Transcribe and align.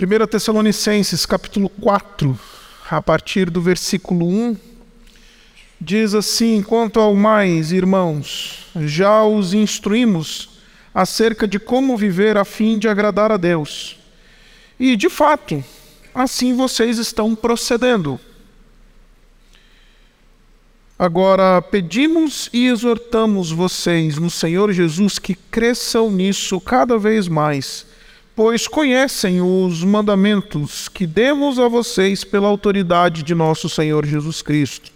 1 0.00 0.28
Tessalonicenses, 0.28 1.26
capítulo 1.26 1.68
4, 1.68 2.38
a 2.88 3.02
partir 3.02 3.50
do 3.50 3.60
versículo 3.60 4.28
1, 4.28 4.56
diz 5.80 6.14
assim: 6.14 6.62
Quanto 6.62 7.00
ao 7.00 7.16
mais, 7.16 7.72
irmãos, 7.72 8.68
já 8.76 9.24
os 9.24 9.52
instruímos 9.52 10.60
acerca 10.94 11.48
de 11.48 11.58
como 11.58 11.96
viver 11.96 12.36
a 12.36 12.44
fim 12.44 12.78
de 12.78 12.86
agradar 12.86 13.32
a 13.32 13.36
Deus. 13.36 13.98
E, 14.78 14.94
de 14.94 15.10
fato, 15.10 15.64
assim 16.14 16.54
vocês 16.54 16.98
estão 16.98 17.34
procedendo. 17.34 18.20
Agora, 20.96 21.60
pedimos 21.60 22.48
e 22.52 22.68
exortamos 22.68 23.50
vocês 23.50 24.16
no 24.16 24.30
Senhor 24.30 24.72
Jesus 24.72 25.18
que 25.18 25.34
cresçam 25.34 26.08
nisso 26.08 26.60
cada 26.60 26.96
vez 26.96 27.26
mais 27.26 27.87
pois 28.38 28.68
conhecem 28.68 29.42
os 29.42 29.82
mandamentos 29.82 30.88
que 30.88 31.08
demos 31.08 31.58
a 31.58 31.66
vocês 31.66 32.22
pela 32.22 32.46
autoridade 32.46 33.24
de 33.24 33.34
nosso 33.34 33.68
Senhor 33.68 34.06
Jesus 34.06 34.42
Cristo. 34.42 34.92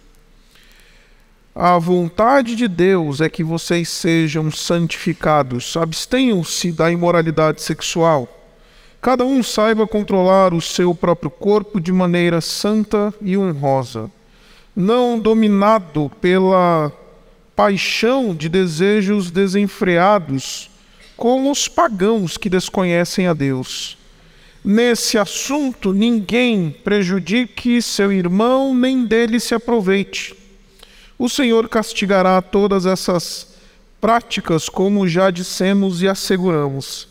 A 1.53 1.77
vontade 1.77 2.55
de 2.55 2.69
Deus 2.69 3.19
é 3.19 3.27
que 3.27 3.43
vocês 3.43 3.89
sejam 3.89 4.49
santificados, 4.49 5.75
abstenham-se 5.75 6.71
da 6.71 6.89
imoralidade 6.89 7.61
sexual. 7.61 8.29
Cada 9.01 9.25
um 9.25 9.43
saiba 9.43 9.85
controlar 9.85 10.53
o 10.53 10.61
seu 10.61 10.95
próprio 10.95 11.29
corpo 11.29 11.81
de 11.81 11.91
maneira 11.91 12.39
santa 12.39 13.13
e 13.19 13.37
honrosa, 13.37 14.09
não 14.73 15.19
dominado 15.19 16.09
pela 16.21 16.93
paixão 17.53 18.33
de 18.33 18.47
desejos 18.47 19.29
desenfreados 19.29 20.71
como 21.23 21.49
os 21.49 21.69
pagãos 21.69 22.35
que 22.35 22.49
desconhecem 22.49 23.27
a 23.27 23.33
Deus. 23.33 23.97
Nesse 24.61 25.17
assunto, 25.17 25.93
ninguém 25.93 26.69
prejudique 26.69 27.81
seu 27.81 28.11
irmão, 28.11 28.75
nem 28.75 29.05
dele 29.05 29.39
se 29.39 29.55
aproveite. 29.55 30.35
O 31.17 31.29
Senhor 31.29 31.69
castigará 31.69 32.41
todas 32.41 32.85
essas 32.85 33.55
práticas, 34.01 34.67
como 34.67 35.07
já 35.07 35.31
dissemos 35.31 36.01
e 36.01 36.09
asseguramos, 36.09 37.07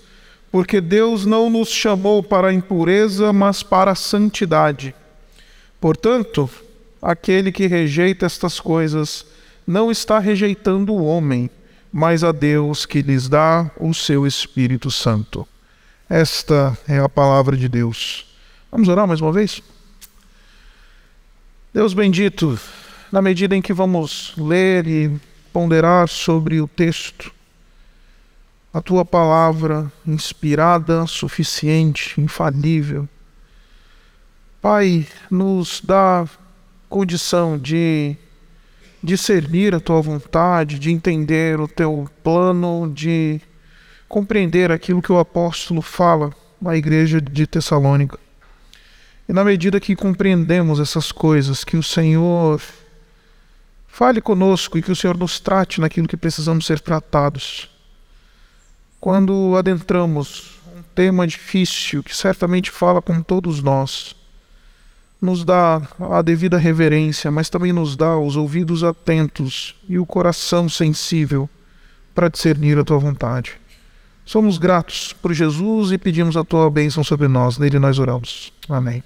porque 0.50 0.78
Deus 0.78 1.24
não 1.24 1.48
nos 1.48 1.70
chamou 1.70 2.22
para 2.22 2.48
a 2.48 2.52
impureza, 2.52 3.32
mas 3.32 3.62
para 3.62 3.92
a 3.92 3.94
santidade. 3.94 4.94
Portanto, 5.80 6.50
aquele 7.00 7.50
que 7.50 7.66
rejeita 7.66 8.26
estas 8.26 8.60
coisas 8.60 9.24
não 9.66 9.90
está 9.90 10.18
rejeitando 10.18 10.92
o 10.92 11.02
homem, 11.02 11.48
mas 11.92 12.24
a 12.24 12.32
Deus 12.32 12.86
que 12.86 13.02
lhes 13.02 13.28
dá 13.28 13.70
o 13.78 13.92
seu 13.92 14.26
Espírito 14.26 14.90
Santo. 14.90 15.46
Esta 16.08 16.76
é 16.88 16.98
a 16.98 17.08
palavra 17.08 17.56
de 17.56 17.68
Deus. 17.68 18.26
Vamos 18.70 18.88
orar 18.88 19.06
mais 19.06 19.20
uma 19.20 19.32
vez? 19.32 19.62
Deus 21.74 21.94
bendito, 21.94 22.58
na 23.10 23.20
medida 23.20 23.54
em 23.54 23.62
que 23.62 23.72
vamos 23.72 24.32
ler 24.36 24.86
e 24.86 25.20
ponderar 25.52 26.08
sobre 26.08 26.60
o 26.60 26.66
texto, 26.66 27.32
a 28.72 28.80
tua 28.80 29.04
palavra 29.04 29.92
inspirada, 30.06 31.06
suficiente, 31.06 32.18
infalível, 32.18 33.06
Pai, 34.62 35.08
nos 35.28 35.80
dá 35.82 36.24
condição 36.88 37.58
de 37.58 38.16
discernir 39.02 39.74
a 39.74 39.80
tua 39.80 40.00
vontade, 40.00 40.78
de 40.78 40.90
entender 40.90 41.58
o 41.58 41.66
teu 41.66 42.08
plano, 42.22 42.90
de 42.94 43.40
compreender 44.08 44.70
aquilo 44.70 45.02
que 45.02 45.10
o 45.10 45.18
apóstolo 45.18 45.82
fala 45.82 46.32
à 46.64 46.76
igreja 46.76 47.20
de 47.20 47.46
Tessalônica. 47.46 48.18
E 49.28 49.32
na 49.32 49.44
medida 49.44 49.80
que 49.80 49.96
compreendemos 49.96 50.78
essas 50.78 51.10
coisas, 51.10 51.64
que 51.64 51.76
o 51.76 51.82
Senhor 51.82 52.60
fale 53.88 54.20
conosco 54.20 54.78
e 54.78 54.82
que 54.82 54.92
o 54.92 54.96
Senhor 54.96 55.16
nos 55.16 55.40
trate 55.40 55.80
naquilo 55.80 56.08
que 56.08 56.16
precisamos 56.16 56.66
ser 56.66 56.80
tratados. 56.80 57.68
Quando 59.00 59.56
adentramos 59.56 60.60
um 60.76 60.82
tema 60.94 61.26
difícil 61.26 62.02
que 62.02 62.16
certamente 62.16 62.70
fala 62.70 63.02
com 63.02 63.22
todos 63.22 63.62
nós, 63.62 64.14
nos 65.22 65.44
dá 65.44 65.80
a 66.10 66.20
devida 66.20 66.58
reverência, 66.58 67.30
mas 67.30 67.48
também 67.48 67.72
nos 67.72 67.94
dá 67.94 68.18
os 68.18 68.34
ouvidos 68.34 68.82
atentos 68.82 69.76
e 69.88 69.96
o 69.96 70.04
coração 70.04 70.68
sensível 70.68 71.48
para 72.12 72.28
discernir 72.28 72.76
a 72.76 72.82
tua 72.82 72.98
vontade. 72.98 73.52
Somos 74.26 74.58
gratos 74.58 75.12
por 75.12 75.32
Jesus 75.32 75.92
e 75.92 75.98
pedimos 75.98 76.36
a 76.36 76.42
tua 76.42 76.68
bênção 76.68 77.04
sobre 77.04 77.28
nós. 77.28 77.56
Nele 77.56 77.78
nós 77.78 78.00
oramos. 78.00 78.52
Amém. 78.68 79.00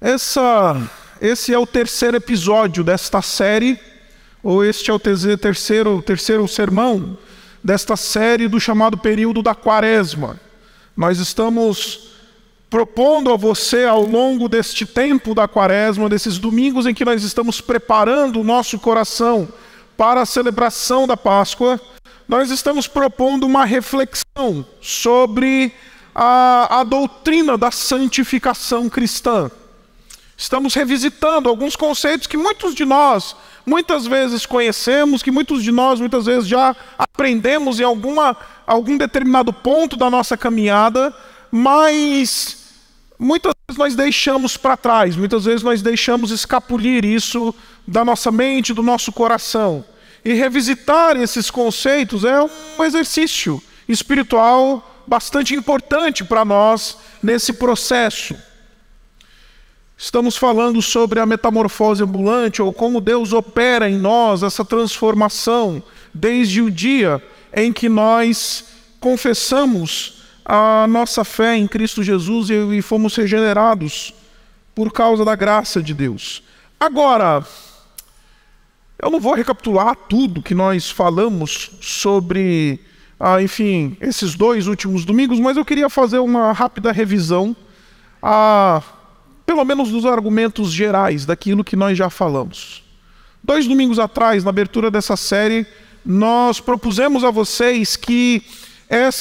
Essa, 0.00 0.90
esse 1.20 1.52
é 1.52 1.58
o 1.58 1.66
terceiro 1.66 2.16
episódio 2.16 2.82
desta 2.82 3.20
série, 3.20 3.78
ou 4.42 4.64
este 4.64 4.90
é 4.90 4.94
o 4.94 4.98
terceiro, 4.98 6.00
terceiro 6.00 6.48
sermão 6.48 7.18
desta 7.62 7.94
série 7.94 8.48
do 8.48 8.58
chamado 8.58 8.96
período 8.96 9.42
da 9.42 9.54
quaresma. 9.54 10.40
Nós 10.96 11.18
estamos 11.18 12.11
propondo 12.72 13.30
a 13.30 13.36
você 13.36 13.84
ao 13.84 14.02
longo 14.02 14.48
deste 14.48 14.86
tempo 14.86 15.34
da 15.34 15.46
quaresma, 15.46 16.08
desses 16.08 16.38
domingos 16.38 16.86
em 16.86 16.94
que 16.94 17.04
nós 17.04 17.22
estamos 17.22 17.60
preparando 17.60 18.40
o 18.40 18.44
nosso 18.44 18.78
coração 18.78 19.46
para 19.94 20.22
a 20.22 20.26
celebração 20.26 21.06
da 21.06 21.14
Páscoa, 21.14 21.78
nós 22.26 22.50
estamos 22.50 22.86
propondo 22.88 23.44
uma 23.44 23.66
reflexão 23.66 24.64
sobre 24.80 25.70
a, 26.14 26.80
a 26.80 26.82
doutrina 26.82 27.58
da 27.58 27.70
santificação 27.70 28.88
cristã. 28.88 29.50
Estamos 30.34 30.72
revisitando 30.72 31.50
alguns 31.50 31.76
conceitos 31.76 32.26
que 32.26 32.38
muitos 32.38 32.74
de 32.74 32.86
nós 32.86 33.36
muitas 33.66 34.06
vezes 34.06 34.46
conhecemos, 34.46 35.22
que 35.22 35.30
muitos 35.30 35.62
de 35.62 35.70
nós 35.70 36.00
muitas 36.00 36.24
vezes 36.24 36.48
já 36.48 36.74
aprendemos 36.96 37.78
em 37.78 37.84
alguma, 37.84 38.34
algum 38.66 38.96
determinado 38.96 39.52
ponto 39.52 39.94
da 39.94 40.08
nossa 40.08 40.38
caminhada, 40.38 41.14
mas 41.50 42.61
muitas 43.22 43.54
vezes 43.68 43.78
nós 43.78 43.94
deixamos 43.94 44.56
para 44.56 44.76
trás, 44.76 45.16
muitas 45.16 45.44
vezes 45.44 45.62
nós 45.62 45.80
deixamos 45.80 46.30
escapulir 46.30 47.04
isso 47.04 47.54
da 47.86 48.04
nossa 48.04 48.32
mente, 48.32 48.74
do 48.74 48.82
nosso 48.82 49.12
coração. 49.12 49.84
E 50.24 50.32
revisitar 50.34 51.16
esses 51.16 51.50
conceitos 51.50 52.24
é 52.24 52.42
um 52.42 52.84
exercício 52.84 53.62
espiritual 53.88 55.02
bastante 55.06 55.54
importante 55.54 56.24
para 56.24 56.44
nós 56.44 56.98
nesse 57.22 57.52
processo. 57.52 58.36
Estamos 59.96 60.36
falando 60.36 60.82
sobre 60.82 61.20
a 61.20 61.26
metamorfose 61.26 62.02
ambulante, 62.02 62.60
ou 62.60 62.72
como 62.72 63.00
Deus 63.00 63.32
opera 63.32 63.88
em 63.88 63.96
nós 63.96 64.42
essa 64.42 64.64
transformação, 64.64 65.80
desde 66.12 66.60
o 66.60 66.70
dia 66.70 67.22
em 67.54 67.72
que 67.72 67.88
nós 67.88 68.64
confessamos 68.98 70.21
a 70.44 70.86
nossa 70.88 71.24
fé 71.24 71.56
em 71.56 71.66
Cristo 71.66 72.02
Jesus 72.02 72.50
e 72.50 72.82
fomos 72.82 73.14
regenerados 73.14 74.12
por 74.74 74.92
causa 74.92 75.24
da 75.24 75.34
graça 75.34 75.82
de 75.82 75.94
Deus. 75.94 76.42
Agora, 76.78 77.46
eu 79.00 79.10
não 79.10 79.20
vou 79.20 79.34
recapitular 79.34 79.96
tudo 80.08 80.42
que 80.42 80.54
nós 80.54 80.90
falamos 80.90 81.72
sobre, 81.80 82.80
ah, 83.18 83.42
enfim, 83.42 83.96
esses 84.00 84.34
dois 84.34 84.66
últimos 84.66 85.04
domingos, 85.04 85.38
mas 85.38 85.56
eu 85.56 85.64
queria 85.64 85.88
fazer 85.88 86.18
uma 86.18 86.52
rápida 86.52 86.92
revisão, 86.92 87.54
ah, 88.22 88.82
pelo 89.44 89.64
menos 89.64 89.90
dos 89.90 90.06
argumentos 90.06 90.72
gerais 90.72 91.26
daquilo 91.26 91.64
que 91.64 91.76
nós 91.76 91.96
já 91.98 92.08
falamos. 92.08 92.82
Dois 93.42 93.66
domingos 93.66 93.98
atrás, 93.98 94.44
na 94.44 94.50
abertura 94.50 94.90
dessa 94.90 95.16
série, 95.16 95.66
nós 96.04 96.60
propusemos 96.60 97.24
a 97.24 97.30
vocês 97.30 97.96
que 97.96 98.42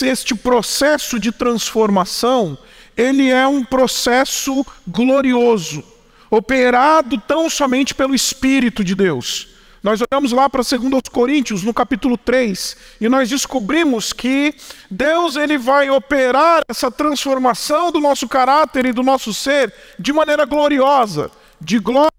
este 0.06 0.36
processo 0.36 1.18
de 1.18 1.32
transformação, 1.32 2.58
ele 2.98 3.30
é 3.30 3.48
um 3.48 3.64
processo 3.64 4.66
glorioso, 4.86 5.82
operado 6.30 7.18
tão 7.18 7.50
somente 7.50 7.96
pelo 7.96 8.14
Espírito 8.14 8.84
de 8.84 8.94
Deus. 8.94 9.48
Nós 9.82 10.00
olhamos 10.02 10.32
lá 10.32 10.50
para 10.50 10.62
2 10.62 11.04
Coríntios, 11.12 11.64
no 11.64 11.74
capítulo 11.74 12.18
3, 12.18 12.78
e 13.00 13.10
nós 13.10 13.30
descobrimos 13.30 14.14
que 14.14 14.54
Deus 14.90 15.36
ele 15.36 15.58
vai 15.58 15.90
operar 15.90 16.62
essa 16.68 16.92
transformação 16.92 17.92
do 17.92 18.00
nosso 18.00 18.28
caráter 18.28 18.86
e 18.86 18.94
do 18.94 19.02
nosso 19.02 19.34
ser 19.34 19.74
de 19.98 20.14
maneira 20.14 20.46
gloriosa, 20.46 21.32
de 21.60 21.80
glória 21.80 22.12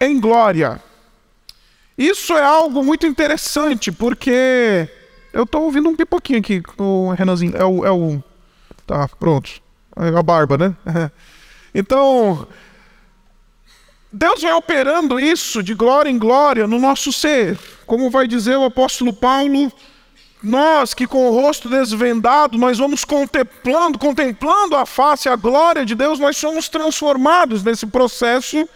em 0.00 0.20
glória. 0.20 0.82
Isso 1.96 2.36
é 2.36 2.42
algo 2.42 2.82
muito 2.82 3.06
interessante, 3.06 3.92
porque 3.92 4.88
eu 5.32 5.46
tô 5.46 5.60
ouvindo 5.60 5.88
um 5.88 5.96
pipoquinho 5.96 6.38
aqui 6.38 6.62
o 6.78 7.12
Renanzinho. 7.12 7.56
É 7.56 7.64
o. 7.64 7.84
É 7.86 7.90
o... 7.90 8.22
Tá, 8.86 9.08
pronto. 9.08 9.50
É 9.96 10.08
a 10.08 10.22
barba, 10.22 10.58
né? 10.58 10.74
Então. 11.72 12.48
Deus 14.12 14.42
vai 14.42 14.52
operando 14.52 15.20
isso 15.20 15.62
de 15.62 15.72
glória 15.72 16.10
em 16.10 16.18
glória 16.18 16.66
no 16.66 16.80
nosso 16.80 17.12
ser. 17.12 17.56
Como 17.86 18.10
vai 18.10 18.26
dizer 18.26 18.56
o 18.56 18.64
apóstolo 18.64 19.12
Paulo, 19.12 19.72
nós 20.42 20.94
que 20.94 21.06
com 21.06 21.28
o 21.28 21.40
rosto 21.40 21.68
desvendado, 21.68 22.58
nós 22.58 22.78
vamos 22.78 23.04
contemplando, 23.04 24.00
contemplando 24.00 24.74
a 24.74 24.84
face, 24.84 25.28
a 25.28 25.36
glória 25.36 25.86
de 25.86 25.94
Deus, 25.94 26.18
nós 26.18 26.36
somos 26.36 26.68
transformados 26.68 27.62
nesse 27.62 27.86
processo 27.86 28.68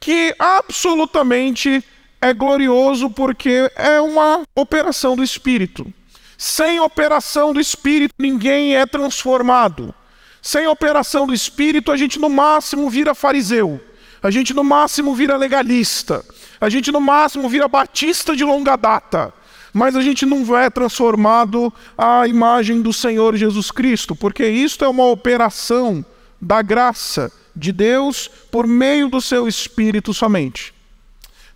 que 0.00 0.34
absolutamente 0.36 1.84
é 2.22 2.32
glorioso 2.32 3.10
porque 3.10 3.70
é 3.74 4.00
uma 4.00 4.42
operação 4.54 5.16
do 5.16 5.24
Espírito. 5.24 5.92
Sem 6.38 6.80
operação 6.80 7.52
do 7.52 7.60
Espírito, 7.60 8.14
ninguém 8.18 8.76
é 8.76 8.86
transformado. 8.86 9.94
Sem 10.40 10.66
operação 10.66 11.26
do 11.26 11.34
Espírito, 11.34 11.92
a 11.92 11.96
gente 11.96 12.18
no 12.18 12.30
máximo 12.30 12.88
vira 12.88 13.14
fariseu. 13.14 13.80
A 14.22 14.30
gente 14.30 14.54
no 14.54 14.62
máximo 14.62 15.14
vira 15.14 15.36
legalista. 15.36 16.24
A 16.60 16.68
gente 16.68 16.92
no 16.92 17.00
máximo 17.00 17.48
vira 17.48 17.66
batista 17.68 18.34
de 18.34 18.44
longa 18.44 18.76
data 18.76 19.34
mas 19.72 19.96
a 19.96 20.02
gente 20.02 20.26
não 20.26 20.56
é 20.56 20.68
transformado 20.68 21.72
à 21.96 22.26
imagem 22.28 22.82
do 22.82 22.92
Senhor 22.92 23.34
Jesus 23.36 23.70
Cristo, 23.70 24.14
porque 24.14 24.46
isto 24.46 24.84
é 24.84 24.88
uma 24.88 25.06
operação 25.06 26.04
da 26.40 26.60
graça 26.60 27.32
de 27.56 27.72
Deus 27.72 28.28
por 28.50 28.66
meio 28.66 29.08
do 29.08 29.20
seu 29.20 29.48
Espírito 29.48 30.12
somente. 30.12 30.71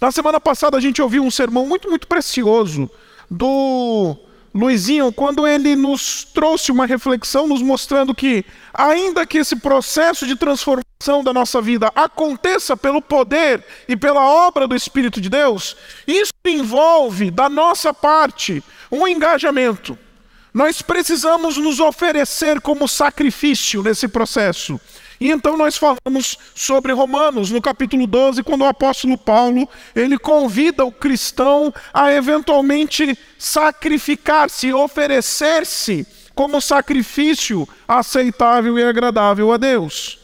Na 0.06 0.12
semana 0.12 0.40
passada 0.40 0.76
a 0.76 0.80
gente 0.80 1.02
ouviu 1.02 1.24
um 1.24 1.32
sermão 1.32 1.66
muito, 1.66 1.90
muito 1.90 2.06
precioso 2.06 2.88
do 3.28 4.16
Luizinho, 4.54 5.12
quando 5.12 5.44
ele 5.44 5.74
nos 5.74 6.22
trouxe 6.22 6.70
uma 6.70 6.86
reflexão, 6.86 7.48
nos 7.48 7.60
mostrando 7.60 8.14
que, 8.14 8.44
ainda 8.72 9.26
que 9.26 9.38
esse 9.38 9.56
processo 9.56 10.24
de 10.24 10.36
transformação 10.36 11.24
da 11.24 11.32
nossa 11.32 11.60
vida 11.60 11.90
aconteça 11.92 12.76
pelo 12.76 13.02
poder 13.02 13.64
e 13.88 13.96
pela 13.96 14.24
obra 14.24 14.68
do 14.68 14.76
Espírito 14.76 15.20
de 15.20 15.28
Deus, 15.28 15.76
isso 16.06 16.30
envolve, 16.46 17.32
da 17.32 17.48
nossa 17.48 17.92
parte, 17.92 18.62
um 18.92 19.08
engajamento. 19.08 19.98
Nós 20.54 20.82
precisamos 20.82 21.56
nos 21.56 21.80
oferecer 21.80 22.60
como 22.60 22.86
sacrifício 22.86 23.82
nesse 23.82 24.06
processo. 24.06 24.80
E 25.20 25.30
então 25.30 25.56
nós 25.56 25.76
falamos 25.76 26.38
sobre 26.54 26.92
Romanos, 26.92 27.50
no 27.50 27.62
capítulo 27.62 28.06
12, 28.06 28.42
quando 28.42 28.62
o 28.62 28.66
apóstolo 28.66 29.16
Paulo, 29.16 29.68
ele 29.94 30.18
convida 30.18 30.84
o 30.84 30.92
cristão 30.92 31.72
a 31.92 32.12
eventualmente 32.12 33.18
sacrificar-se, 33.38 34.72
oferecer-se 34.72 36.06
como 36.34 36.60
sacrifício 36.60 37.66
aceitável 37.88 38.78
e 38.78 38.84
agradável 38.84 39.52
a 39.52 39.56
Deus. 39.56 40.18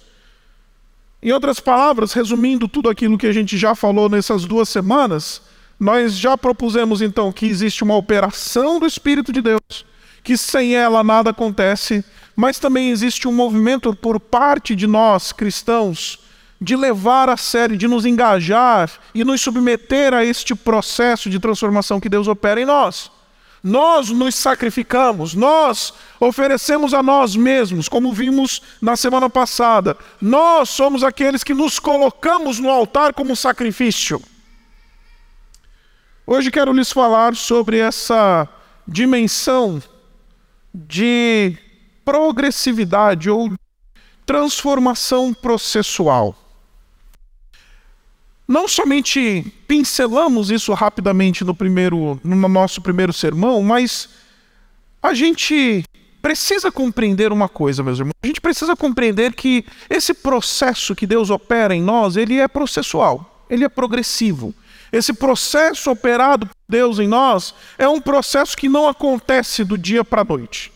Em 1.23 1.33
outras 1.33 1.59
palavras, 1.59 2.13
resumindo 2.13 2.69
tudo 2.69 2.91
aquilo 2.91 3.17
que 3.17 3.27
a 3.27 3.33
gente 3.33 3.57
já 3.57 3.75
falou 3.75 4.09
nessas 4.09 4.45
duas 4.45 4.69
semanas, 4.69 5.41
nós 5.81 6.17
já 6.19 6.37
propusemos 6.37 7.01
então 7.01 7.33
que 7.33 7.47
existe 7.47 7.83
uma 7.83 7.97
operação 7.97 8.79
do 8.79 8.87
Espírito 8.87 9.33
de 9.33 9.41
Deus, 9.41 9.87
que 10.23 10.37
sem 10.37 10.75
ela 10.75 11.03
nada 11.03 11.31
acontece, 11.31 12.05
mas 12.35 12.59
também 12.59 12.91
existe 12.91 13.29
um 13.29 13.33
movimento 13.33 13.95
por 13.95 14.19
parte 14.19 14.75
de 14.75 14.87
nós 14.87 15.33
cristãos 15.33 16.19
de 16.63 16.77
levar 16.77 17.29
a 17.29 17.37
sério, 17.37 17.77
de 17.77 17.89
nos 17.89 18.07
engajar 18.07 18.89
e 19.13 19.25
nos 19.25 19.41
submeter 19.41 20.15
a 20.15 20.25
este 20.25 20.55
processo 20.55 21.29
de 21.29 21.41
transformação 21.41 21.99
que 21.99 22.09
Deus 22.09 22.29
opera 22.29 22.61
em 22.61 22.65
nós. 22.65 23.11
Nós 23.63 24.11
nos 24.11 24.37
sacrificamos, 24.37 25.35
nós 25.35 25.93
oferecemos 26.21 26.95
a 26.95 27.03
nós 27.03 27.35
mesmos, 27.35 27.89
como 27.89 28.13
vimos 28.13 28.63
na 28.81 28.97
semana 28.97 29.29
passada. 29.29 29.97
Nós 30.21 30.69
somos 30.71 31.03
aqueles 31.03 31.43
que 31.45 31.55
nos 31.55 31.79
colocamos 31.79 32.59
no 32.59 32.71
altar 32.71 33.13
como 33.13 33.37
sacrifício. 33.37 34.23
Hoje 36.25 36.51
quero 36.51 36.73
lhes 36.73 36.93
falar 36.93 37.35
sobre 37.35 37.79
essa 37.79 38.49
dimensão 38.87 39.83
de 40.73 41.57
progressividade 42.05 43.31
ou 43.31 43.53
transformação 44.25 45.35
processual. 45.35 46.37
Não 48.47 48.69
somente 48.69 49.53
pincelamos 49.67 50.51
isso 50.51 50.73
rapidamente 50.75 51.45
no 51.45 51.55
primeiro 51.55 52.21
no 52.23 52.49
nosso 52.49 52.81
primeiro 52.81 53.13
sermão, 53.13 53.63
mas 53.63 54.09
a 55.03 55.15
gente 55.15 55.85
precisa 56.21 56.71
compreender 56.71 57.33
uma 57.33 57.49
coisa, 57.49 57.83
meus 57.83 57.99
irmãos. 57.99 58.15
A 58.23 58.27
gente 58.27 58.41
precisa 58.41 58.77
compreender 58.77 59.35
que 59.35 59.65
esse 59.91 60.15
processo 60.15 60.95
que 60.95 61.07
Deus 61.07 61.31
opera 61.31 61.75
em 61.75 61.83
nós, 61.83 62.17
ele 62.17 62.39
é 62.39 62.47
processual, 62.47 63.45
ele 63.51 63.65
é 63.65 63.69
progressivo. 63.69 64.55
Esse 64.93 65.13
processo 65.13 65.91
operado 65.91 66.47
por 66.47 66.55
Deus 66.69 66.99
em 66.99 67.09
nós 67.09 67.55
é 67.79 67.89
um 67.89 68.01
processo 68.01 68.57
que 68.57 68.69
não 68.69 68.87
acontece 68.87 69.65
do 69.65 69.79
dia 69.79 70.05
para 70.05 70.21
a 70.21 70.25
noite. 70.25 70.71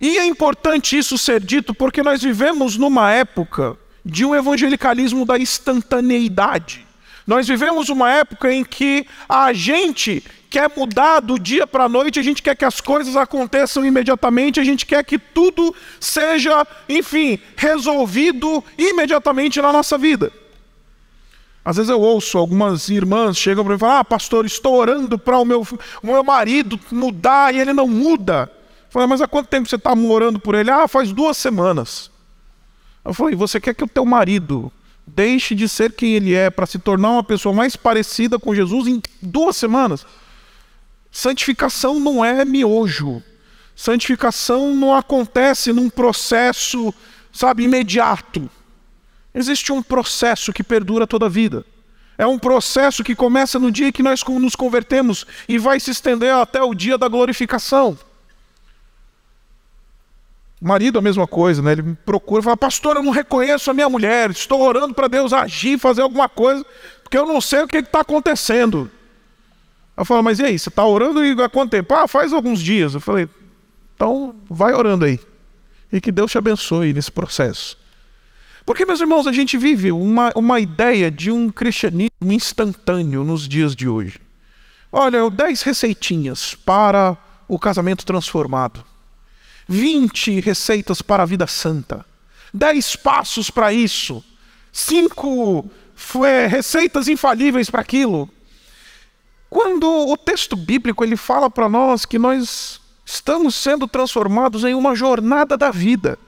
E 0.00 0.18
é 0.18 0.26
importante 0.26 0.96
isso 0.96 1.16
ser 1.16 1.40
dito 1.40 1.74
porque 1.74 2.02
nós 2.02 2.22
vivemos 2.22 2.76
numa 2.76 3.10
época 3.12 3.76
de 4.04 4.24
um 4.24 4.34
evangelicalismo 4.34 5.24
da 5.24 5.38
instantaneidade. 5.38 6.86
Nós 7.26 7.48
vivemos 7.48 7.88
uma 7.88 8.10
época 8.10 8.52
em 8.52 8.62
que 8.62 9.06
a 9.28 9.52
gente 9.52 10.22
quer 10.48 10.70
mudar 10.76 11.20
do 11.20 11.38
dia 11.38 11.66
para 11.66 11.84
a 11.84 11.88
noite, 11.88 12.20
a 12.20 12.22
gente 12.22 12.40
quer 12.40 12.54
que 12.54 12.64
as 12.64 12.80
coisas 12.80 13.16
aconteçam 13.16 13.84
imediatamente, 13.84 14.60
a 14.60 14.64
gente 14.64 14.86
quer 14.86 15.04
que 15.04 15.18
tudo 15.18 15.74
seja, 15.98 16.64
enfim, 16.88 17.38
resolvido 17.56 18.62
imediatamente 18.78 19.60
na 19.60 19.72
nossa 19.72 19.98
vida. 19.98 20.32
Às 21.64 21.78
vezes 21.78 21.90
eu 21.90 22.00
ouço 22.00 22.38
algumas 22.38 22.88
irmãs 22.88 23.36
chegam 23.36 23.64
para 23.64 23.72
mim 23.72 23.76
e 23.76 23.80
falam: 23.80 23.96
Ah, 23.96 24.04
pastor, 24.04 24.46
estou 24.46 24.76
orando 24.76 25.18
para 25.18 25.36
o 25.36 25.44
meu, 25.44 25.66
o 26.00 26.06
meu 26.06 26.22
marido 26.22 26.78
mudar 26.92 27.52
e 27.52 27.58
ele 27.58 27.72
não 27.72 27.88
muda. 27.88 28.48
Falei, 28.96 29.10
mas 29.10 29.20
há 29.20 29.28
quanto 29.28 29.48
tempo 29.48 29.68
você 29.68 29.76
está 29.76 29.94
morando 29.94 30.40
por 30.40 30.54
ele? 30.54 30.70
Ah, 30.70 30.88
faz 30.88 31.12
duas 31.12 31.36
semanas. 31.36 32.10
Eu 33.04 33.12
falei, 33.12 33.34
você 33.34 33.60
quer 33.60 33.74
que 33.74 33.84
o 33.84 33.86
teu 33.86 34.06
marido 34.06 34.72
deixe 35.06 35.54
de 35.54 35.68
ser 35.68 35.92
quem 35.92 36.14
ele 36.14 36.32
é 36.32 36.48
para 36.48 36.64
se 36.64 36.78
tornar 36.78 37.10
uma 37.10 37.22
pessoa 37.22 37.54
mais 37.54 37.76
parecida 37.76 38.38
com 38.38 38.54
Jesus 38.54 38.88
em 38.88 39.02
duas 39.20 39.54
semanas? 39.54 40.06
Santificação 41.12 42.00
não 42.00 42.24
é 42.24 42.42
miojo. 42.42 43.22
Santificação 43.74 44.74
não 44.74 44.94
acontece 44.94 45.74
num 45.74 45.90
processo, 45.90 46.94
sabe, 47.30 47.64
imediato. 47.64 48.48
Existe 49.34 49.72
um 49.72 49.82
processo 49.82 50.54
que 50.54 50.64
perdura 50.64 51.06
toda 51.06 51.26
a 51.26 51.28
vida. 51.28 51.66
É 52.16 52.26
um 52.26 52.38
processo 52.38 53.04
que 53.04 53.14
começa 53.14 53.58
no 53.58 53.70
dia 53.70 53.92
que 53.92 54.02
nós 54.02 54.24
nos 54.24 54.56
convertemos 54.56 55.26
e 55.46 55.58
vai 55.58 55.78
se 55.80 55.90
estender 55.90 56.32
até 56.32 56.62
o 56.62 56.72
dia 56.72 56.96
da 56.96 57.08
glorificação. 57.08 57.98
Marido, 60.60 60.98
a 60.98 61.02
mesma 61.02 61.26
coisa, 61.26 61.60
né? 61.60 61.72
Ele 61.72 61.82
me 61.82 61.94
procura 61.94 62.40
e 62.40 62.44
fala: 62.44 62.56
Pastor, 62.56 62.96
eu 62.96 63.02
não 63.02 63.12
reconheço 63.12 63.70
a 63.70 63.74
minha 63.74 63.88
mulher, 63.88 64.30
estou 64.30 64.60
orando 64.62 64.94
para 64.94 65.06
Deus 65.06 65.32
agir, 65.32 65.78
fazer 65.78 66.00
alguma 66.00 66.28
coisa, 66.28 66.64
porque 67.02 67.18
eu 67.18 67.26
não 67.26 67.40
sei 67.40 67.62
o 67.62 67.68
que 67.68 67.76
está 67.78 68.00
acontecendo. 68.00 68.90
Eu 69.96 70.04
falo: 70.04 70.22
Mas 70.22 70.38
e 70.38 70.44
aí, 70.44 70.58
você 70.58 70.68
está 70.68 70.84
orando 70.84 71.24
e 71.24 71.32
há 71.42 71.48
quanto 71.48 71.70
tempo? 71.70 71.92
Ah, 71.94 72.08
faz 72.08 72.32
alguns 72.32 72.60
dias. 72.60 72.94
Eu 72.94 73.00
falei: 73.00 73.28
Então, 73.94 74.34
vai 74.48 74.72
orando 74.72 75.04
aí. 75.04 75.20
E 75.92 76.00
que 76.00 76.10
Deus 76.10 76.30
te 76.30 76.38
abençoe 76.38 76.92
nesse 76.92 77.12
processo. 77.12 77.78
Porque, 78.64 78.84
meus 78.84 79.00
irmãos, 79.00 79.28
a 79.28 79.32
gente 79.32 79.56
vive 79.56 79.92
uma, 79.92 80.32
uma 80.34 80.58
ideia 80.58 81.10
de 81.10 81.30
um 81.30 81.50
cristianismo 81.50 82.10
instantâneo 82.32 83.22
nos 83.22 83.46
dias 83.46 83.76
de 83.76 83.88
hoje. 83.88 84.18
Olha, 84.90 85.30
10 85.30 85.62
receitinhas 85.62 86.54
para 86.54 87.16
o 87.46 87.58
casamento 87.58 88.04
transformado. 88.04 88.84
20 89.68 90.40
receitas 90.40 91.02
para 91.02 91.22
a 91.22 91.26
vida 91.26 91.46
santa, 91.46 92.04
10 92.52 92.96
passos 92.96 93.50
para 93.50 93.72
isso, 93.72 94.24
5 94.72 95.70
receitas 96.48 97.08
infalíveis 97.08 97.70
para 97.70 97.80
aquilo. 97.80 98.28
Quando 99.48 99.88
o 99.88 100.16
texto 100.16 100.56
bíblico 100.56 101.04
ele 101.04 101.16
fala 101.16 101.48
para 101.48 101.68
nós 101.68 102.04
que 102.04 102.18
nós 102.18 102.80
estamos 103.04 103.54
sendo 103.54 103.86
transformados 103.86 104.64
em 104.64 104.74
uma 104.74 104.94
jornada 104.94 105.56
da 105.56 105.70
vida. 105.70 106.18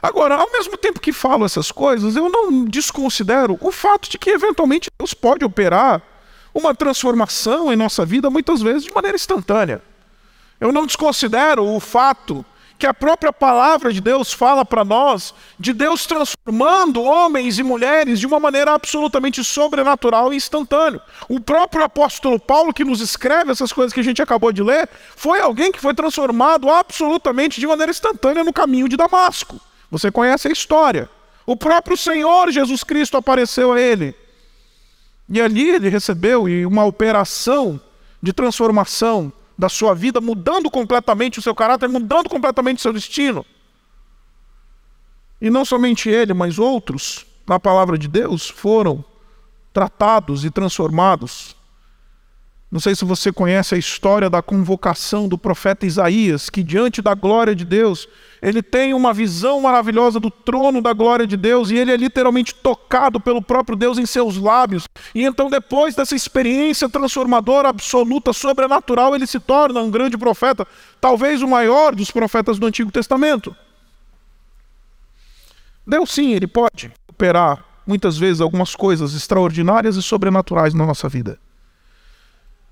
Agora, 0.00 0.36
ao 0.36 0.52
mesmo 0.52 0.76
tempo 0.76 1.00
que 1.00 1.12
falo 1.12 1.44
essas 1.44 1.72
coisas, 1.72 2.14
eu 2.14 2.28
não 2.28 2.64
desconsidero 2.64 3.58
o 3.60 3.72
fato 3.72 4.08
de 4.08 4.18
que 4.18 4.30
eventualmente 4.30 4.88
Deus 4.96 5.12
pode 5.12 5.44
operar 5.44 6.00
uma 6.54 6.74
transformação 6.74 7.72
em 7.72 7.76
nossa 7.76 8.04
vida 8.04 8.30
muitas 8.30 8.62
vezes 8.62 8.84
de 8.84 8.94
maneira 8.94 9.16
instantânea. 9.16 9.82
Eu 10.60 10.72
não 10.72 10.86
desconsidero 10.86 11.64
o 11.64 11.80
fato 11.80 12.44
que 12.78 12.86
a 12.86 12.92
própria 12.92 13.32
palavra 13.32 13.92
de 13.92 14.00
Deus 14.00 14.32
fala 14.32 14.64
para 14.64 14.84
nós 14.84 15.34
de 15.58 15.72
Deus 15.72 16.04
transformando 16.06 17.02
homens 17.02 17.58
e 17.58 17.62
mulheres 17.62 18.20
de 18.20 18.26
uma 18.26 18.38
maneira 18.38 18.72
absolutamente 18.72 19.42
sobrenatural 19.42 20.32
e 20.32 20.36
instantânea. 20.36 21.00
O 21.28 21.40
próprio 21.40 21.84
apóstolo 21.84 22.38
Paulo, 22.38 22.74
que 22.74 22.84
nos 22.84 23.00
escreve 23.00 23.50
essas 23.50 23.72
coisas 23.72 23.92
que 23.92 24.00
a 24.00 24.04
gente 24.04 24.20
acabou 24.20 24.52
de 24.52 24.62
ler, 24.62 24.88
foi 25.14 25.40
alguém 25.40 25.72
que 25.72 25.80
foi 25.80 25.94
transformado 25.94 26.68
absolutamente 26.68 27.60
de 27.60 27.66
maneira 27.66 27.90
instantânea 27.90 28.44
no 28.44 28.52
caminho 28.52 28.88
de 28.88 28.96
Damasco. 28.96 29.58
Você 29.90 30.10
conhece 30.10 30.48
a 30.48 30.52
história. 30.52 31.08
O 31.46 31.56
próprio 31.56 31.96
Senhor 31.96 32.50
Jesus 32.50 32.82
Cristo 32.84 33.16
apareceu 33.16 33.72
a 33.72 33.80
ele. 33.80 34.14
E 35.28 35.40
ali 35.40 35.70
ele 35.70 35.88
recebeu 35.88 36.44
uma 36.68 36.84
operação 36.84 37.80
de 38.22 38.32
transformação 38.32 39.32
da 39.58 39.68
sua 39.68 39.94
vida, 39.94 40.20
mudando 40.20 40.70
completamente 40.70 41.38
o 41.38 41.42
seu 41.42 41.54
caráter, 41.54 41.88
mudando 41.88 42.28
completamente 42.28 42.78
o 42.78 42.82
seu 42.82 42.92
destino. 42.92 43.44
E 45.40 45.50
não 45.50 45.64
somente 45.64 46.08
ele, 46.08 46.34
mas 46.34 46.58
outros, 46.58 47.26
na 47.46 47.58
palavra 47.58 47.96
de 47.96 48.08
Deus, 48.08 48.48
foram 48.48 49.04
tratados 49.72 50.44
e 50.44 50.50
transformados 50.50 51.55
não 52.76 52.80
sei 52.80 52.94
se 52.94 53.06
você 53.06 53.32
conhece 53.32 53.74
a 53.74 53.78
história 53.78 54.28
da 54.28 54.42
convocação 54.42 55.26
do 55.26 55.38
profeta 55.38 55.86
Isaías, 55.86 56.50
que 56.50 56.62
diante 56.62 57.00
da 57.00 57.14
glória 57.14 57.54
de 57.54 57.64
Deus, 57.64 58.06
ele 58.42 58.62
tem 58.62 58.92
uma 58.92 59.14
visão 59.14 59.62
maravilhosa 59.62 60.20
do 60.20 60.30
trono 60.30 60.82
da 60.82 60.92
glória 60.92 61.26
de 61.26 61.38
Deus 61.38 61.70
e 61.70 61.76
ele 61.76 61.90
é 61.90 61.96
literalmente 61.96 62.54
tocado 62.54 63.18
pelo 63.18 63.40
próprio 63.40 63.78
Deus 63.78 63.96
em 63.96 64.04
seus 64.04 64.36
lábios. 64.36 64.84
E 65.14 65.24
então, 65.24 65.48
depois 65.48 65.94
dessa 65.94 66.14
experiência 66.14 66.86
transformadora, 66.86 67.70
absoluta, 67.70 68.30
sobrenatural, 68.34 69.14
ele 69.14 69.26
se 69.26 69.40
torna 69.40 69.80
um 69.80 69.90
grande 69.90 70.18
profeta, 70.18 70.68
talvez 71.00 71.40
o 71.40 71.48
maior 71.48 71.94
dos 71.94 72.10
profetas 72.10 72.58
do 72.58 72.66
Antigo 72.66 72.92
Testamento. 72.92 73.56
Deus, 75.86 76.10
sim, 76.10 76.34
ele 76.34 76.46
pode 76.46 76.92
operar 77.08 77.64
muitas 77.86 78.18
vezes 78.18 78.42
algumas 78.42 78.76
coisas 78.76 79.14
extraordinárias 79.14 79.96
e 79.96 80.02
sobrenaturais 80.02 80.74
na 80.74 80.84
nossa 80.84 81.08
vida. 81.08 81.38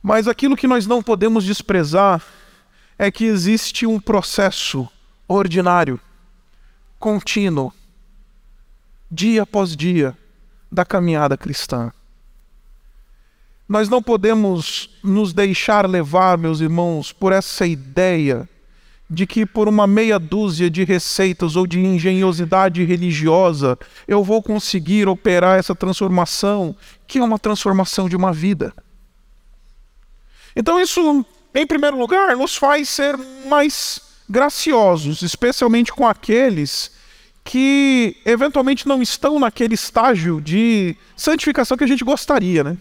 Mas 0.07 0.29
aquilo 0.29 0.55
que 0.55 0.67
nós 0.67 0.87
não 0.87 1.03
podemos 1.03 1.47
desprezar 1.47 2.23
é 2.99 3.11
que 3.11 3.25
existe 3.25 3.87
um 3.87 3.99
processo 3.99 4.87
ordinário, 5.27 5.99
contínuo, 6.99 7.73
dia 9.11 9.45
após 9.45 9.75
dia, 9.75 10.15
da 10.71 10.85
caminhada 10.85 11.39
cristã. 11.39 11.91
Nós 13.67 13.89
não 13.89 14.03
podemos 14.03 14.91
nos 15.03 15.33
deixar 15.33 15.89
levar, 15.89 16.37
meus 16.37 16.61
irmãos, 16.61 17.11
por 17.11 17.33
essa 17.33 17.67
ideia 17.67 18.47
de 19.09 19.27
que 19.27 19.47
por 19.47 19.69
uma 19.69 19.87
meia 19.87 20.19
dúzia 20.19 20.69
de 20.69 20.85
receitas 20.85 21.57
ou 21.57 21.67
de 21.67 21.81
engenhosidade 21.81 22.85
religiosa 22.85 23.79
eu 24.07 24.23
vou 24.23 24.43
conseguir 24.43 25.09
operar 25.09 25.59
essa 25.59 25.75
transformação, 25.75 26.77
que 27.07 27.17
é 27.17 27.25
uma 27.25 27.39
transformação 27.39 28.07
de 28.07 28.15
uma 28.15 28.35
vida. 28.35 28.75
Então, 30.57 30.81
isso, 30.81 31.25
em 31.55 31.67
primeiro 31.67 31.99
lugar, 31.99 32.37
nos 32.37 32.57
faz 32.57 32.89
ser 32.89 33.17
mais 33.47 34.01
graciosos, 34.29 35.23
especialmente 35.23 35.93
com 35.93 36.07
aqueles 36.07 36.93
que 37.45 38.17
eventualmente 38.25 38.89
não 38.89 39.03
estão 39.03 39.39
naquele 39.39 39.75
estágio 39.75 40.41
de 40.41 40.97
santificação 41.15 41.77
que 41.77 41.85
a 41.85 41.87
gente 41.87 42.03
gostaria, 42.03 42.65
né? 42.65 42.77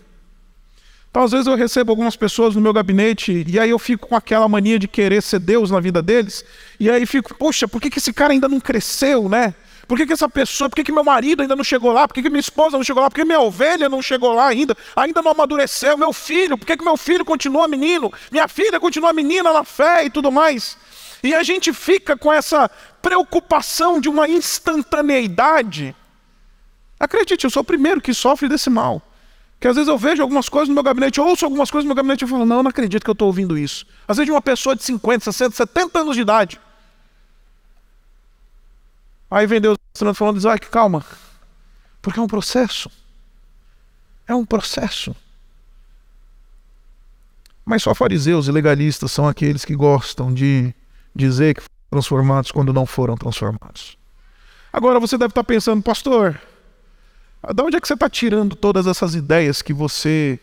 Então, 1.10 1.24
às 1.24 1.32
vezes 1.32 1.46
eu 1.46 1.56
recebo 1.56 1.92
algumas 1.92 2.16
pessoas 2.16 2.56
no 2.56 2.62
meu 2.62 2.74
gabinete 2.74 3.46
e 3.48 3.60
aí 3.60 3.70
eu 3.70 3.78
fico 3.78 4.08
com 4.08 4.16
aquela 4.16 4.48
mania 4.48 4.80
de 4.80 4.88
querer 4.88 5.22
ser 5.22 5.40
Deus 5.40 5.70
na 5.70 5.80
vida 5.80 6.02
deles, 6.02 6.44
e 6.80 6.90
aí 6.90 7.06
fico, 7.06 7.36
poxa, 7.36 7.68
por 7.68 7.80
que, 7.80 7.90
que 7.90 8.00
esse 8.00 8.12
cara 8.12 8.34
ainda 8.34 8.48
não 8.48 8.60
cresceu, 8.60 9.30
né? 9.30 9.54
Por 9.88 9.98
que, 9.98 10.06
que 10.06 10.14
essa 10.14 10.30
pessoa, 10.30 10.70
por 10.70 10.76
que, 10.76 10.84
que 10.84 10.92
meu 10.92 11.04
marido 11.04 11.42
ainda 11.42 11.56
não 11.56 11.64
chegou 11.64 11.92
lá? 11.92 12.08
Por 12.08 12.14
que, 12.14 12.24
que 12.24 12.30
minha 12.30 12.40
esposa 12.40 12.78
não 12.78 12.84
chegou 12.84 13.04
lá? 13.04 13.10
Por 13.10 13.16
que 13.16 13.26
minha 13.26 13.40
ovelha 13.40 13.90
não 13.90 14.02
chegou 14.02 14.34
lá 14.34 14.48
ainda? 14.48 14.76
Ainda 14.96 15.22
não 15.22 15.32
amadureceu. 15.32 15.98
Meu 15.98 16.14
filho, 16.14 16.58
por 16.58 16.66
que, 16.66 16.78
que 16.78 16.84
meu 16.84 16.96
filho 16.96 17.26
continua 17.26 17.68
menino? 17.68 18.12
Minha 18.32 18.48
filha 18.48 18.80
continua 18.80 19.12
menina 19.12 19.52
na 19.52 19.64
fé 19.64 20.06
e 20.06 20.10
tudo 20.10 20.32
mais. 20.32 20.78
E 21.22 21.34
a 21.34 21.44
gente 21.44 21.74
fica 21.74 22.18
com 22.18 22.32
essa 22.32 22.70
preocupação 23.02 24.00
de 24.00 24.10
uma 24.10 24.28
instantaneidade. 24.28 25.96
Acredite, 27.00 27.44
eu 27.44 27.50
sou 27.50 27.62
o 27.62 27.66
primeiro 27.66 28.02
que 28.02 28.14
sofre 28.14 28.48
desse 28.48 28.70
mal. 28.70 29.02
Que 29.60 29.68
às 29.68 29.76
vezes 29.76 29.88
eu 29.88 29.98
vejo 29.98 30.22
algumas 30.22 30.50
coisas 30.50 30.68
no 30.68 30.74
meu 30.74 30.84
gabinete, 30.84 31.22
ouço 31.22 31.46
algumas 31.46 31.72
coisas 31.72 31.86
no 31.86 31.90
meu 31.90 31.96
gabinete 31.96 32.26
e 32.26 32.28
falo, 32.28 32.46
não, 32.46 32.64
não 32.64 32.70
acredito 32.70 33.04
que 33.04 33.10
eu 33.10 33.14
estou 33.14 33.28
ouvindo 33.28 33.58
isso. 33.58 33.86
Às 34.08 34.18
vezes 34.18 34.30
uma 34.30 34.42
pessoa 34.42 34.76
de 34.76 34.84
50, 34.84 35.32
60, 35.32 35.56
70 35.56 36.00
anos 36.00 36.16
de 36.16 36.22
idade. 36.22 36.60
Aí 39.34 39.48
vem 39.48 39.60
Deus 39.60 39.80
falando, 40.14 40.38
Isaac, 40.38 40.70
calma. 40.70 41.04
Porque 42.04 42.20
é 42.20 42.22
um 42.22 42.28
processo. 42.28 42.88
É 44.28 44.36
um 44.36 44.46
processo. 44.46 45.16
Mas 47.66 47.82
só 47.82 47.96
fariseus 47.96 48.48
e 48.48 48.52
legalistas 48.52 49.12
são 49.12 49.28
aqueles 49.28 49.66
que 49.66 49.76
gostam 49.76 50.32
de 50.32 50.72
dizer 51.16 51.56
que 51.56 51.62
foram 51.62 51.90
transformados 51.90 52.52
quando 52.52 52.72
não 52.72 52.86
foram 52.86 53.18
transformados. 53.18 53.98
Agora 54.72 55.00
você 55.00 55.18
deve 55.18 55.32
estar 55.32 55.44
pensando, 55.44 55.82
pastor, 55.82 56.40
de 57.56 57.64
onde 57.64 57.78
é 57.78 57.82
que 57.82 57.88
você 57.88 57.96
está 57.96 58.08
tirando 58.08 58.56
todas 58.56 58.86
essas 58.86 59.16
ideias 59.16 59.64
que 59.64 59.74
você, 59.74 60.40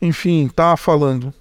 enfim, 0.00 0.46
está 0.46 0.76
falando? 0.76 1.34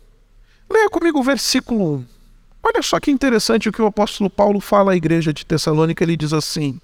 Leia 0.67 0.89
comigo 0.89 1.19
o 1.19 1.23
versículo 1.23 1.97
1. 1.97 2.18
Olha 2.61 2.81
só 2.81 2.99
que 2.99 3.11
interessante 3.11 3.69
o 3.69 3.71
que 3.71 3.81
o 3.81 3.87
apóstolo 3.87 4.29
Paulo 4.29 4.59
fala 4.59 4.91
à 4.91 4.95
igreja 4.95 5.33
de 5.33 5.45
Tessalônica. 5.45 6.03
Ele 6.03 6.17
diz 6.17 6.33
assim: 6.33 6.79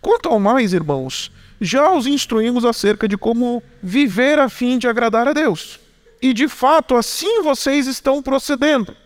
Quanto 0.00 0.28
ao 0.28 0.40
mais, 0.40 0.72
irmãos, 0.72 1.30
já 1.60 1.92
os 1.92 2.06
instruímos 2.06 2.64
acerca 2.64 3.06
de 3.06 3.18
como 3.18 3.62
viver 3.82 4.38
a 4.38 4.48
fim 4.48 4.78
de 4.78 4.88
agradar 4.88 5.28
a 5.28 5.32
Deus. 5.32 5.78
E 6.22 6.32
de 6.32 6.48
fato, 6.48 6.96
assim 6.96 7.42
vocês 7.42 7.86
estão 7.86 8.22
procedendo. 8.22 8.96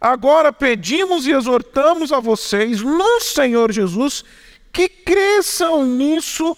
Agora 0.00 0.52
pedimos 0.52 1.26
e 1.26 1.32
exortamos 1.32 2.12
a 2.12 2.20
vocês, 2.20 2.80
no 2.80 3.20
Senhor 3.20 3.72
Jesus, 3.72 4.24
que 4.72 4.88
cresçam 4.88 5.84
nisso 5.84 6.56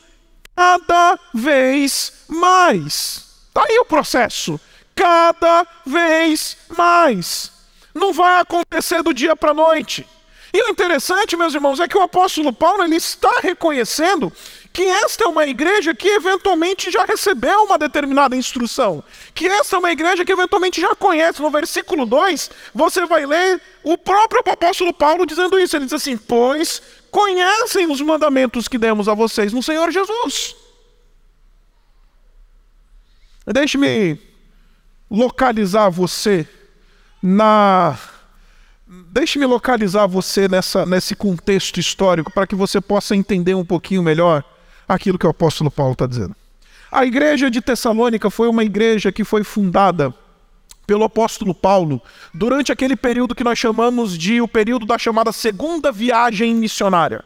cada 0.55 1.19
vez 1.33 2.25
mais. 2.29 3.31
Está 3.49 3.65
aí 3.65 3.79
o 3.79 3.85
processo. 3.85 4.61
Cada 4.95 5.67
vez 5.87 6.57
mais. 6.77 7.60
Não 7.95 8.13
vai 8.13 8.41
acontecer 8.41 9.03
do 9.03 9.13
dia 9.13 9.35
para 9.35 9.51
a 9.51 9.55
noite. 9.55 10.07
E 10.53 10.63
o 10.63 10.69
interessante, 10.69 11.37
meus 11.37 11.55
irmãos, 11.55 11.79
é 11.79 11.87
que 11.87 11.97
o 11.97 12.03
apóstolo 12.03 12.53
Paulo 12.53 12.83
ele 12.83 12.97
está 12.97 13.39
reconhecendo 13.41 14.33
que 14.73 14.83
esta 14.83 15.25
é 15.25 15.27
uma 15.27 15.47
igreja 15.47 15.95
que 15.95 16.09
eventualmente 16.09 16.91
já 16.91 17.05
recebeu 17.05 17.63
uma 17.63 17.79
determinada 17.79 18.37
instrução, 18.37 19.03
que 19.33 19.47
esta 19.47 19.77
é 19.77 19.79
uma 19.79 19.93
igreja 19.93 20.25
que 20.25 20.33
eventualmente 20.33 20.81
já 20.81 20.95
conhece. 20.95 21.41
No 21.41 21.51
versículo 21.51 22.05
2, 22.05 22.51
você 22.75 23.07
vai 23.07 23.27
ler 23.27 23.61
o 23.85 23.97
próprio 23.97 24.43
apóstolo 24.45 24.93
Paulo 24.93 25.25
dizendo 25.25 25.59
isso. 25.59 25.77
Ele 25.77 25.85
diz 25.85 25.95
assim: 25.95 26.17
Pois 26.17 26.83
conhecem 27.13 27.91
os 27.91 28.01
mandamentos 28.01 28.67
que 28.67 28.79
demos 28.79 29.09
a 29.09 29.15
vocês 29.15 29.53
no 29.53 29.63
Senhor 29.63 29.91
Jesus. 29.93 30.57
Deixe-me 33.47 34.21
localizar 35.09 35.91
você 35.91 36.47
na. 37.23 37.97
Deixe-me 39.13 39.47
localizar 39.47 40.07
você 40.07 40.49
nessa, 40.49 40.85
nesse 40.85 41.15
contexto 41.15 41.79
histórico 41.79 42.33
para 42.33 42.47
que 42.47 42.57
você 42.57 42.81
possa 42.81 43.15
entender 43.15 43.55
um 43.55 43.65
pouquinho 43.65 44.03
melhor 44.03 44.43
aquilo 44.89 45.19
que 45.19 45.27
o 45.27 45.31
apóstolo 45.31 45.71
Paulo 45.71 45.93
está 45.93 46.07
dizendo. 46.07 46.35
A 46.91 47.05
igreja 47.05 47.49
de 47.49 47.61
Tessalônica 47.61 48.29
foi 48.31 48.49
uma 48.49 48.65
igreja 48.65 49.13
que 49.13 49.23
foi 49.23 49.45
fundada 49.45 50.13
pelo 50.91 51.05
apóstolo 51.05 51.55
Paulo 51.55 52.03
durante 52.35 52.73
aquele 52.73 52.97
período 52.97 53.33
que 53.33 53.45
nós 53.45 53.57
chamamos 53.57 54.19
de 54.19 54.41
o 54.41 54.49
período 54.49 54.85
da 54.85 54.99
chamada 54.99 55.31
segunda 55.31 55.93
viagem 55.93 56.53
missionária. 56.53 57.25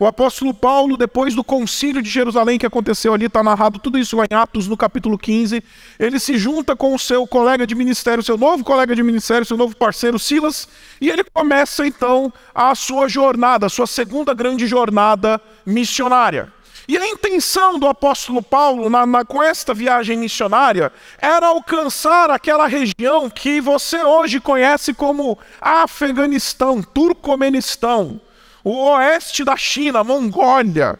O 0.00 0.06
apóstolo 0.06 0.54
Paulo, 0.54 0.96
depois 0.96 1.34
do 1.34 1.44
concílio 1.44 2.00
de 2.00 2.08
Jerusalém 2.08 2.58
que 2.58 2.64
aconteceu 2.64 3.12
ali, 3.12 3.26
está 3.26 3.42
narrado 3.42 3.78
tudo 3.78 3.98
isso 3.98 4.16
em 4.16 4.34
Atos, 4.34 4.66
no 4.66 4.74
capítulo 4.74 5.18
15. 5.18 5.62
Ele 5.98 6.18
se 6.18 6.38
junta 6.38 6.74
com 6.74 6.94
o 6.94 6.98
seu 6.98 7.26
colega 7.26 7.66
de 7.66 7.74
ministério, 7.74 8.22
seu 8.22 8.38
novo 8.38 8.64
colega 8.64 8.96
de 8.96 9.02
ministério, 9.02 9.44
seu 9.44 9.58
novo 9.58 9.76
parceiro 9.76 10.18
Silas, 10.18 10.66
e 11.02 11.10
ele 11.10 11.22
começa 11.22 11.86
então 11.86 12.32
a 12.54 12.74
sua 12.74 13.08
jornada, 13.08 13.66
a 13.66 13.68
sua 13.68 13.86
segunda 13.86 14.32
grande 14.32 14.66
jornada 14.66 15.38
missionária. 15.66 16.50
E 16.88 16.96
a 16.96 17.06
intenção 17.06 17.78
do 17.78 17.86
apóstolo 17.86 18.42
Paulo 18.42 18.88
na, 18.88 19.04
na, 19.04 19.22
com 19.22 19.42
esta 19.42 19.74
viagem 19.74 20.16
missionária 20.16 20.90
era 21.18 21.48
alcançar 21.48 22.30
aquela 22.30 22.66
região 22.66 23.28
que 23.28 23.60
você 23.60 24.02
hoje 24.02 24.40
conhece 24.40 24.94
como 24.94 25.38
Afeganistão, 25.60 26.82
Turcomenistão 26.82 28.18
o 28.64 28.90
oeste 28.92 29.44
da 29.44 29.56
China, 29.56 30.04
Mongólia. 30.04 30.98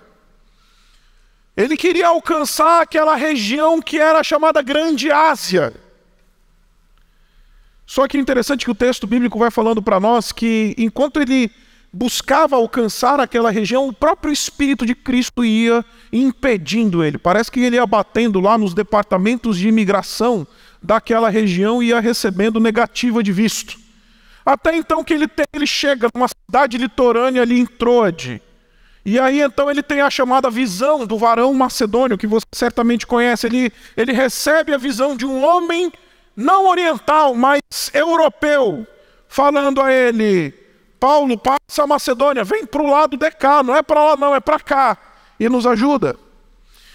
Ele 1.57 1.77
queria 1.77 2.09
alcançar 2.09 2.83
aquela 2.83 3.15
região 3.17 3.83
que 3.83 3.99
era 3.99 4.23
chamada 4.23 4.63
Grande 4.63 5.11
Ásia. 5.11 5.75
Só 7.87 8.07
que 8.07 8.17
é 8.17 8.21
interessante 8.21 8.65
que 8.65 8.71
o 8.71 8.75
texto 8.75 9.07
bíblico 9.07 9.39
vai 9.39 9.51
falando 9.51 9.83
para 9.83 9.99
nós 9.99 10.31
que 10.33 10.75
enquanto 10.79 11.21
ele 11.21 11.51
buscava 11.93 12.57
alcançar 12.57 13.19
aquela 13.19 13.51
região, 13.51 13.89
o 13.89 13.93
próprio 13.93 14.33
Espírito 14.33 14.87
de 14.87 14.95
Cristo 14.95 15.45
ia 15.45 15.85
impedindo 16.13 17.03
ele. 17.03 17.19
Parece 17.19 17.51
que 17.51 17.61
ele 17.61 17.77
ia 17.77 17.87
batendo 17.87 18.41
lá 18.41 18.57
nos 18.57 18.75
departamentos 18.75 19.59
de 19.59 19.69
imigração 19.69 20.47
daquela 20.83 21.29
região 21.29 21.83
e 21.83 21.89
ia 21.89 22.01
recebendo 22.01 22.61
negativa 22.61 23.23
de 23.23 23.33
visto. 23.33 23.77
Até 24.45 24.77
então 24.77 25.05
que 25.05 25.13
ele, 25.13 25.29
tem, 25.29 25.47
ele 25.53 25.67
chega 25.67 26.09
numa 26.15 26.29
cidade 26.29 26.79
litorânea 26.79 27.43
ali 27.43 27.59
em 27.59 27.67
Troade. 27.67 28.43
E 29.05 29.19
aí 29.19 29.41
então 29.41 29.71
ele 29.71 29.83
tem 29.83 30.01
a 30.01 30.11
chamada 30.11 30.51
visão 30.51 31.07
do 31.07 31.17
varão 31.17 31.53
macedônio, 31.55 32.19
que 32.19 32.27
você 32.27 32.47
certamente 32.53 33.07
conhece. 33.07 33.47
Ele, 33.47 33.73
ele 33.97 34.13
recebe 34.13 34.75
a 34.75 34.79
visão 34.79 35.17
de 35.17 35.25
um 35.25 35.45
homem 35.45 35.93
não 36.37 36.67
oriental, 36.67 37.35
mas 37.35 37.61
europeu, 37.93 38.87
falando 39.29 39.81
a 39.81 39.93
ele: 39.93 40.53
Paulo, 40.99 41.37
passa 41.39 41.83
a 41.83 41.87
Macedônia, 41.87 42.45
vem 42.45 42.67
para 42.67 42.83
o 42.83 42.91
lado 42.91 43.17
de 43.17 43.31
cá, 43.31 43.63
não 43.63 43.75
é 43.75 43.83
para 43.83 44.05
lá, 44.05 44.17
não, 44.17 44.35
é 44.35 44.41
para 44.41 44.61
cá, 44.61 44.99
e 45.39 45.49
nos 45.49 45.67
ajuda. 45.67 46.17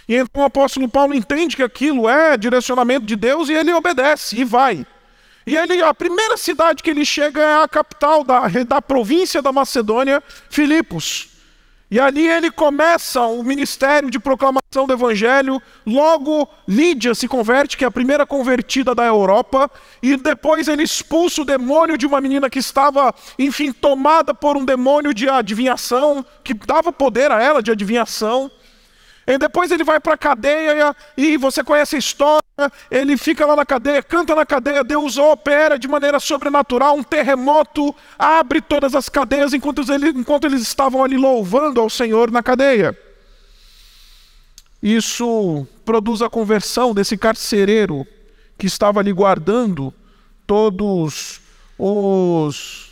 E 0.08 0.16
então 0.16 0.44
o 0.44 0.46
apóstolo 0.46 0.88
Paulo 0.88 1.16
entende 1.16 1.56
que 1.56 1.64
aquilo 1.64 2.08
é 2.08 2.38
direcionamento 2.38 3.06
de 3.06 3.16
Deus 3.16 3.50
e 3.50 3.54
ele 3.54 3.74
obedece 3.74 4.40
e 4.40 4.44
vai. 4.44 4.86
E 5.46 5.56
ele, 5.56 5.82
a 5.82 5.94
primeira 5.94 6.38
cidade 6.38 6.82
que 6.82 6.90
ele 6.90 7.06
chega 7.06 7.42
é 7.42 7.64
a 7.64 7.68
capital 7.68 8.24
da, 8.24 8.48
da 8.48 8.82
província 8.82 9.42
da 9.42 9.52
Macedônia, 9.52 10.24
Filipos. 10.50 11.36
E 11.90 12.00
ali 12.00 12.28
ele 12.28 12.50
começa 12.50 13.22
o 13.22 13.44
ministério 13.44 14.10
de 14.10 14.18
proclamação 14.18 14.88
do 14.88 14.94
evangelho. 14.94 15.62
Logo, 15.86 16.50
Lídia 16.68 17.14
se 17.14 17.28
converte, 17.28 17.78
que 17.78 17.84
é 17.84 17.88
a 17.88 17.92
primeira 17.92 18.26
convertida 18.26 18.96
da 18.96 19.06
Europa. 19.06 19.70
E 20.02 20.18
depois 20.18 20.68
ele 20.68 20.82
expulsa 20.82 21.44
o 21.44 21.46
demônio 21.46 21.96
de 21.96 22.08
uma 22.08 22.20
menina 22.20 22.50
que 22.50 22.58
estava, 22.58 23.14
enfim, 23.38 23.72
tomada 23.72 24.34
por 24.34 24.58
um 24.58 24.66
demônio 24.66 25.14
de 25.14 25.30
adivinhação, 25.30 26.26
que 26.44 26.56
dava 26.56 26.92
poder 26.92 27.32
a 27.32 27.42
ela 27.42 27.62
de 27.62 27.72
adivinhação. 27.72 28.50
E 29.28 29.38
depois 29.38 29.72
ele 29.72 29.84
vai 29.84 30.00
para 30.00 30.14
a 30.14 30.18
cadeia 30.18 30.96
e 31.18 31.36
você 31.38 31.64
conhece 31.64 31.96
a 31.96 32.00
história. 32.00 32.44
Ele 32.92 33.18
fica 33.18 33.46
lá 33.46 33.56
na 33.56 33.66
cadeia, 33.66 34.04
canta 34.04 34.36
na 34.36 34.46
cadeia. 34.46 34.84
Deus 34.84 35.18
opera 35.18 35.80
de 35.80 35.88
maneira 35.88 36.20
sobrenatural. 36.20 36.96
Um 36.96 37.04
terremoto 37.04 37.94
abre 38.20 38.62
todas 38.62 38.94
as 38.94 39.10
cadeias 39.10 39.54
enquanto 39.54 39.82
eles, 39.92 40.16
enquanto 40.16 40.46
eles 40.46 40.62
estavam 40.62 41.04
ali 41.04 41.18
louvando 41.18 41.82
ao 41.82 41.90
Senhor 41.90 42.30
na 42.30 42.44
cadeia. 42.44 42.98
Isso 44.82 45.68
produz 45.84 46.22
a 46.22 46.30
conversão 46.30 46.94
desse 46.94 47.18
carcereiro 47.18 48.06
que 48.58 48.68
estava 48.68 49.00
ali 49.00 49.12
guardando 49.12 49.92
todos 50.46 51.42
os, 51.78 52.92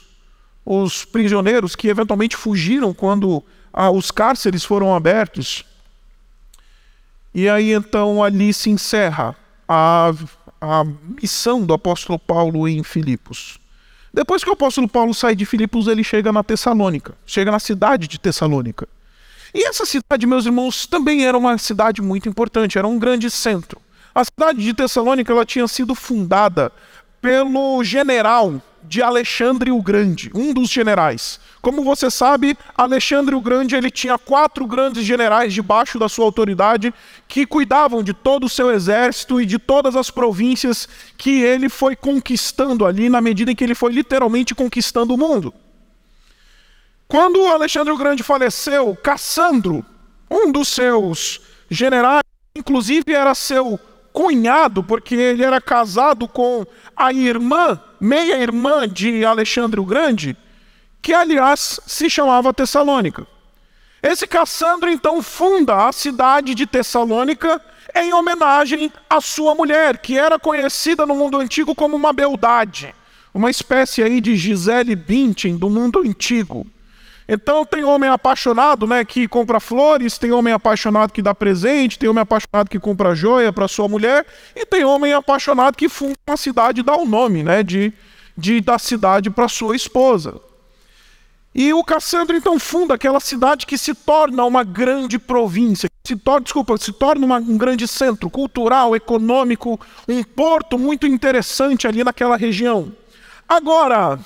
os 0.66 1.06
prisioneiros 1.06 1.76
que 1.76 1.88
eventualmente 1.88 2.36
fugiram 2.36 2.94
quando 2.94 3.44
ah, 3.72 3.92
os 3.92 4.10
cárceres 4.10 4.64
foram 4.64 4.96
abertos. 4.96 5.64
E 7.34 7.50
aí 7.50 7.72
então 7.72 8.24
ali 8.24 8.54
se 8.54 8.70
encerra 8.70 9.36
a, 9.68 10.12
a 10.62 10.84
missão 11.22 11.66
do 11.66 11.74
apóstolo 11.74 12.20
Paulo 12.20 12.68
em 12.68 12.84
Filipos. 12.84 13.60
Depois 14.14 14.44
que 14.44 14.50
o 14.50 14.54
apóstolo 14.54 14.88
Paulo 14.88 15.14
sai 15.14 15.36
de 15.36 15.46
Filipos, 15.46 15.88
ele 15.88 16.04
chega 16.04 16.32
na 16.32 16.44
Tessalônica, 16.44 17.16
chega 17.26 17.52
na 17.52 17.60
cidade 17.60 18.08
de 18.08 18.20
Tessalônica. 18.20 18.88
E 19.54 19.68
essa 19.68 19.86
cidade, 19.86 20.28
meus 20.28 20.46
irmãos, 20.46 20.86
também 20.86 21.26
era 21.26 21.38
uma 21.38 21.58
cidade 21.58 22.02
muito 22.02 22.30
importante, 22.30 22.78
era 22.78 22.88
um 22.88 23.00
grande 23.00 23.30
centro. 23.32 23.82
A 24.14 24.24
cidade 24.24 24.64
de 24.64 24.74
Tessalônica 24.74 25.32
ela 25.32 25.46
tinha 25.46 25.68
sido 25.68 25.96
fundada 25.96 26.72
pelo 27.20 27.84
general 27.84 28.62
de 28.86 29.02
Alexandre 29.02 29.72
o 29.72 29.82
Grande, 29.82 30.30
um 30.34 30.54
dos 30.54 30.70
generais. 30.70 31.40
Como 31.62 31.84
você 31.84 32.12
sabe, 32.12 32.58
Alexandre 32.78 33.36
o 33.36 33.42
Grande 33.42 33.76
ele 33.76 33.90
tinha 33.90 34.18
quatro 34.18 34.66
grandes 34.68 35.04
generais 35.04 35.54
debaixo 35.54 35.98
da 35.98 36.10
sua 36.10 36.26
autoridade 36.26 36.94
que 37.28 37.46
cuidavam 37.46 38.04
de 38.04 38.14
todo 38.14 38.46
o 38.46 38.50
seu 38.50 38.72
exército 38.72 39.40
e 39.40 39.46
de 39.46 39.58
todas 39.58 39.96
as 39.96 40.12
províncias 40.12 40.88
que 41.18 41.42
ele 41.42 41.70
foi 41.70 41.96
conquistando 41.96 42.86
ali 42.86 43.10
na 43.10 43.22
medida 43.22 43.52
em 43.52 43.56
que 43.56 43.64
ele 43.64 43.76
foi 43.76 43.94
literalmente 43.94 44.54
conquistando 44.54 45.14
o 45.14 45.18
mundo. 45.18 45.54
Quando 47.08 47.46
Alexandre 47.48 47.94
o 47.94 47.98
Grande 47.98 48.24
faleceu, 48.24 48.96
Cassandro, 48.96 49.86
um 50.30 50.52
dos 50.52 50.68
seus 50.68 51.42
generais, 51.70 52.24
inclusive 52.56 53.14
era 53.14 53.34
seu 53.36 53.80
cunhado, 54.14 54.84
porque 54.84 55.16
ele 55.16 55.44
era 55.44 55.60
casado 55.60 56.28
com 56.28 56.66
a 56.96 57.12
irmã, 57.12 57.80
meia-irmã 58.04 58.86
de 58.86 59.24
Alexandre 59.24 59.80
o 59.80 59.86
Grande, 59.86 60.36
que 61.02 61.14
aliás 61.14 61.80
se 61.88 62.10
chamava 62.10 62.54
Tessalônica. 62.54 63.26
Esse 64.02 64.28
Cassandro 64.28 64.90
então 64.90 65.24
funda 65.24 65.88
a 65.88 65.92
cidade 65.94 66.54
de 66.54 66.68
Tessalônica 66.68 67.62
em 67.96 68.12
homenagem 68.12 68.92
à 69.10 69.22
sua 69.22 69.56
mulher, 69.56 70.00
que 70.00 70.18
era 70.18 70.38
conhecida 70.38 71.06
no 71.06 71.16
mundo 71.16 71.40
antigo 71.40 71.74
como 71.74 71.96
uma 71.96 72.12
beldade, 72.12 72.94
uma 73.34 73.50
espécie 73.50 74.04
aí 74.04 74.20
de 74.20 74.36
Gisele 74.36 74.98
Bündchen 74.98 75.56
do 75.56 75.70
mundo 75.70 76.00
antigo. 76.00 76.68
Então 77.28 77.66
tem 77.66 77.84
homem 77.84 78.10
apaixonado, 78.10 78.86
né, 78.86 79.06
que 79.06 79.28
compra 79.28 79.60
flores, 79.60 80.18
tem 80.18 80.32
homem 80.32 80.54
apaixonado 80.54 81.12
que 81.12 81.22
dá 81.22 81.34
presente, 81.34 81.98
tem 81.98 82.10
homem 82.10 82.22
apaixonado 82.22 82.70
que 82.70 82.80
compra 82.80 83.16
joia 83.16 83.54
para 83.54 83.68
sua 83.68 83.88
mulher, 83.88 84.26
e 84.56 84.66
tem 84.66 84.84
homem 84.84 85.14
apaixonado 85.14 85.78
que 85.78 85.88
funda 85.88 86.16
uma 86.28 86.38
cidade 86.38 86.82
e 86.82 86.84
dá 86.84 86.96
o 86.96 87.06
nome, 87.06 87.44
né, 87.44 87.64
de, 87.64 87.94
de 88.38 88.60
da 88.60 88.78
cidade 88.78 89.30
para 89.30 89.48
sua 89.48 89.76
esposa. 89.76 90.40
E 91.56 91.72
o 91.72 91.84
Cassandro 91.84 92.36
então 92.36 92.60
funda 92.60 92.96
aquela 92.96 93.20
cidade 93.20 93.68
que 93.68 93.78
se 93.78 93.94
torna 93.94 94.44
uma 94.44 94.64
grande 94.64 95.20
província, 95.20 95.88
se 96.04 96.16
torna, 96.16 96.42
desculpa, 96.42 96.76
se 96.78 96.92
torna 96.92 97.24
uma, 97.24 97.38
um 97.38 97.58
grande 97.58 97.88
centro 97.88 98.28
cultural, 98.28 98.96
econômico, 98.96 99.80
um 100.10 100.24
porto 100.24 100.80
muito 100.80 101.06
interessante 101.06 101.88
ali 101.88 102.04
naquela 102.04 102.36
região. 102.36 102.92
Agora, 103.48 104.20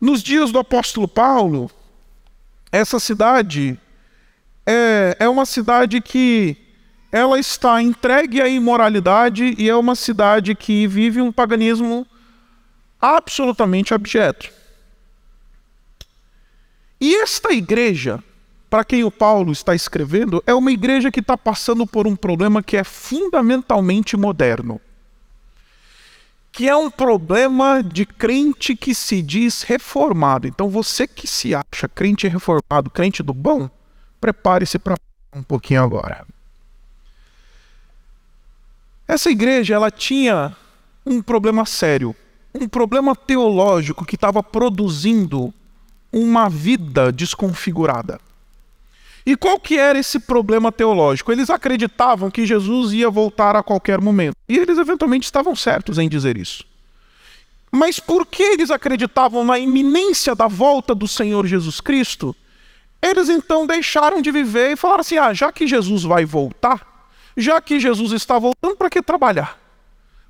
nos 0.00 0.22
dias 0.22 0.50
do 0.50 0.58
apóstolo 0.58 1.06
Paulo, 1.06 1.70
essa 2.72 2.98
cidade 2.98 3.78
é, 4.66 5.16
é 5.20 5.28
uma 5.28 5.44
cidade 5.44 6.00
que 6.00 6.56
ela 7.12 7.38
está 7.38 7.82
entregue 7.82 8.40
à 8.40 8.48
imoralidade 8.48 9.54
e 9.58 9.68
é 9.68 9.74
uma 9.74 9.96
cidade 9.96 10.54
que 10.54 10.86
vive 10.86 11.20
um 11.20 11.32
paganismo 11.32 12.06
absolutamente 13.00 13.92
abjeto. 13.92 14.50
E 17.00 17.16
esta 17.16 17.52
igreja, 17.52 18.22
para 18.68 18.84
quem 18.84 19.02
o 19.02 19.10
Paulo 19.10 19.50
está 19.50 19.74
escrevendo, 19.74 20.42
é 20.46 20.54
uma 20.54 20.70
igreja 20.70 21.10
que 21.10 21.20
está 21.20 21.36
passando 21.36 21.86
por 21.86 22.06
um 22.06 22.14
problema 22.14 22.62
que 22.62 22.76
é 22.76 22.84
fundamentalmente 22.84 24.16
moderno. 24.16 24.80
Que 26.52 26.68
é 26.68 26.76
um 26.76 26.90
problema 26.90 27.82
de 27.82 28.04
crente 28.04 28.74
que 28.76 28.94
se 28.94 29.22
diz 29.22 29.62
reformado. 29.62 30.46
Então 30.46 30.68
você 30.68 31.06
que 31.06 31.26
se 31.26 31.54
acha 31.54 31.88
crente 31.88 32.26
reformado, 32.26 32.90
crente 32.90 33.22
do 33.22 33.32
bom, 33.32 33.70
prepare-se 34.20 34.78
para 34.78 34.96
um 35.32 35.42
pouquinho 35.42 35.82
agora. 35.82 36.26
Essa 39.06 39.30
igreja 39.30 39.74
ela 39.74 39.90
tinha 39.90 40.56
um 41.04 41.22
problema 41.22 41.64
sério, 41.64 42.14
um 42.54 42.68
problema 42.68 43.14
teológico 43.16 44.04
que 44.04 44.14
estava 44.14 44.42
produzindo 44.42 45.52
uma 46.12 46.48
vida 46.48 47.12
desconfigurada. 47.12 48.20
E 49.24 49.36
qual 49.36 49.60
que 49.60 49.78
era 49.78 49.98
esse 49.98 50.18
problema 50.18 50.72
teológico? 50.72 51.30
Eles 51.30 51.50
acreditavam 51.50 52.30
que 52.30 52.46
Jesus 52.46 52.92
ia 52.92 53.10
voltar 53.10 53.54
a 53.54 53.62
qualquer 53.62 54.00
momento. 54.00 54.34
E 54.48 54.58
eles 54.58 54.78
eventualmente 54.78 55.24
estavam 55.24 55.54
certos 55.54 55.98
em 55.98 56.08
dizer 56.08 56.36
isso. 56.36 56.64
Mas 57.70 58.00
por 58.00 58.26
que 58.26 58.42
eles 58.42 58.70
acreditavam 58.70 59.44
na 59.44 59.58
iminência 59.58 60.34
da 60.34 60.48
volta 60.48 60.94
do 60.94 61.06
Senhor 61.06 61.46
Jesus 61.46 61.80
Cristo? 61.80 62.34
Eles 63.00 63.28
então 63.28 63.66
deixaram 63.66 64.20
de 64.20 64.30
viver 64.30 64.72
e 64.72 64.76
falaram 64.76 65.00
assim: 65.00 65.18
ah, 65.18 65.32
já 65.32 65.52
que 65.52 65.66
Jesus 65.66 66.02
vai 66.02 66.24
voltar, 66.24 67.06
já 67.36 67.60
que 67.60 67.78
Jesus 67.78 68.12
está 68.12 68.38
voltando, 68.38 68.76
para 68.76 68.90
que 68.90 69.00
trabalhar? 69.00 69.58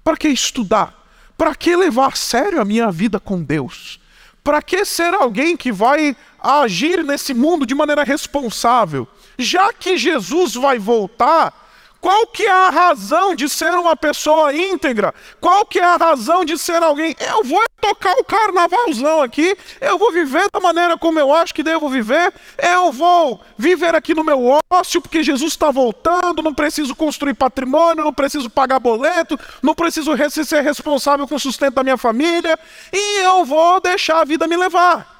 Para 0.05 0.17
que 0.17 0.29
estudar? 0.29 0.97
Para 1.37 1.55
que 1.55 1.75
levar 1.75 2.09
a 2.09 2.17
sério 2.17 2.61
a 2.61 2.65
minha 2.65 2.91
vida 2.91 3.19
com 3.19 3.43
Deus? 3.43 3.99
Para 4.45 4.63
que 4.63 4.85
ser 4.85 5.15
alguém 5.15 5.57
que 5.57 5.73
vai 5.73 6.17
agir 6.43 7.05
nesse 7.05 7.35
mundo 7.35 7.67
de 7.67 7.75
maneira 7.75 8.05
responsável? 8.05 9.07
Já 9.39 9.73
que 9.73 9.97
Jesus 9.97 10.55
vai 10.55 10.79
voltar, 10.79 11.53
qual 12.01 12.27
que 12.27 12.45
é 12.45 12.51
a 12.51 12.71
razão 12.71 13.35
de 13.35 13.49
ser 13.49 13.73
uma 13.73 13.95
pessoa 13.95 14.55
íntegra? 14.55 15.15
Qual 15.39 15.67
que 15.67 15.79
é 15.79 15.85
a 15.85 15.97
razão 15.97 16.45
de 16.45 16.57
ser 16.57 16.83
alguém? 16.83 17.15
Eu 17.21 17.45
vou 17.45 17.63
tocar 17.79 18.15
o 18.15 18.25
carnavalzão 18.25 19.21
aqui, 19.21 19.57
eu 19.81 19.99
vou 19.99 20.11
viver 20.11 20.49
da 20.53 20.61
maneira 20.61 20.97
como 20.97 21.19
eu 21.19 21.33
acho 21.33 21.55
que 21.55 21.63
devo 21.63 21.89
viver, 21.89 22.33
eu 22.59 22.91
vou 22.91 23.41
viver 23.57 23.95
aqui 23.95 24.15
no 24.15 24.25
meu 24.25 24.63
ócio, 24.73 25.01
porque 25.01 25.23
Jesus 25.23 25.53
está 25.53 25.71
voltando, 25.71 26.43
não 26.43 26.55
preciso 26.55 26.95
construir 26.95 27.35
patrimônio, 27.35 28.05
não 28.05 28.15
preciso 28.15 28.49
pagar 28.49 28.79
boleto, 28.79 29.39
não 29.63 29.75
preciso 29.75 30.13
ser 30.45 30.63
responsável 30.63 31.29
com 31.29 31.35
o 31.35 31.41
sustento 31.41 31.75
da 31.75 31.83
minha 31.83 31.97
família, 31.97 32.59
e 32.93 33.25
eu 33.25 33.45
vou 33.45 33.81
deixar 33.81 34.21
a 34.21 34.25
vida 34.25 34.47
me 34.47 34.57
levar. 34.57 35.20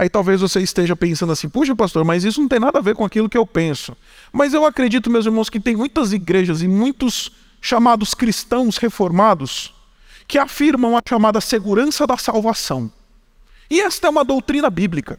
Aí 0.00 0.08
talvez 0.08 0.40
você 0.40 0.62
esteja 0.62 0.96
pensando 0.96 1.30
assim: 1.30 1.46
puxa, 1.46 1.76
pastor, 1.76 2.06
mas 2.06 2.24
isso 2.24 2.40
não 2.40 2.48
tem 2.48 2.58
nada 2.58 2.78
a 2.78 2.80
ver 2.80 2.94
com 2.94 3.04
aquilo 3.04 3.28
que 3.28 3.36
eu 3.36 3.46
penso. 3.46 3.94
Mas 4.32 4.54
eu 4.54 4.64
acredito, 4.64 5.10
meus 5.10 5.26
irmãos, 5.26 5.50
que 5.50 5.60
tem 5.60 5.76
muitas 5.76 6.14
igrejas 6.14 6.62
e 6.62 6.68
muitos 6.68 7.30
chamados 7.60 8.14
cristãos 8.14 8.78
reformados 8.78 9.74
que 10.26 10.38
afirmam 10.38 10.96
a 10.96 11.02
chamada 11.06 11.38
segurança 11.38 12.06
da 12.06 12.16
salvação. 12.16 12.90
E 13.68 13.82
esta 13.82 14.06
é 14.06 14.10
uma 14.10 14.24
doutrina 14.24 14.70
bíblica. 14.70 15.18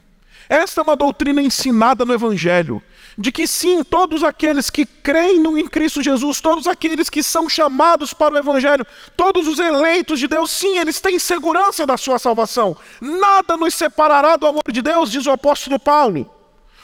Esta 0.50 0.82
é 0.82 0.84
uma 0.84 0.96
doutrina 0.96 1.44
ensinada 1.44 2.04
no 2.04 2.16
Evangelho, 2.16 2.82
de 3.18 3.32
que 3.32 3.46
sim, 3.46 3.84
todos 3.84 4.24
aqueles 4.24 4.70
que 4.70 4.86
creem 4.86 5.44
em 5.60 5.68
Cristo 5.68 6.02
Jesus, 6.02 6.40
todos 6.40 6.68
aqueles 6.68 7.10
que 7.10 7.22
são 7.22 7.50
chamados 7.50 8.14
para 8.14 8.36
o 8.36 8.38
Evangelho, 8.38 8.86
todos 9.18 9.48
os 9.48 9.60
eleitos 9.60 10.20
de 10.20 10.28
Deus, 10.28 10.50
sim, 10.50 10.78
eles 10.78 11.00
têm 11.00 11.20
segurança 11.20 11.86
da 11.86 11.98
sua 11.98 12.18
salvação. 12.18 12.76
Nada 13.00 13.58
nos 13.58 13.74
separará 13.74 14.36
do 14.38 14.48
amor 14.48 14.72
de 14.72 14.82
Deus, 14.82 15.12
diz 15.12 15.26
o 15.26 15.32
apóstolo 15.32 15.80
Paulo. 15.80 16.30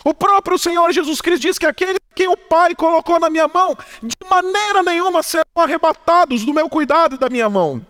O 0.04 0.14
próprio 0.14 0.58
Senhor 0.58 0.92
Jesus 0.92 1.22
Cristo 1.22 1.42
diz 1.42 1.58
que 1.58 1.66
aquele 1.66 2.00
que 2.16 2.28
o 2.28 2.38
Pai 2.38 2.74
colocou 2.74 3.20
na 3.20 3.30
minha 3.30 3.48
mão, 3.48 3.78
de 4.02 4.16
maneira 4.30 4.82
nenhuma 4.84 5.22
serão 5.22 5.46
arrebatados 5.56 6.44
do 6.46 6.54
meu 6.54 6.70
cuidado 6.70 7.16
e 7.16 7.20
da 7.20 7.30
minha 7.30 7.50
mão. 7.50 7.86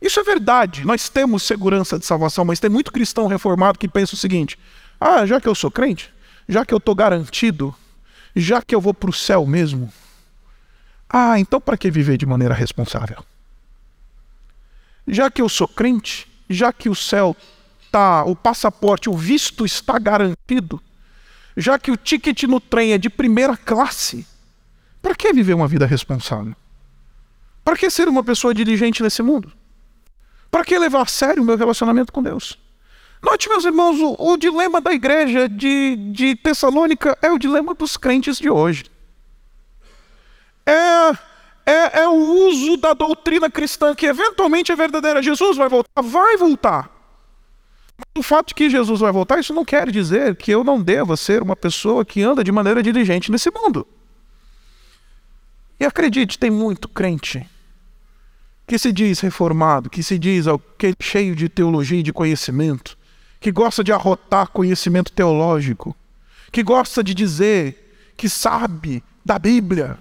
Isso 0.00 0.20
é 0.20 0.22
verdade, 0.22 0.86
nós 0.86 1.08
temos 1.08 1.42
segurança 1.42 1.98
de 1.98 2.06
salvação, 2.06 2.44
mas 2.44 2.60
tem 2.60 2.70
muito 2.70 2.92
cristão 2.92 3.26
reformado 3.26 3.78
que 3.78 3.88
pensa 3.88 4.14
o 4.14 4.18
seguinte: 4.18 4.56
ah, 5.00 5.26
já 5.26 5.40
que 5.40 5.48
eu 5.48 5.54
sou 5.54 5.70
crente, 5.70 6.12
já 6.48 6.64
que 6.64 6.72
eu 6.72 6.78
estou 6.78 6.94
garantido, 6.94 7.74
já 8.34 8.62
que 8.62 8.74
eu 8.74 8.80
vou 8.80 8.94
para 8.94 9.10
o 9.10 9.12
céu 9.12 9.46
mesmo, 9.46 9.92
ah, 11.08 11.38
então 11.38 11.60
para 11.60 11.76
que 11.76 11.90
viver 11.90 12.16
de 12.16 12.26
maneira 12.26 12.54
responsável? 12.54 13.24
Já 15.06 15.30
que 15.30 15.40
eu 15.40 15.48
sou 15.48 15.68
crente, 15.68 16.26
já 16.48 16.72
que 16.72 16.88
o 16.88 16.94
céu 16.94 17.36
tá, 17.90 18.24
o 18.24 18.34
passaporte, 18.34 19.08
o 19.08 19.16
visto 19.16 19.64
está 19.64 19.98
garantido, 19.98 20.80
já 21.56 21.78
que 21.78 21.90
o 21.90 21.96
ticket 21.96 22.44
no 22.44 22.60
trem 22.60 22.92
é 22.92 22.98
de 22.98 23.10
primeira 23.10 23.56
classe, 23.56 24.26
para 25.02 25.14
que 25.14 25.32
viver 25.32 25.54
uma 25.54 25.68
vida 25.68 25.86
responsável? 25.86 26.54
Para 27.64 27.76
que 27.76 27.90
ser 27.90 28.08
uma 28.08 28.24
pessoa 28.24 28.54
diligente 28.54 29.02
nesse 29.02 29.22
mundo? 29.22 29.52
Para 30.50 30.64
que 30.64 30.78
levar 30.78 31.02
a 31.02 31.06
sério 31.06 31.42
o 31.42 31.46
meu 31.46 31.56
relacionamento 31.56 32.12
com 32.12 32.22
Deus? 32.22 32.58
Note, 33.22 33.48
meus 33.48 33.64
irmãos, 33.64 33.98
o, 34.00 34.16
o 34.18 34.36
dilema 34.36 34.80
da 34.80 34.92
igreja 34.92 35.48
de, 35.48 35.96
de 36.12 36.36
Tessalônica 36.36 37.18
é 37.20 37.30
o 37.30 37.38
dilema 37.38 37.74
dos 37.74 37.96
crentes 37.96 38.38
de 38.38 38.48
hoje. 38.48 38.84
É, 40.64 41.10
é, 41.66 42.00
é, 42.00 42.08
o 42.08 42.48
uso 42.48 42.76
da 42.76 42.92
doutrina 42.92 43.50
cristã 43.50 43.94
que 43.94 44.06
eventualmente 44.06 44.70
é 44.70 44.76
verdadeira. 44.76 45.22
Jesus 45.22 45.56
vai 45.56 45.68
voltar? 45.68 45.90
Vai 46.02 46.36
voltar. 46.36 46.90
O 48.16 48.22
fato 48.22 48.48
de 48.48 48.54
que 48.54 48.70
Jesus 48.70 49.00
vai 49.00 49.10
voltar, 49.10 49.40
isso 49.40 49.52
não 49.52 49.64
quer 49.64 49.90
dizer 49.90 50.36
que 50.36 50.50
eu 50.50 50.62
não 50.62 50.80
deva 50.80 51.16
ser 51.16 51.42
uma 51.42 51.56
pessoa 51.56 52.04
que 52.04 52.22
anda 52.22 52.44
de 52.44 52.52
maneira 52.52 52.82
diligente 52.82 53.30
nesse 53.32 53.50
mundo. 53.50 53.86
E 55.80 55.84
acredite, 55.84 56.38
tem 56.38 56.50
muito 56.50 56.88
crente 56.88 57.48
que 58.66 58.78
se 58.78 58.92
diz 58.92 59.20
reformado, 59.20 59.88
que 59.88 60.02
se 60.02 60.18
diz 60.18 60.44
cheio 61.00 61.34
de 61.34 61.48
teologia 61.48 62.00
e 62.00 62.02
de 62.02 62.12
conhecimento, 62.12 62.97
que 63.40 63.52
gosta 63.52 63.84
de 63.84 63.92
arrotar 63.92 64.48
conhecimento 64.48 65.12
teológico, 65.12 65.94
que 66.50 66.62
gosta 66.62 67.02
de 67.02 67.14
dizer 67.14 68.12
que 68.16 68.28
sabe 68.28 69.02
da 69.24 69.38
Bíblia, 69.38 69.98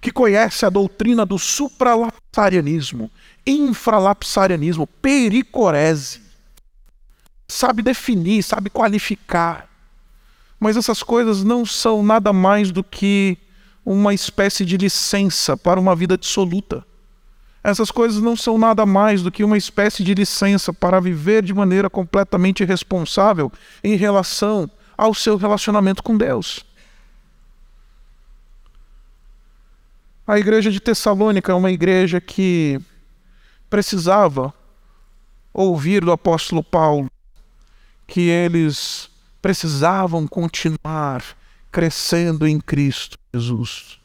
que 0.00 0.10
conhece 0.10 0.66
a 0.66 0.70
doutrina 0.70 1.24
do 1.24 1.38
supralapsarianismo, 1.38 3.10
infralapsarianismo, 3.46 4.86
pericorese, 4.86 6.20
sabe 7.48 7.82
definir, 7.82 8.42
sabe 8.42 8.68
qualificar. 8.68 9.68
Mas 10.60 10.76
essas 10.76 11.02
coisas 11.02 11.42
não 11.42 11.64
são 11.64 12.02
nada 12.02 12.32
mais 12.32 12.70
do 12.70 12.82
que 12.84 13.38
uma 13.84 14.14
espécie 14.14 14.64
de 14.64 14.76
licença 14.76 15.56
para 15.56 15.80
uma 15.80 15.94
vida 15.94 16.16
dissoluta. 16.16 16.84
Essas 17.64 17.90
coisas 17.90 18.20
não 18.20 18.36
são 18.36 18.58
nada 18.58 18.84
mais 18.84 19.22
do 19.22 19.32
que 19.32 19.42
uma 19.42 19.56
espécie 19.56 20.04
de 20.04 20.12
licença 20.12 20.70
para 20.70 21.00
viver 21.00 21.42
de 21.42 21.54
maneira 21.54 21.88
completamente 21.88 22.62
responsável 22.62 23.50
em 23.82 23.96
relação 23.96 24.70
ao 24.98 25.14
seu 25.14 25.38
relacionamento 25.38 26.02
com 26.02 26.14
Deus. 26.14 26.62
A 30.26 30.38
igreja 30.38 30.70
de 30.70 30.78
Tessalônica 30.78 31.52
é 31.52 31.54
uma 31.54 31.70
igreja 31.70 32.20
que 32.20 32.78
precisava 33.70 34.52
ouvir 35.52 36.04
do 36.04 36.12
apóstolo 36.12 36.62
Paulo 36.62 37.10
que 38.06 38.28
eles 38.28 39.08
precisavam 39.40 40.26
continuar 40.26 41.24
crescendo 41.72 42.46
em 42.46 42.60
Cristo 42.60 43.18
Jesus. 43.32 43.98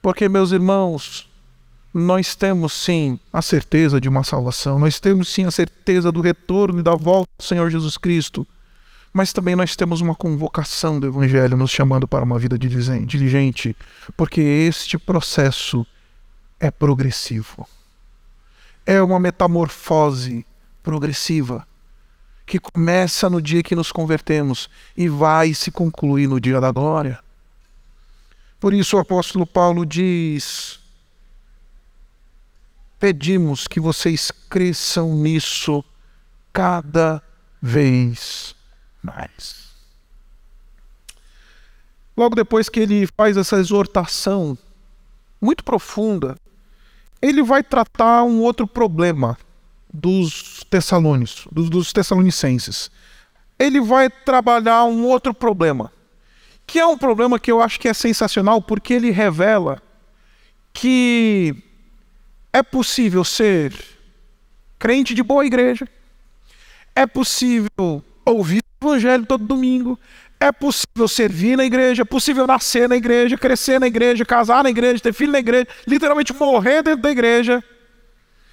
Porque, 0.00 0.28
meus 0.28 0.52
irmãos, 0.52 1.28
nós 1.92 2.34
temos 2.34 2.72
sim 2.72 3.18
a 3.32 3.42
certeza 3.42 4.00
de 4.00 4.08
uma 4.08 4.24
salvação, 4.24 4.78
nós 4.78 4.98
temos 4.98 5.28
sim 5.28 5.44
a 5.44 5.50
certeza 5.50 6.10
do 6.10 6.20
retorno 6.20 6.80
e 6.80 6.82
da 6.82 6.94
volta 6.94 7.30
do 7.38 7.44
Senhor 7.44 7.70
Jesus 7.70 7.98
Cristo, 7.98 8.46
mas 9.12 9.32
também 9.32 9.54
nós 9.54 9.76
temos 9.76 10.00
uma 10.00 10.14
convocação 10.14 10.98
do 10.98 11.06
Evangelho 11.06 11.56
nos 11.56 11.70
chamando 11.70 12.08
para 12.08 12.24
uma 12.24 12.38
vida 12.38 12.58
diligente, 12.58 13.76
porque 14.16 14.40
este 14.40 14.96
processo 14.96 15.86
é 16.58 16.70
progressivo. 16.70 17.68
É 18.86 19.02
uma 19.02 19.20
metamorfose 19.20 20.46
progressiva 20.82 21.66
que 22.46 22.58
começa 22.58 23.28
no 23.28 23.40
dia 23.40 23.62
que 23.62 23.76
nos 23.76 23.92
convertemos 23.92 24.68
e 24.96 25.08
vai 25.08 25.52
se 25.52 25.70
concluir 25.70 26.26
no 26.26 26.40
dia 26.40 26.60
da 26.60 26.72
glória. 26.72 27.20
Por 28.58 28.72
isso 28.72 28.96
o 28.96 29.00
apóstolo 29.00 29.46
Paulo 29.46 29.84
diz: 29.84 30.81
pedimos 33.02 33.66
que 33.66 33.80
vocês 33.80 34.30
cresçam 34.48 35.16
nisso 35.16 35.84
cada 36.52 37.20
vez 37.60 38.54
mais. 39.02 39.72
Logo 42.16 42.36
depois 42.36 42.68
que 42.68 42.78
ele 42.78 43.08
faz 43.16 43.36
essa 43.36 43.56
exortação 43.56 44.56
muito 45.40 45.64
profunda, 45.64 46.38
ele 47.20 47.42
vai 47.42 47.64
tratar 47.64 48.22
um 48.22 48.40
outro 48.40 48.68
problema 48.68 49.36
dos 49.92 50.62
tessalônicos, 50.70 51.48
dos, 51.50 51.68
dos 51.68 51.92
tessalonicenses. 51.92 52.88
Ele 53.58 53.80
vai 53.80 54.08
trabalhar 54.08 54.84
um 54.84 55.04
outro 55.06 55.34
problema, 55.34 55.92
que 56.64 56.78
é 56.78 56.86
um 56.86 56.96
problema 56.96 57.40
que 57.40 57.50
eu 57.50 57.60
acho 57.60 57.80
que 57.80 57.88
é 57.88 57.94
sensacional, 57.94 58.62
porque 58.62 58.94
ele 58.94 59.10
revela 59.10 59.82
que 60.72 61.71
é 62.52 62.62
possível 62.62 63.24
ser 63.24 63.72
crente 64.78 65.14
de 65.14 65.22
boa 65.22 65.46
igreja. 65.46 65.88
É 66.94 67.06
possível 67.06 68.04
ouvir 68.24 68.62
o 68.82 68.86
evangelho 68.86 69.24
todo 69.24 69.44
domingo. 69.44 69.98
É 70.38 70.50
possível 70.50 71.06
servir 71.06 71.56
na 71.56 71.64
igreja, 71.64 72.02
é 72.02 72.04
possível 72.04 72.46
nascer 72.46 72.88
na 72.88 72.96
igreja, 72.96 73.38
crescer 73.38 73.78
na 73.78 73.86
igreja, 73.86 74.24
casar 74.24 74.64
na 74.64 74.70
igreja, 74.70 75.00
ter 75.00 75.12
filho 75.12 75.30
na 75.30 75.38
igreja, 75.38 75.68
literalmente 75.86 76.34
morrer 76.34 76.82
dentro 76.82 77.02
da 77.02 77.10
igreja. 77.10 77.62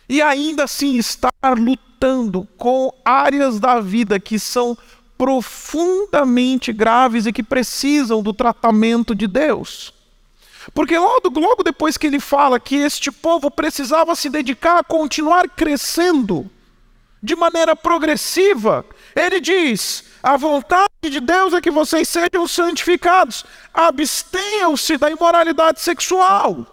E 0.08 0.22
ainda 0.22 0.66
assim 0.66 0.98
estar 0.98 1.34
lutando 1.58 2.48
com 2.58 2.94
áreas 3.04 3.60
da 3.60 3.82
vida 3.82 4.20
que 4.20 4.38
são 4.38 4.78
profundamente 5.18 6.72
graves 6.72 7.26
e 7.26 7.34
que 7.34 7.44
precisam 7.44 8.22
do 8.22 8.34
tratamento 8.34 9.14
de 9.14 9.28
Deus. 9.28 9.94
Porque 10.73 10.97
logo, 10.97 11.39
logo 11.39 11.63
depois 11.63 11.97
que 11.97 12.08
ele 12.08 12.19
fala 12.19 12.60
que 12.60 12.75
este 12.75 13.12
povo 13.12 13.49
precisava 13.49 14.15
se 14.15 14.29
dedicar 14.29 14.79
a 14.79 14.84
continuar 14.84 15.47
crescendo 15.49 16.49
de 17.21 17.36
maneira 17.36 17.75
progressiva, 17.75 18.86
ele 19.15 19.39
diz: 19.41 20.03
a 20.21 20.38
vontade 20.38 20.89
de 21.03 21.19
Deus 21.19 21.53
é 21.53 21.62
que 21.62 21.71
vocês 21.71 22.08
sejam 22.08 22.47
santificados, 22.47 23.45
abstenham-se 23.73 24.97
da 24.97 25.10
imoralidade 25.10 25.82
sexual. 25.82 26.65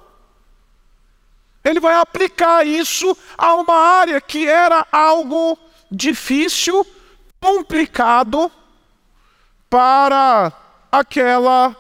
Ele 1.65 1.81
vai 1.81 1.95
aplicar 1.97 2.65
isso 2.65 3.17
a 3.37 3.55
uma 3.55 3.75
área 3.75 4.21
que 4.21 4.47
era 4.47 4.87
algo 4.93 5.59
difícil, 5.91 6.87
complicado 7.41 8.51
para 9.69 10.53
aquela 10.93 11.75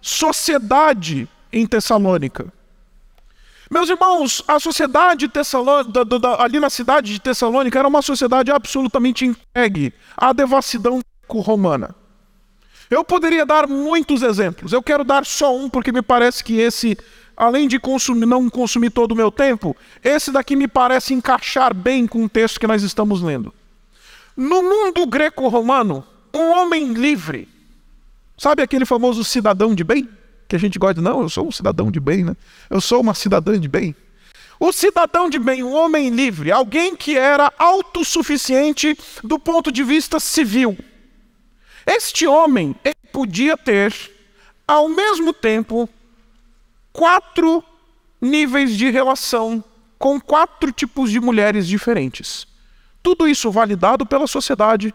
sociedade 0.00 1.26
em 1.52 1.66
Tessalônica. 1.66 2.52
Meus 3.70 3.88
irmãos, 3.88 4.42
a 4.48 4.58
sociedade 4.58 5.28
Tessalônica, 5.28 6.00
ali 6.38 6.58
na 6.58 6.68
cidade 6.68 7.12
de 7.12 7.20
Tessalônica 7.20 7.78
era 7.78 7.86
uma 7.86 8.02
sociedade 8.02 8.50
absolutamente 8.50 9.24
entregue 9.24 9.94
à 10.16 10.32
devassidão 10.32 11.00
romana. 11.28 11.94
Eu 12.90 13.04
poderia 13.04 13.46
dar 13.46 13.68
muitos 13.68 14.22
exemplos. 14.22 14.72
Eu 14.72 14.82
quero 14.82 15.04
dar 15.04 15.24
só 15.24 15.56
um 15.56 15.70
porque 15.70 15.92
me 15.92 16.02
parece 16.02 16.42
que 16.42 16.58
esse, 16.58 16.98
além 17.36 17.68
de 17.68 17.78
consumir, 17.78 18.26
não 18.26 18.50
consumir 18.50 18.90
todo 18.90 19.12
o 19.12 19.16
meu 19.16 19.30
tempo, 19.30 19.76
esse 20.02 20.32
daqui 20.32 20.56
me 20.56 20.66
parece 20.66 21.14
encaixar 21.14 21.72
bem 21.72 22.08
com 22.08 22.24
o 22.24 22.28
texto 22.28 22.58
que 22.58 22.66
nós 22.66 22.82
estamos 22.82 23.22
lendo. 23.22 23.54
No 24.36 24.62
mundo 24.62 25.06
greco-romano, 25.06 26.04
um 26.34 26.50
homem 26.50 26.92
livre, 26.92 27.48
sabe 28.36 28.62
aquele 28.62 28.84
famoso 28.84 29.22
cidadão 29.22 29.72
de 29.72 29.84
bem? 29.84 30.08
Que 30.50 30.56
a 30.56 30.58
gente 30.58 30.80
gosta, 30.80 31.00
não, 31.00 31.22
eu 31.22 31.28
sou 31.28 31.46
um 31.46 31.52
cidadão 31.52 31.92
de 31.92 32.00
bem, 32.00 32.24
né? 32.24 32.36
Eu 32.68 32.80
sou 32.80 33.00
uma 33.00 33.14
cidadã 33.14 33.58
de 33.58 33.68
bem. 33.68 33.94
O 34.58 34.72
cidadão 34.72 35.30
de 35.30 35.38
bem, 35.38 35.62
um 35.62 35.72
homem 35.72 36.10
livre, 36.10 36.50
alguém 36.50 36.96
que 36.96 37.16
era 37.16 37.52
autossuficiente 37.56 38.98
do 39.22 39.38
ponto 39.38 39.70
de 39.70 39.84
vista 39.84 40.18
civil. 40.18 40.76
Este 41.86 42.26
homem 42.26 42.74
podia 43.12 43.56
ter, 43.56 43.94
ao 44.66 44.88
mesmo 44.88 45.32
tempo, 45.32 45.88
quatro 46.92 47.62
níveis 48.20 48.76
de 48.76 48.90
relação 48.90 49.62
com 49.98 50.20
quatro 50.20 50.72
tipos 50.72 51.12
de 51.12 51.20
mulheres 51.20 51.66
diferentes. 51.66 52.44
Tudo 53.02 53.28
isso 53.28 53.52
validado 53.52 54.04
pela 54.04 54.26
sociedade, 54.26 54.92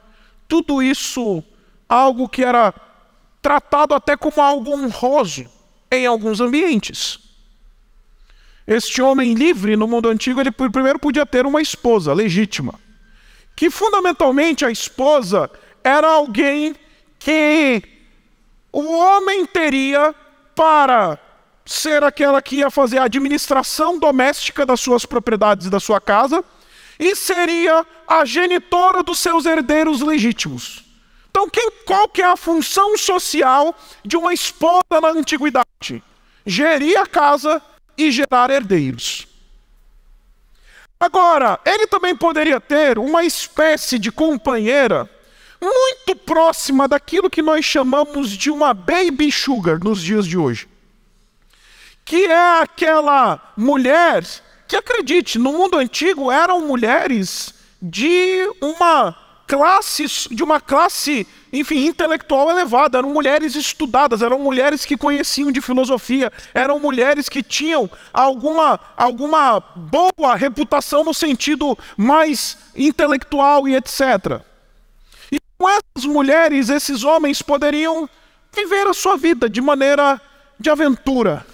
tudo 0.49 0.83
isso 0.83 1.41
algo 1.87 2.27
que 2.27 2.43
era 2.43 2.73
tratado 3.45 3.93
até 3.93 4.17
como 4.17 4.41
algo 4.41 4.71
honroso 4.71 5.45
em 5.91 6.07
alguns 6.07 6.41
ambientes. 6.41 7.19
Este 8.65 9.03
homem 9.03 9.35
livre 9.35 9.75
no 9.75 9.87
mundo 9.87 10.09
antigo, 10.09 10.41
ele 10.41 10.49
primeiro 10.49 10.97
podia 10.97 11.27
ter 11.27 11.45
uma 11.45 11.61
esposa 11.61 12.11
legítima, 12.11 12.73
que 13.55 13.69
fundamentalmente 13.69 14.65
a 14.65 14.71
esposa 14.71 15.47
era 15.83 16.07
alguém 16.07 16.75
que 17.19 17.83
o 18.73 18.97
homem 18.97 19.45
teria 19.45 20.15
para 20.55 21.19
ser 21.63 22.03
aquela 22.03 22.41
que 22.41 22.55
ia 22.55 22.71
fazer 22.71 22.97
a 22.97 23.03
administração 23.03 23.99
doméstica 23.99 24.65
das 24.65 24.79
suas 24.79 25.05
propriedades 25.05 25.67
e 25.67 25.69
da 25.69 25.79
sua 25.79 26.01
casa 26.01 26.43
e 26.97 27.15
seria 27.15 27.85
a 28.07 28.25
genitora 28.25 29.03
dos 29.03 29.19
seus 29.19 29.45
herdeiros 29.45 30.01
legítimos. 30.01 30.84
Então, 31.35 31.49
quem, 31.49 31.69
qual 31.85 32.07
que 32.07 32.21
é 32.21 32.25
a 32.25 32.37
função 32.37 32.97
social 32.97 33.75
de 34.05 34.15
uma 34.15 34.33
esposa 34.33 35.01
na 35.01 35.09
antiguidade? 35.09 36.01
Gerir 36.45 36.97
a 36.97 37.05
casa 37.05 37.61
e 37.97 38.09
gerar 38.09 38.49
herdeiros. 38.49 39.27
Agora, 40.97 41.59
ele 41.65 41.87
também 41.87 42.15
poderia 42.15 42.61
ter 42.61 42.97
uma 42.97 43.25
espécie 43.25 43.99
de 43.99 44.13
companheira 44.13 45.09
muito 45.61 46.15
próxima 46.15 46.87
daquilo 46.87 47.29
que 47.29 47.41
nós 47.41 47.65
chamamos 47.65 48.29
de 48.29 48.49
uma 48.49 48.73
baby 48.73 49.29
sugar 49.29 49.77
nos 49.79 50.01
dias 50.01 50.25
de 50.25 50.37
hoje. 50.37 50.69
Que 52.05 52.27
é 52.27 52.61
aquela 52.61 53.53
mulher 53.57 54.23
que, 54.69 54.77
acredite, 54.77 55.37
no 55.37 55.51
mundo 55.51 55.77
antigo 55.77 56.31
eram 56.31 56.65
mulheres 56.65 57.53
de 57.81 58.49
uma 58.61 59.24
classe, 59.47 60.05
de 60.31 60.43
uma 60.43 60.59
classe, 60.59 61.27
enfim, 61.51 61.85
intelectual 61.85 62.49
elevada, 62.49 62.97
eram 62.97 63.11
mulheres 63.11 63.55
estudadas, 63.55 64.21
eram 64.21 64.39
mulheres 64.39 64.85
que 64.85 64.97
conheciam 64.97 65.51
de 65.51 65.61
filosofia, 65.61 66.31
eram 66.53 66.79
mulheres 66.79 67.29
que 67.29 67.43
tinham 67.43 67.89
alguma, 68.13 68.79
alguma 68.97 69.59
boa 69.59 70.35
reputação 70.35 71.03
no 71.03 71.13
sentido 71.13 71.77
mais 71.95 72.57
intelectual 72.75 73.67
e 73.67 73.75
etc. 73.75 74.41
E 75.31 75.39
com 75.57 75.69
essas 75.69 76.05
mulheres, 76.05 76.69
esses 76.69 77.03
homens 77.03 77.41
poderiam 77.41 78.09
viver 78.53 78.87
a 78.87 78.93
sua 78.93 79.17
vida 79.17 79.49
de 79.49 79.61
maneira 79.61 80.19
de 80.59 80.69
aventura, 80.69 81.45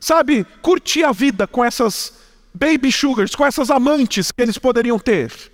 sabe? 0.00 0.46
Curtir 0.62 1.04
a 1.04 1.12
vida 1.12 1.46
com 1.46 1.64
essas 1.64 2.14
baby 2.54 2.92
sugars, 2.92 3.34
com 3.34 3.44
essas 3.44 3.70
amantes 3.70 4.30
que 4.30 4.40
eles 4.40 4.56
poderiam 4.56 4.98
ter. 4.98 5.53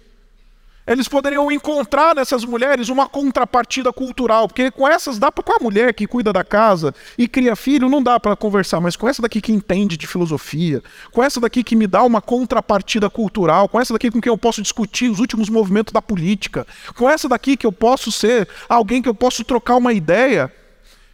Eles 0.86 1.06
poderiam 1.06 1.52
encontrar 1.52 2.14
nessas 2.14 2.44
mulheres 2.44 2.88
uma 2.88 3.08
contrapartida 3.08 3.92
cultural, 3.92 4.48
porque 4.48 4.70
com 4.70 4.88
essas 4.88 5.18
dá 5.18 5.30
para 5.30 5.44
com 5.44 5.52
a 5.52 5.58
mulher 5.62 5.94
que 5.94 6.06
cuida 6.06 6.32
da 6.32 6.42
casa 6.42 6.94
e 7.18 7.28
cria 7.28 7.54
filho, 7.54 7.88
não 7.88 8.02
dá 8.02 8.18
para 8.18 8.34
conversar, 8.34 8.80
mas 8.80 8.96
com 8.96 9.08
essa 9.08 9.22
daqui 9.22 9.40
que 9.40 9.52
entende 9.52 9.96
de 9.96 10.06
filosofia, 10.06 10.82
com 11.12 11.22
essa 11.22 11.40
daqui 11.40 11.62
que 11.62 11.76
me 11.76 11.86
dá 11.86 12.02
uma 12.02 12.20
contrapartida 12.20 13.10
cultural, 13.10 13.68
com 13.68 13.80
essa 13.80 13.92
daqui 13.92 14.10
com 14.10 14.20
quem 14.20 14.30
eu 14.30 14.38
posso 14.38 14.62
discutir 14.62 15.10
os 15.10 15.20
últimos 15.20 15.48
movimentos 15.48 15.92
da 15.92 16.02
política, 16.02 16.66
com 16.96 17.08
essa 17.08 17.28
daqui 17.28 17.56
que 17.56 17.66
eu 17.66 17.72
posso 17.72 18.10
ser 18.10 18.48
alguém 18.68 19.02
que 19.02 19.08
eu 19.08 19.14
posso 19.14 19.44
trocar 19.44 19.76
uma 19.76 19.92
ideia, 19.92 20.52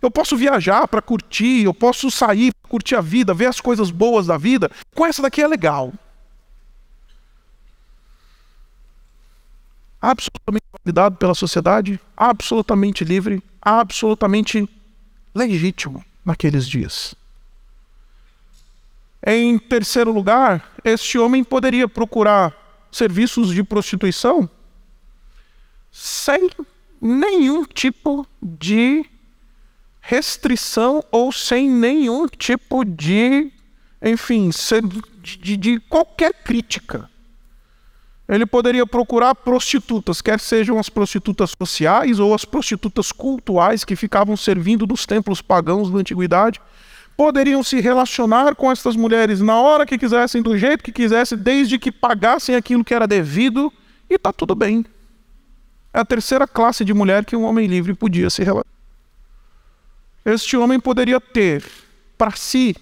eu 0.00 0.10
posso 0.10 0.36
viajar 0.36 0.86
para 0.86 1.02
curtir, 1.02 1.64
eu 1.64 1.74
posso 1.74 2.10
sair 2.10 2.52
para 2.62 2.70
curtir 2.70 2.94
a 2.94 3.00
vida, 3.00 3.34
ver 3.34 3.46
as 3.46 3.60
coisas 3.60 3.90
boas 3.90 4.26
da 4.26 4.38
vida. 4.38 4.70
Com 4.94 5.04
essa 5.04 5.20
daqui 5.20 5.42
é 5.42 5.48
legal. 5.48 5.92
Absolutamente 10.00 10.64
validado 10.84 11.16
pela 11.16 11.34
sociedade, 11.34 12.00
absolutamente 12.16 13.04
livre, 13.04 13.42
absolutamente 13.60 14.68
legítimo 15.34 16.04
naqueles 16.24 16.66
dias. 16.66 17.14
Em 19.24 19.58
terceiro 19.58 20.12
lugar, 20.12 20.72
este 20.84 21.18
homem 21.18 21.42
poderia 21.42 21.88
procurar 21.88 22.54
serviços 22.92 23.52
de 23.52 23.62
prostituição 23.64 24.48
sem 25.90 26.50
nenhum 27.00 27.64
tipo 27.64 28.26
de 28.40 29.04
restrição 30.00 31.02
ou 31.10 31.32
sem 31.32 31.68
nenhum 31.68 32.28
tipo 32.28 32.84
de, 32.84 33.50
enfim, 34.00 34.50
de, 35.20 35.56
de 35.56 35.80
qualquer 35.80 36.32
crítica 36.44 37.10
ele 38.28 38.44
poderia 38.44 38.84
procurar 38.84 39.34
prostitutas, 39.34 40.20
quer 40.20 40.40
sejam 40.40 40.78
as 40.78 40.88
prostitutas 40.88 41.54
sociais 41.56 42.18
ou 42.18 42.34
as 42.34 42.44
prostitutas 42.44 43.12
cultuais 43.12 43.84
que 43.84 43.94
ficavam 43.94 44.36
servindo 44.36 44.84
dos 44.84 45.06
templos 45.06 45.40
pagãos 45.40 45.90
da 45.90 45.98
antiguidade. 45.98 46.60
Poderiam 47.16 47.62
se 47.62 47.80
relacionar 47.80 48.56
com 48.56 48.70
essas 48.70 48.96
mulheres 48.96 49.40
na 49.40 49.60
hora 49.60 49.86
que 49.86 49.96
quisessem, 49.96 50.42
do 50.42 50.58
jeito 50.58 50.82
que 50.82 50.90
quisessem, 50.90 51.38
desde 51.38 51.78
que 51.78 51.92
pagassem 51.92 52.56
aquilo 52.56 52.84
que 52.84 52.92
era 52.92 53.06
devido, 53.06 53.72
e 54.10 54.14
está 54.14 54.32
tudo 54.32 54.54
bem. 54.54 54.84
É 55.94 56.00
a 56.00 56.04
terceira 56.04 56.48
classe 56.48 56.84
de 56.84 56.92
mulher 56.92 57.24
que 57.24 57.36
um 57.36 57.44
homem 57.44 57.66
livre 57.66 57.94
podia 57.94 58.28
se 58.28 58.42
relacionar. 58.42 58.66
Este 60.24 60.56
homem 60.56 60.80
poderia 60.80 61.20
ter 61.20 61.64
para 62.18 62.32
si 62.32 62.74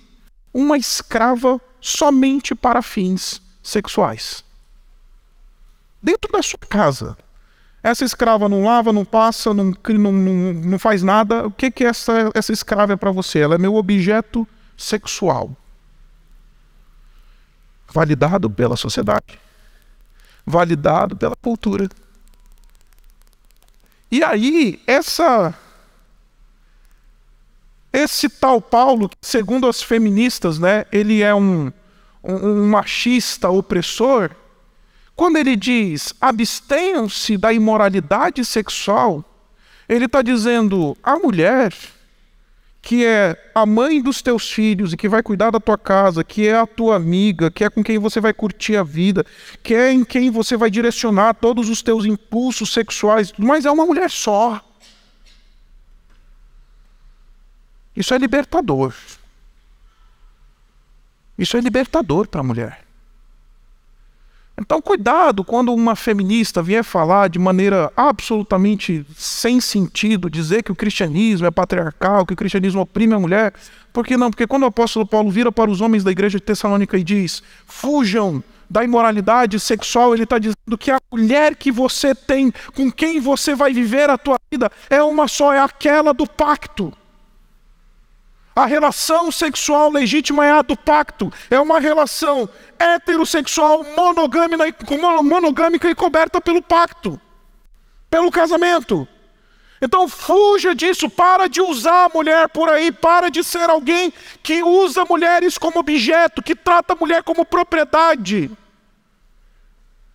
uma 0.55 0.79
escrava 0.79 1.61
somente 1.81 2.55
para 2.55 2.81
fins 2.81 3.43
sexuais 3.63 4.43
dentro 6.05 6.31
da 6.31 6.43
sua 6.43 6.59
casa. 6.59 7.17
Essa 7.83 8.05
escrava 8.05 8.49
não 8.49 8.65
lava, 8.65 8.93
não 8.93 9.05
passa, 9.05 9.55
não, 9.55 9.73
não, 9.89 10.13
não, 10.13 10.53
não 10.53 10.79
faz 10.79 11.03
nada. 11.03 11.47
O 11.47 11.51
que, 11.51 11.71
que 11.71 11.85
essa, 11.85 12.31
essa 12.35 12.53
escrava 12.53 12.93
é 12.93 12.97
para 12.97 13.11
você? 13.11 13.41
Ela 13.41 13.55
é 13.55 13.59
meu 13.59 13.75
objeto 13.75 14.47
sexual. 14.77 15.57
Validado 17.91 18.51
pela 18.51 18.77
sociedade. 18.77 19.39
Validado 20.47 21.17
pela 21.17 21.37
cultura. 21.37 21.89
E 24.11 24.23
aí, 24.23 24.81
essa 24.87 25.55
esse 27.93 28.29
tal 28.29 28.61
Paulo, 28.61 29.09
segundo 29.23 29.69
as 29.69 29.81
feministas, 29.81 30.59
né, 30.59 30.85
ele 30.91 31.23
é 31.23 31.33
um, 31.33 31.73
um, 32.25 32.35
um 32.35 32.69
machista 32.69 33.49
opressor, 33.49 34.31
quando 35.17 35.37
ele 35.37 35.57
diz 35.57 36.13
abstenham-se 36.21 37.37
da 37.37 37.53
imoralidade 37.53 38.45
sexual, 38.45 39.25
ele 39.89 40.07
está 40.07 40.23
dizendo 40.23 40.97
a 41.03 41.17
mulher 41.17 41.73
que 42.85 43.05
é 43.07 43.51
a 43.55 43.65
mãe 43.65 44.03
dos 44.03 44.21
teus 44.21 44.51
filhos 44.51 44.93
e 44.93 44.97
que 44.97 45.09
vai 45.09 45.23
cuidar 45.23 45.51
da 45.51 45.59
tua 45.59 45.79
casa, 45.79 46.23
que 46.23 46.47
é 46.47 46.55
a 46.55 46.67
tua 46.67 46.97
amiga, 46.97 47.51
que 47.51 47.65
é 47.65 47.71
com 47.71 47.83
quem 47.83 47.99
você 47.99 48.21
vai 48.21 48.35
curtir 48.35 48.77
a 48.77 48.83
vida, 48.83 49.25
que 49.63 49.75
é 49.75 49.91
em 49.91 50.05
quem 50.05 50.31
você 50.31 50.55
vai 50.55 50.71
direcionar 50.71 51.33
todos 51.35 51.71
os 51.71 51.81
teus 51.81 52.05
impulsos 52.05 52.71
sexuais, 52.75 53.33
mas 53.39 53.65
é 53.65 53.71
uma 53.71 53.87
mulher 53.87 54.11
só. 54.11 54.63
Isso 57.97 58.13
é 58.13 58.19
libertador. 58.19 58.95
Isso 61.39 61.57
é 61.57 61.61
libertador 61.61 62.29
para 62.29 62.41
a 62.41 62.45
mulher. 62.45 62.84
Então, 64.57 64.81
cuidado 64.81 65.43
quando 65.43 65.75
uma 65.75 65.97
feminista 65.97 66.63
vier 66.63 66.85
falar 66.85 67.29
de 67.29 67.41
maneira 67.41 67.93
absolutamente 67.97 69.05
sem 69.17 69.61
sentido, 69.61 70.31
dizer 70.31 70.63
que 70.63 70.71
o 70.71 70.77
cristianismo 70.77 71.47
é 71.47 71.51
patriarcal, 71.51 72.25
que 72.25 72.35
o 72.35 72.37
cristianismo 72.37 72.81
oprime 72.81 73.15
a 73.15 73.19
mulher. 73.19 73.53
Por 73.93 74.07
que 74.07 74.17
não? 74.17 74.31
Porque 74.31 74.47
quando 74.47 74.63
o 74.63 74.67
apóstolo 74.67 75.05
Paulo 75.05 75.29
vira 75.31 75.51
para 75.51 75.71
os 75.71 75.81
homens 75.81 76.05
da 76.05 76.11
igreja 76.13 76.39
de 76.39 76.45
Tessalônica 76.45 76.97
e 76.97 77.03
diz: 77.03 77.43
fujam 77.67 78.43
da 78.71 78.85
imoralidade 78.85 79.59
sexual, 79.59 80.15
ele 80.15 80.23
está 80.23 80.39
dizendo 80.39 80.79
que 80.79 80.91
a 80.91 80.99
mulher 81.13 81.57
que 81.57 81.71
você 81.71 82.15
tem, 82.15 82.53
com 82.75 82.91
quem 82.91 83.21
você 83.21 83.55
vai 83.55 83.73
viver 83.73 84.09
a 84.09 84.17
tua 84.17 84.39
vida, 84.51 84.71
é 84.89 85.03
uma 85.03 85.29
só, 85.29 85.53
é 85.53 85.61
aquela 85.61 86.15
do 86.15 86.27
pacto. 86.27 86.93
A 88.55 88.67
relação 88.67 89.33
sexual 89.33 89.91
legítima 89.91 90.47
é 90.47 90.53
a 90.53 90.63
do 90.63 90.77
pacto. 90.77 91.33
É 91.51 91.59
uma 91.59 91.81
relação 91.81 92.49
heterossexual 92.79 93.85
monogâmica, 93.97 95.91
e 95.91 95.95
coberta 95.95 96.41
pelo 96.41 96.63
pacto, 96.63 97.21
pelo 98.09 98.31
casamento. 98.31 99.09
Então 99.83 100.09
fuja 100.09 100.73
disso, 100.75 101.11
para 101.11 101.49
de 101.49 101.61
usar 101.61 102.05
a 102.05 102.09
mulher 102.09 102.49
por 102.49 102.69
aí, 102.69 102.93
para 102.93 103.29
de 103.29 103.43
ser 103.43 103.69
alguém 103.69 104.13
que 104.43 104.63
usa 104.63 105.05
mulheres 105.05 105.59
como 105.59 105.81
objeto, 105.81 106.43
que 106.43 106.55
trata 106.55 106.93
a 106.93 106.97
mulher 106.97 107.25
como 107.25 107.45
propriedade. 107.45 108.51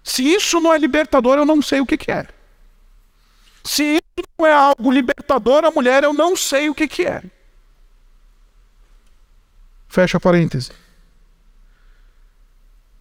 Se 0.02 0.24
isso 0.24 0.62
não 0.62 0.74
é 0.74 0.78
libertador, 0.78 1.38
eu 1.38 1.46
não 1.46 1.62
sei 1.62 1.82
o 1.82 1.86
que, 1.86 1.98
que 1.98 2.12
é. 2.12 2.26
Se 3.64 3.84
isso 3.84 4.30
não 4.40 4.48
é 4.48 4.54
algo 4.54 4.92
libertador 4.92 5.66
a 5.66 5.72
mulher, 5.72 6.04
eu 6.04 6.14
não 6.14 6.36
sei 6.38 6.70
o 6.70 6.74
que, 6.74 6.88
que 6.88 7.06
é. 7.06 7.22
Fecha 9.90 10.20
parêntese. 10.20 10.72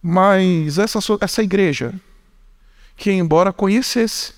Mas 0.01 0.77
essa, 0.79 0.99
essa 1.21 1.43
igreja, 1.43 1.93
que 2.97 3.11
embora 3.11 3.53
conhecesse, 3.53 4.33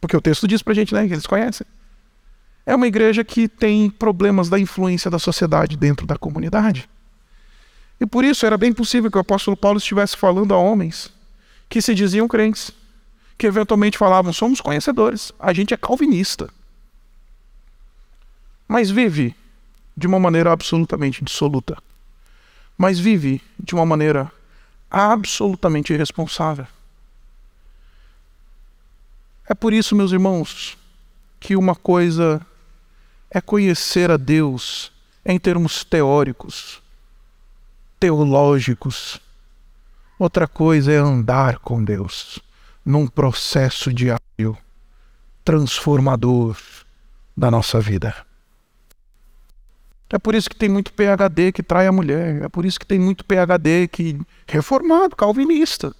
porque 0.00 0.16
o 0.16 0.20
texto 0.20 0.46
diz 0.46 0.62
pra 0.62 0.74
gente, 0.74 0.92
né, 0.92 1.06
que 1.06 1.14
eles 1.14 1.26
conhecem, 1.26 1.66
é 2.66 2.74
uma 2.74 2.86
igreja 2.86 3.24
que 3.24 3.48
tem 3.48 3.88
problemas 3.90 4.48
da 4.48 4.58
influência 4.58 5.10
da 5.10 5.18
sociedade 5.18 5.76
dentro 5.76 6.06
da 6.06 6.16
comunidade. 6.16 6.88
E 8.00 8.06
por 8.06 8.22
isso 8.22 8.44
era 8.44 8.58
bem 8.58 8.72
possível 8.72 9.10
que 9.10 9.16
o 9.16 9.20
apóstolo 9.20 9.56
Paulo 9.56 9.78
estivesse 9.78 10.16
falando 10.16 10.52
a 10.52 10.58
homens 10.58 11.12
que 11.68 11.80
se 11.80 11.94
diziam 11.94 12.28
crentes, 12.28 12.70
que 13.38 13.46
eventualmente 13.46 13.96
falavam: 13.96 14.32
somos 14.32 14.60
conhecedores, 14.60 15.32
a 15.38 15.52
gente 15.52 15.72
é 15.72 15.76
calvinista. 15.76 16.50
Mas 18.66 18.90
vive 18.90 19.34
de 19.96 20.06
uma 20.06 20.18
maneira 20.18 20.52
absolutamente 20.52 21.24
dissoluta. 21.24 21.76
Mas 22.76 22.98
vive 22.98 23.40
de 23.58 23.74
uma 23.74 23.86
maneira 23.86 24.30
absolutamente 24.90 25.92
irresponsável. 25.92 26.66
É 29.48 29.54
por 29.54 29.72
isso, 29.72 29.94
meus 29.94 30.12
irmãos, 30.12 30.78
que 31.38 31.56
uma 31.56 31.74
coisa 31.74 32.40
é 33.30 33.40
conhecer 33.40 34.10
a 34.10 34.16
Deus 34.16 34.90
em 35.24 35.38
termos 35.38 35.84
teóricos, 35.84 36.80
teológicos. 38.00 39.20
Outra 40.18 40.46
coisa 40.46 40.92
é 40.92 40.96
andar 40.96 41.58
com 41.58 41.82
Deus 41.84 42.38
num 42.84 43.06
processo 43.06 43.92
diário 43.92 44.56
transformador 45.44 46.56
da 47.36 47.50
nossa 47.50 47.80
vida. 47.80 48.14
É 50.14 50.18
por 50.18 50.32
isso 50.32 50.48
que 50.48 50.54
tem 50.54 50.68
muito 50.68 50.92
PhD 50.92 51.50
que 51.50 51.60
trai 51.60 51.88
a 51.88 51.92
mulher. 51.92 52.44
É 52.44 52.48
por 52.48 52.64
isso 52.64 52.78
que 52.78 52.86
tem 52.86 53.00
muito 53.00 53.24
PhD 53.24 53.88
que 53.88 54.16
reformado, 54.46 55.16
calvinista, 55.16 55.92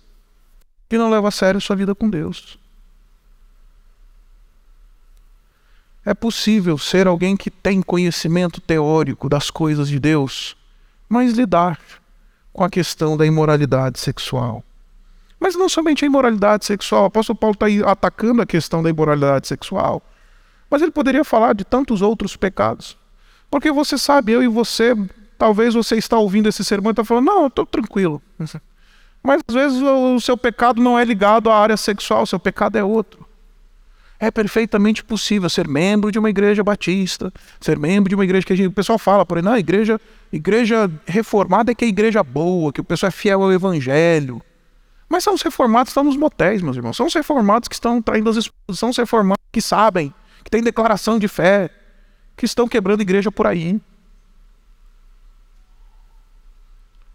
que 0.89 0.97
não 0.97 1.11
leva 1.11 1.27
a 1.27 1.33
sério 1.33 1.61
sua 1.61 1.75
vida 1.75 1.97
com 1.97 2.09
Deus. 2.09 2.57
É 6.05 6.15
possível 6.15 6.79
ser 6.79 7.09
alguém 7.09 7.37
que 7.37 7.51
tem 7.51 7.83
conhecimento 7.83 8.61
teórico 8.61 9.29
das 9.29 9.51
coisas 9.51 9.89
de 9.89 9.99
Deus, 9.99 10.57
mas 11.09 11.33
lidar 11.33 11.81
com 12.53 12.63
a 12.63 12.71
questão 12.71 13.17
da 13.17 13.27
imoralidade 13.27 13.99
sexual. 13.99 14.63
Mas 15.41 15.57
não 15.57 15.69
somente 15.69 16.05
a 16.05 16.07
imoralidade 16.07 16.65
sexual, 16.65 17.03
o 17.03 17.07
apóstolo 17.07 17.37
Paulo 17.37 17.57
está 17.61 17.91
atacando 17.91 18.43
a 18.43 18.47
questão 18.47 18.81
da 18.81 18.91
imoralidade 18.91 19.49
sexual, 19.49 20.01
mas 20.71 20.83
ele 20.83 20.93
poderia 20.93 21.25
falar 21.25 21.53
de 21.53 21.65
tantos 21.65 22.01
outros 22.01 22.37
pecados. 22.37 22.97
Porque 23.55 23.71
você 23.71 23.97
sabe, 23.97 24.33
eu 24.33 24.43
e 24.43 24.49
você, 24.49 24.97
talvez 25.39 25.75
você 25.75 25.95
está 25.95 26.19
ouvindo 26.19 26.49
esse 26.49 26.65
sermão 26.65 26.91
e 26.91 26.93
está 26.93 27.05
falando, 27.05 27.27
não, 27.27 27.43
eu 27.43 27.47
estou 27.47 27.65
tranquilo. 27.65 28.21
Mas 29.23 29.43
às 29.47 29.55
vezes 29.55 29.81
o 29.81 30.19
seu 30.19 30.37
pecado 30.37 30.83
não 30.83 30.99
é 30.99 31.05
ligado 31.05 31.49
à 31.49 31.57
área 31.57 31.77
sexual, 31.77 32.25
o 32.25 32.27
seu 32.27 32.41
pecado 32.41 32.75
é 32.75 32.83
outro. 32.83 33.25
É 34.19 34.29
perfeitamente 34.29 35.05
possível 35.05 35.49
ser 35.49 35.69
membro 35.69 36.11
de 36.11 36.19
uma 36.19 36.29
igreja 36.29 36.65
batista, 36.65 37.33
ser 37.61 37.79
membro 37.79 38.09
de 38.09 38.17
uma 38.17 38.25
igreja 38.25 38.45
que 38.45 38.53
a 38.53 38.57
gente, 38.57 38.67
o 38.67 38.73
pessoal 38.73 38.99
fala 38.99 39.25
por 39.25 39.37
aí, 39.37 39.45
não, 39.45 39.57
igreja, 39.57 40.01
igreja 40.33 40.91
reformada 41.07 41.71
é 41.71 41.77
que 41.77 41.85
é 41.85 41.89
igreja 41.89 42.25
boa, 42.25 42.73
que 42.73 42.81
o 42.81 42.85
pessoal 42.85 43.07
é 43.07 43.13
fiel 43.13 43.41
ao 43.41 43.53
evangelho. 43.53 44.43
Mas 45.09 45.23
são 45.23 45.33
os 45.33 45.43
reformados 45.43 45.91
que 45.91 45.93
estão 45.93 46.03
nos 46.03 46.17
motéis, 46.17 46.61
meus 46.61 46.77
irmãos. 46.77 46.97
São 46.97 47.07
os 47.07 47.15
reformados 47.15 47.69
que 47.69 47.77
estão 47.77 48.03
traindo 48.03 48.29
as 48.29 48.37
esposas, 48.37 48.81
são 48.81 48.89
os 48.89 48.97
reformados 48.97 49.45
que 49.53 49.61
sabem, 49.61 50.13
que 50.43 50.51
têm 50.51 50.61
declaração 50.61 51.21
de 51.21 51.29
fé, 51.29 51.71
que 52.37 52.45
estão 52.45 52.69
quebrando 52.69 53.03
igreja 53.03 53.31
por 53.31 53.47
aí. 53.47 53.81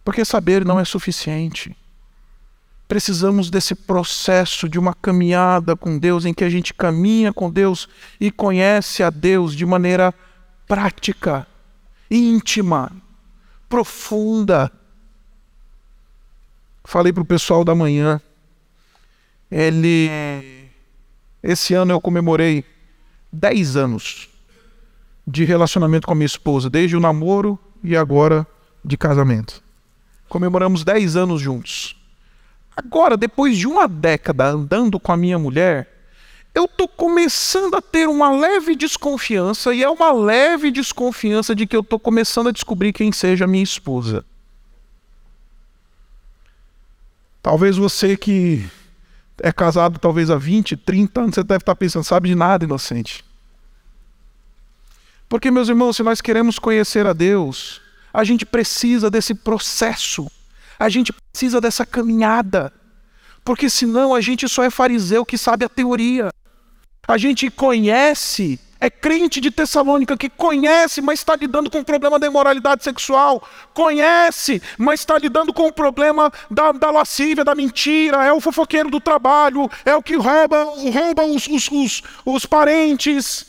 Porque 0.04 0.24
saber 0.26 0.66
não 0.66 0.80
é 0.80 0.86
suficiente. 0.86 1.76
Precisamos 2.88 3.52
desse 3.52 3.76
processo 3.76 4.68
de 4.68 4.80
uma 4.80 4.96
caminhada 4.96 5.76
com 5.76 6.00
Deus, 6.00 6.26
em 6.26 6.34
que 6.34 6.44
a 6.44 6.50
gente 6.50 6.74
caminha 6.74 7.32
com 7.32 7.50
Deus 7.50 7.88
e 8.20 8.32
conhece 8.32 9.04
a 9.04 9.12
Deus 9.12 9.56
de 9.56 9.66
maneira 9.66 10.14
prática, 10.68 11.46
íntima, 12.10 12.92
profunda. 13.68 14.72
Falei 16.84 17.14
para 17.14 17.22
o 17.22 17.26
pessoal 17.26 17.64
da 17.64 17.76
manhã, 17.76 18.20
ele. 19.52 20.10
Esse 21.44 21.74
ano 21.74 21.94
eu 21.94 22.02
comemorei 22.02 22.66
10 23.32 23.76
anos 23.76 24.29
de 25.26 25.44
relacionamento 25.44 26.08
com 26.08 26.14
a 26.14 26.16
minha 26.16 26.26
esposa, 26.26 26.70
desde 26.70 26.96
o 26.96 27.00
namoro 27.00 27.58
e 27.84 27.96
agora 27.96 28.46
de 28.84 28.98
casamento. 28.98 29.62
Comemoramos 30.28 30.84
10 30.84 31.16
anos 31.16 31.42
juntos. 31.42 31.96
Agora, 32.76 33.18
depois 33.18 33.58
de 33.58 33.68
uma 33.68 33.88
década 33.88 34.46
andando 34.46 35.00
com 35.00 35.12
a 35.12 35.18
minha 35.18 35.38
mulher, 35.38 36.00
eu 36.54 36.66
estou 36.66 36.88
começando 36.88 37.76
a 37.76 37.82
ter 37.82 38.08
uma 38.08 38.32
leve 38.32 38.76
desconfiança, 38.76 39.74
e 39.74 39.84
é 39.84 39.90
uma 39.90 40.12
leve 40.12 40.72
desconfiança 40.72 41.56
de 41.56 41.68
que 41.68 41.76
eu 41.76 41.82
estou 41.82 42.00
começando 42.00 42.48
a 42.48 42.52
descobrir 42.52 42.94
quem 42.94 43.12
seja 43.12 43.46
minha 43.46 43.64
esposa. 43.64 44.26
Talvez 47.42 47.78
você 47.78 48.18
que 48.18 48.68
é 49.42 49.52
casado 49.52 49.98
talvez 50.00 50.30
há 50.30 50.38
20, 50.38 50.76
30 50.78 51.22
anos, 51.22 51.36
você 51.36 51.44
deve 51.44 51.62
estar 51.62 51.76
pensando, 51.76 52.04
sabe 52.04 52.30
de 52.30 52.36
nada, 52.36 52.66
inocente. 52.66 53.24
Porque, 55.30 55.52
meus 55.52 55.70
irmãos, 55.70 55.96
se 55.96 56.04
nós 56.04 56.20
queremos 56.20 56.60
conhecer 56.60 57.06
a 57.06 57.14
Deus, 57.14 57.80
a 58.12 58.24
gente 58.24 58.46
precisa 58.46 59.10
desse 59.10 59.34
processo 59.34 60.30
a 60.80 60.88
gente 60.88 61.12
precisa 61.12 61.60
dessa 61.60 61.86
caminhada. 61.86 62.72
Porque 63.44 63.70
senão 63.70 64.16
a 64.16 64.22
gente 64.22 64.48
só 64.48 64.64
é 64.64 64.70
fariseu 64.70 65.26
que 65.26 65.38
sabe 65.38 65.66
a 65.66 65.70
teoria. 65.70 66.32
A 67.06 67.18
gente 67.18 67.50
conhece, 67.50 68.60
é 68.80 68.90
crente 68.90 69.42
de 69.42 69.52
Tessalônica 69.52 70.16
que 70.16 70.30
conhece, 70.30 71.02
mas 71.02 71.20
está 71.20 71.36
lidando 71.36 71.70
com 71.70 71.80
o 71.80 71.84
problema 71.84 72.18
da 72.18 72.28
imoralidade 72.28 72.84
sexual. 72.84 73.44
Conhece, 73.74 74.62
mas 74.78 75.02
está 75.02 75.18
lidando 75.18 75.52
com 75.52 75.68
o 75.68 75.74
problema 75.74 76.32
da, 76.50 76.72
da 76.72 76.92
lascívia, 76.92 77.44
da 77.44 77.56
mentira. 77.56 78.24
É 78.24 78.32
o 78.32 78.40
fofoqueiro 78.40 78.90
do 78.90 79.02
trabalho, 79.02 79.70
é 79.84 79.96
o 79.96 80.04
que 80.04 80.16
rouba, 80.16 80.64
rouba 80.64 81.26
os, 81.26 81.48
os, 81.48 81.70
os, 81.72 82.04
os 82.24 82.46
parentes 82.46 83.49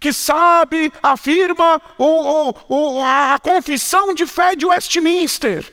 que 0.00 0.12
sabe, 0.12 0.92
afirma 1.02 1.80
o, 1.98 2.04
o, 2.04 2.54
o, 2.68 3.02
a 3.02 3.38
confissão 3.42 4.14
de 4.14 4.26
fé 4.26 4.54
de 4.54 4.64
Westminster 4.64 5.72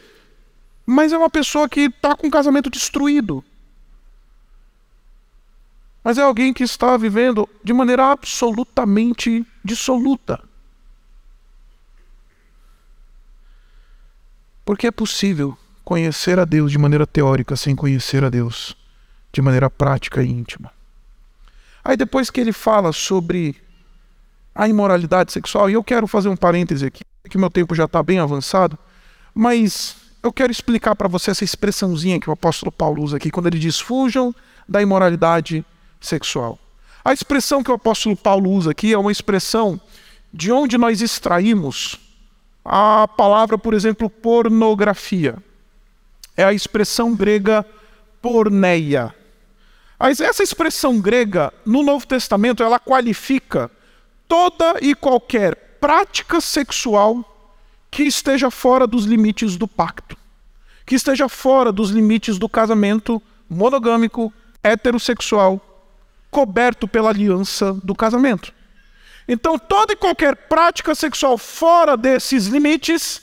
mas 0.85 1.11
é 1.11 1.17
uma 1.17 1.29
pessoa 1.29 1.67
que 1.67 1.81
está 1.81 2.15
com 2.15 2.27
o 2.27 2.31
casamento 2.31 2.69
destruído. 2.69 3.43
Mas 6.03 6.19
é 6.19 6.21
alguém 6.21 6.53
que 6.53 6.63
está 6.63 6.95
vivendo 6.95 7.49
de 7.63 7.73
maneira 7.73 8.11
absolutamente 8.11 9.45
dissoluta. 9.63 10.39
Porque 14.63 14.85
é 14.85 14.91
possível 14.91 15.57
conhecer 15.83 16.39
a 16.39 16.45
Deus 16.45 16.71
de 16.71 16.77
maneira 16.77 17.07
teórica 17.07 17.55
sem 17.55 17.75
conhecer 17.75 18.23
a 18.23 18.29
Deus 18.29 18.77
de 19.31 19.41
maneira 19.41 19.69
prática 19.69 20.21
e 20.21 20.29
íntima. 20.29 20.71
Aí 21.83 21.97
depois 21.97 22.29
que 22.29 22.39
ele 22.39 22.53
fala 22.53 22.91
sobre 22.91 23.55
a 24.55 24.67
imoralidade 24.69 25.33
sexual, 25.33 25.69
e 25.69 25.73
eu 25.73 25.83
quero 25.83 26.07
fazer 26.07 26.29
um 26.29 26.37
parêntese 26.37 26.85
aqui, 26.85 27.03
que 27.29 27.37
meu 27.37 27.49
tempo 27.49 27.75
já 27.75 27.83
está 27.83 28.01
bem 28.01 28.19
avançado, 28.19 28.79
mas 29.33 29.97
eu 30.23 30.31
quero 30.31 30.51
explicar 30.51 30.95
para 30.95 31.09
você 31.09 31.31
essa 31.31 31.43
expressãozinha 31.43 32.19
que 32.19 32.29
o 32.29 32.33
apóstolo 32.33 32.71
Paulo 32.71 33.03
usa 33.03 33.17
aqui, 33.17 33.29
quando 33.29 33.47
ele 33.47 33.59
diz: 33.59 33.79
fujam 33.79 34.33
da 34.67 34.81
imoralidade 34.81 35.63
sexual. 35.99 36.57
A 37.03 37.13
expressão 37.13 37.61
que 37.61 37.69
o 37.69 37.75
apóstolo 37.75 38.15
Paulo 38.15 38.49
usa 38.49 38.71
aqui 38.71 38.93
é 38.93 38.97
uma 38.97 39.11
expressão 39.11 39.79
de 40.33 40.51
onde 40.51 40.77
nós 40.77 41.01
extraímos 41.01 41.99
a 42.63 43.07
palavra, 43.07 43.57
por 43.57 43.75
exemplo, 43.75 44.09
pornografia. 44.09 45.37
É 46.35 46.43
a 46.43 46.53
expressão 46.53 47.13
grega 47.13 47.63
porneia. 48.21 49.13
Mas 49.99 50.19
essa 50.19 50.41
expressão 50.41 50.99
grega, 50.99 51.53
no 51.65 51.83
Novo 51.83 52.07
Testamento, 52.07 52.63
ela 52.63 52.79
qualifica 52.79 53.69
toda 54.27 54.75
e 54.81 54.93
qualquer 54.95 55.55
prática 55.79 56.41
sexual 56.41 57.23
que 57.89 58.03
esteja 58.03 58.51
fora 58.51 58.85
dos 58.85 59.05
limites 59.05 59.55
do 59.55 59.67
pacto, 59.67 60.17
que 60.85 60.95
esteja 60.95 61.29
fora 61.29 61.71
dos 61.71 61.89
limites 61.91 62.37
do 62.37 62.49
casamento 62.49 63.21
monogâmico, 63.49 64.33
heterossexual, 64.63 65.61
coberto 66.29 66.87
pela 66.87 67.09
aliança 67.09 67.73
do 67.83 67.95
casamento. 67.95 68.53
Então, 69.27 69.57
toda 69.57 69.93
e 69.93 69.95
qualquer 69.95 70.35
prática 70.35 70.93
sexual 70.93 71.37
fora 71.37 71.95
desses 71.95 72.47
limites, 72.47 73.21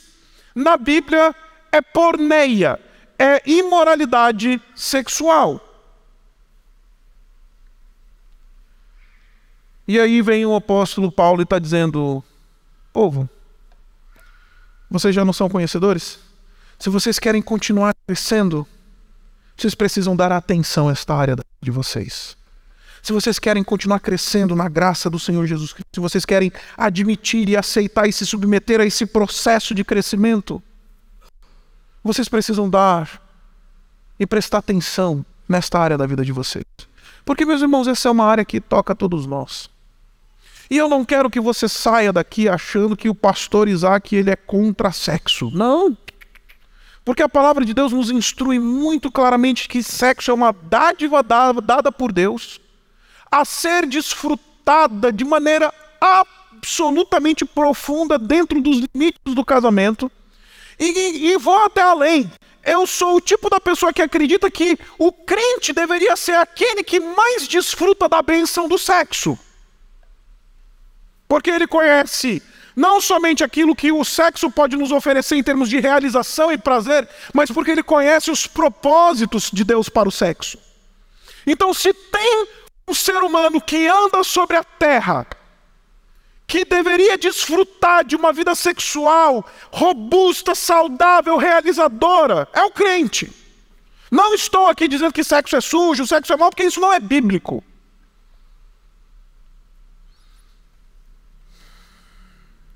na 0.55 0.75
Bíblia, 0.75 1.35
é 1.71 1.81
porneia, 1.81 2.79
é 3.17 3.41
imoralidade 3.45 4.61
sexual. 4.75 5.72
E 9.87 9.99
aí 9.99 10.21
vem 10.21 10.45
o 10.45 10.55
apóstolo 10.55 11.11
Paulo 11.11 11.41
e 11.41 11.43
está 11.43 11.59
dizendo: 11.59 12.23
povo, 12.93 13.29
vocês 14.89 15.13
já 15.13 15.25
não 15.25 15.33
são 15.33 15.49
conhecedores? 15.49 16.19
Se 16.79 16.89
vocês 16.89 17.19
querem 17.19 17.41
continuar 17.41 17.93
crescendo, 18.07 18.67
vocês 19.57 19.75
precisam 19.75 20.15
dar 20.15 20.31
atenção 20.31 20.89
a 20.89 20.91
esta 20.91 21.13
área 21.13 21.35
de 21.61 21.71
vocês. 21.71 22.37
Se 23.01 23.11
vocês 23.11 23.37
querem 23.37 23.63
continuar 23.63 23.99
crescendo 23.99 24.55
na 24.55 24.69
graça 24.69 25.09
do 25.09 25.19
Senhor 25.19 25.45
Jesus 25.45 25.73
Cristo, 25.73 25.89
se 25.93 25.99
vocês 25.99 26.23
querem 26.25 26.51
admitir 26.77 27.49
e 27.49 27.57
aceitar 27.57 28.07
e 28.07 28.13
se 28.13 28.25
submeter 28.25 28.79
a 28.79 28.85
esse 28.85 29.05
processo 29.05 29.75
de 29.75 29.83
crescimento, 29.83 30.63
vocês 32.01 32.29
precisam 32.29 32.69
dar 32.69 33.21
e 34.17 34.25
prestar 34.25 34.59
atenção 34.59 35.25
nesta 35.49 35.79
área 35.79 35.97
da 35.97 36.05
vida 36.05 36.23
de 36.23 36.31
vocês. 36.31 36.63
Porque, 37.25 37.45
meus 37.45 37.61
irmãos, 37.61 37.87
essa 37.87 38.07
é 38.07 38.11
uma 38.11 38.25
área 38.25 38.45
que 38.45 38.61
toca 38.61 38.95
todos 38.95 39.25
nós. 39.25 39.69
E 40.73 40.77
eu 40.77 40.89
não 40.89 41.05
quero 41.05 41.29
que 41.29 41.39
você 41.39 41.69
saia 41.69 42.11
daqui 42.11 42.49
achando 42.49 42.97
que 42.97 43.07
o 43.07 43.13
pastor 43.13 43.69
Isaac 43.69 44.15
ele 44.15 44.31
é 44.31 44.35
contra 44.35 44.91
sexo. 44.91 45.51
Não. 45.53 45.95
Porque 47.05 47.21
a 47.21 47.29
palavra 47.29 47.63
de 47.63 47.75
Deus 47.75 47.93
nos 47.93 48.09
instrui 48.09 48.57
muito 48.57 49.11
claramente 49.11 49.69
que 49.69 49.83
sexo 49.83 50.31
é 50.31 50.33
uma 50.33 50.51
dádiva 50.51 51.21
dada 51.21 51.91
por 51.91 52.11
Deus 52.11 52.59
a 53.29 53.45
ser 53.45 53.85
desfrutada 53.85 55.11
de 55.11 55.23
maneira 55.23 55.71
absolutamente 56.01 57.45
profunda 57.45 58.17
dentro 58.17 58.59
dos 58.59 58.77
limites 58.95 59.35
do 59.35 59.45
casamento. 59.45 60.11
E, 60.79 60.85
e, 60.85 61.33
e 61.33 61.37
vou 61.37 61.65
até 61.65 61.83
além. 61.83 62.31
Eu 62.65 62.87
sou 62.87 63.17
o 63.17 63.21
tipo 63.21 63.47
da 63.47 63.59
pessoa 63.59 63.93
que 63.93 64.01
acredita 64.01 64.49
que 64.49 64.75
o 64.97 65.11
crente 65.11 65.71
deveria 65.71 66.15
ser 66.15 66.33
aquele 66.33 66.83
que 66.83 66.99
mais 66.99 67.47
desfruta 67.47 68.09
da 68.09 68.23
benção 68.23 68.67
do 68.67 68.79
sexo. 68.79 69.37
Porque 71.33 71.49
ele 71.49 71.65
conhece 71.65 72.43
não 72.75 73.01
somente 73.01 73.43
aquilo 73.43 73.75
que 73.75 73.91
o 73.91 74.03
sexo 74.03 74.51
pode 74.51 74.77
nos 74.77 74.91
oferecer 74.91 75.35
em 75.35 75.41
termos 75.41 75.67
de 75.67 75.79
realização 75.79 76.51
e 76.51 76.59
prazer, 76.59 77.09
mas 77.33 77.49
porque 77.49 77.71
ele 77.71 77.81
conhece 77.81 78.29
os 78.29 78.45
propósitos 78.45 79.49
de 79.51 79.63
Deus 79.63 79.89
para 79.89 80.07
o 80.07 80.11
sexo. 80.11 80.59
Então, 81.47 81.73
se 81.73 81.91
tem 81.91 82.47
um 82.87 82.93
ser 82.93 83.17
humano 83.23 83.59
que 83.59 83.87
anda 83.87 84.23
sobre 84.23 84.57
a 84.57 84.63
terra, 84.63 85.25
que 86.45 86.63
deveria 86.63 87.17
desfrutar 87.17 88.05
de 88.05 88.15
uma 88.15 88.31
vida 88.31 88.53
sexual 88.53 89.43
robusta, 89.71 90.53
saudável, 90.53 91.35
realizadora, 91.37 92.47
é 92.53 92.61
o 92.61 92.69
crente. 92.69 93.33
Não 94.11 94.35
estou 94.35 94.67
aqui 94.67 94.87
dizendo 94.87 95.11
que 95.11 95.23
sexo 95.23 95.55
é 95.55 95.61
sujo, 95.61 96.05
sexo 96.05 96.31
é 96.31 96.37
mal, 96.37 96.51
porque 96.51 96.65
isso 96.65 96.79
não 96.79 96.93
é 96.93 96.99
bíblico. 96.99 97.63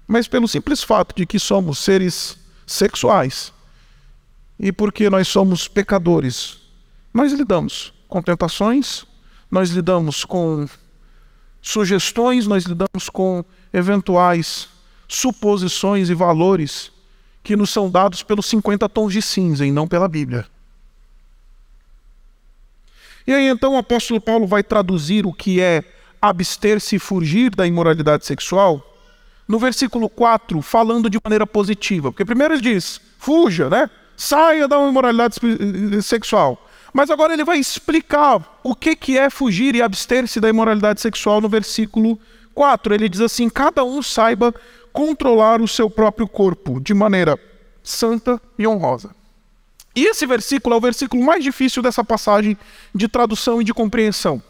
Mas 0.08 0.28
pelo 0.28 0.48
simples 0.48 0.82
fato 0.82 1.14
de 1.16 1.26
que 1.26 1.38
somos 1.38 1.80
seres 1.80 2.38
sexuais 2.66 3.52
e 4.58 4.72
porque 4.72 5.10
nós 5.10 5.28
somos 5.28 5.68
pecadores, 5.68 6.60
nós 7.14 7.34
lidamos 7.34 7.94
com 8.08 8.22
tentações, 8.22 9.06
nós 9.52 9.70
lidamos 9.70 10.24
com 10.24 10.68
sugestões, 11.62 12.48
nós 12.48 12.64
lidamos 12.64 13.10
com 13.10 13.44
eventuais 13.74 14.70
suposições 15.08 16.10
e 16.10 16.14
valores 16.14 16.92
que 17.44 17.56
nos 17.56 17.70
são 17.70 17.90
dados 17.90 18.24
pelos 18.24 18.46
50 18.46 18.88
tons 18.90 19.14
de 19.14 19.22
cinza 19.22 19.66
e 19.66 19.72
não 19.72 19.88
pela 19.88 20.08
Bíblia. 20.08 20.48
E 23.26 23.34
aí 23.34 23.48
então 23.48 23.74
o 23.74 23.78
apóstolo 23.78 24.22
Paulo 24.22 24.48
vai 24.48 24.64
traduzir 24.64 25.26
o 25.26 25.34
que 25.34 25.60
é 25.60 25.84
abster-se 26.22 26.96
e 26.96 27.00
fugir 27.00 27.54
da 27.54 27.68
imoralidade 27.68 28.26
sexual 28.26 28.97
no 29.48 29.58
versículo 29.60 30.10
4, 30.10 30.62
falando 30.62 31.10
de 31.10 31.20
maneira 31.24 31.48
positiva. 31.48 32.12
Porque 32.12 32.26
primeiro 32.26 32.54
ele 32.54 32.62
diz: 32.62 33.00
fuja, 33.18 33.70
né? 33.70 33.90
Saia 34.16 34.68
da 34.68 34.78
imoralidade 34.80 35.36
sexual. 36.02 36.68
Mas 36.92 37.10
agora 37.10 37.34
ele 37.34 37.44
vai 37.44 37.60
explicar 37.60 38.60
o 38.64 38.76
que, 38.76 38.96
que 38.96 39.18
é 39.18 39.30
fugir 39.30 39.76
e 39.76 39.82
abster-se 39.82 40.40
da 40.40 40.50
imoralidade 40.50 41.00
sexual 41.00 41.40
no 41.40 41.48
versículo 41.48 42.20
4. 42.54 42.94
Ele 42.94 43.08
diz 43.08 43.22
assim: 43.22 43.50
cada 43.50 43.84
um 43.84 44.02
saiba 44.02 44.54
controlar 44.92 45.62
o 45.62 45.68
seu 45.68 45.90
próprio 45.90 46.28
corpo 46.28 46.80
de 46.80 46.94
maneira 46.94 47.40
santa 47.84 48.42
e 48.58 48.68
honrosa. 48.68 49.16
E 49.96 50.06
esse 50.06 50.26
versículo 50.26 50.76
é 50.76 50.78
o 50.78 50.82
versículo 50.82 51.24
mais 51.24 51.44
difícil 51.44 51.82
dessa 51.82 52.04
passagem 52.04 52.58
de 52.94 53.08
tradução 53.08 53.62
e 53.62 53.64
de 53.64 53.74
compreensão. 53.74 54.42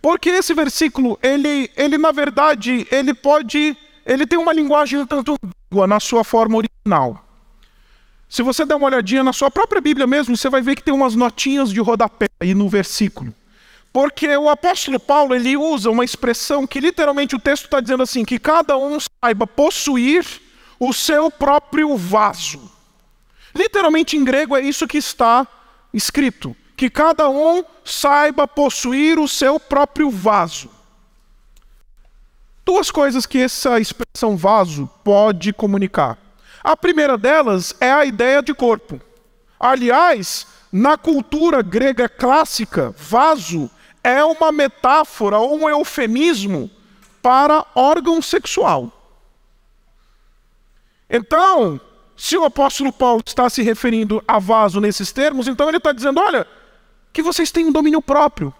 Porque 0.00 0.28
esse 0.28 0.54
versículo, 0.54 1.18
ele, 1.22 1.70
ele 1.76 1.96
na 1.96 2.12
verdade, 2.12 2.86
ele 2.90 3.14
pode, 3.14 3.76
ele 4.04 4.26
tem 4.26 4.38
uma 4.38 4.52
linguagem 4.52 5.04
tanto 5.06 5.36
na 5.88 5.98
sua 5.98 6.22
forma 6.22 6.56
original. 6.58 7.24
Se 8.28 8.42
você 8.42 8.64
der 8.64 8.74
uma 8.74 8.86
olhadinha 8.86 9.22
na 9.22 9.32
sua 9.32 9.50
própria 9.50 9.80
Bíblia 9.80 10.06
mesmo, 10.06 10.36
você 10.36 10.48
vai 10.48 10.60
ver 10.60 10.76
que 10.76 10.82
tem 10.82 10.92
umas 10.92 11.14
notinhas 11.14 11.70
de 11.70 11.80
rodapé 11.80 12.26
aí 12.40 12.54
no 12.54 12.68
versículo. 12.68 13.32
Porque 13.92 14.36
o 14.36 14.48
apóstolo 14.48 14.98
Paulo 14.98 15.34
ele 15.34 15.56
usa 15.56 15.88
uma 15.88 16.04
expressão 16.04 16.66
que 16.66 16.80
literalmente 16.80 17.36
o 17.36 17.38
texto 17.38 17.66
está 17.66 17.80
dizendo 17.80 18.02
assim: 18.02 18.24
que 18.24 18.40
cada 18.40 18.76
um 18.76 18.98
saiba 19.22 19.46
possuir 19.46 20.26
o 20.80 20.92
seu 20.92 21.30
próprio 21.30 21.96
vaso. 21.96 22.70
Literalmente 23.54 24.16
em 24.16 24.24
grego 24.24 24.56
é 24.56 24.60
isso 24.60 24.88
que 24.88 24.98
está 24.98 25.46
escrito: 25.92 26.56
que 26.76 26.90
cada 26.90 27.28
um 27.28 27.64
saiba 27.84 28.48
possuir 28.48 29.18
o 29.18 29.28
seu 29.28 29.60
próprio 29.60 30.10
vaso. 30.10 30.73
Duas 32.64 32.90
coisas 32.90 33.26
que 33.26 33.38
essa 33.38 33.78
expressão 33.78 34.36
vaso 34.36 34.88
pode 35.02 35.52
comunicar. 35.52 36.18
A 36.62 36.76
primeira 36.76 37.18
delas 37.18 37.74
é 37.78 37.92
a 37.92 38.04
ideia 38.04 38.42
de 38.42 38.54
corpo. 38.54 38.98
Aliás, 39.60 40.46
na 40.72 40.96
cultura 40.96 41.62
grega 41.62 42.08
clássica, 42.08 42.94
vaso 42.96 43.70
é 44.02 44.24
uma 44.24 44.50
metáfora 44.50 45.38
ou 45.38 45.58
um 45.58 45.68
eufemismo 45.68 46.70
para 47.22 47.66
órgão 47.74 48.20
sexual. 48.20 48.90
Então, 51.08 51.80
se 52.16 52.36
o 52.36 52.44
apóstolo 52.44 52.92
Paulo 52.92 53.22
está 53.24 53.48
se 53.50 53.62
referindo 53.62 54.22
a 54.26 54.38
vaso 54.38 54.80
nesses 54.80 55.12
termos, 55.12 55.48
então 55.48 55.68
ele 55.68 55.76
está 55.76 55.92
dizendo: 55.92 56.18
olha, 56.20 56.46
que 57.12 57.22
vocês 57.22 57.50
têm 57.50 57.66
um 57.66 57.72
domínio 57.72 58.00
próprio. 58.00 58.52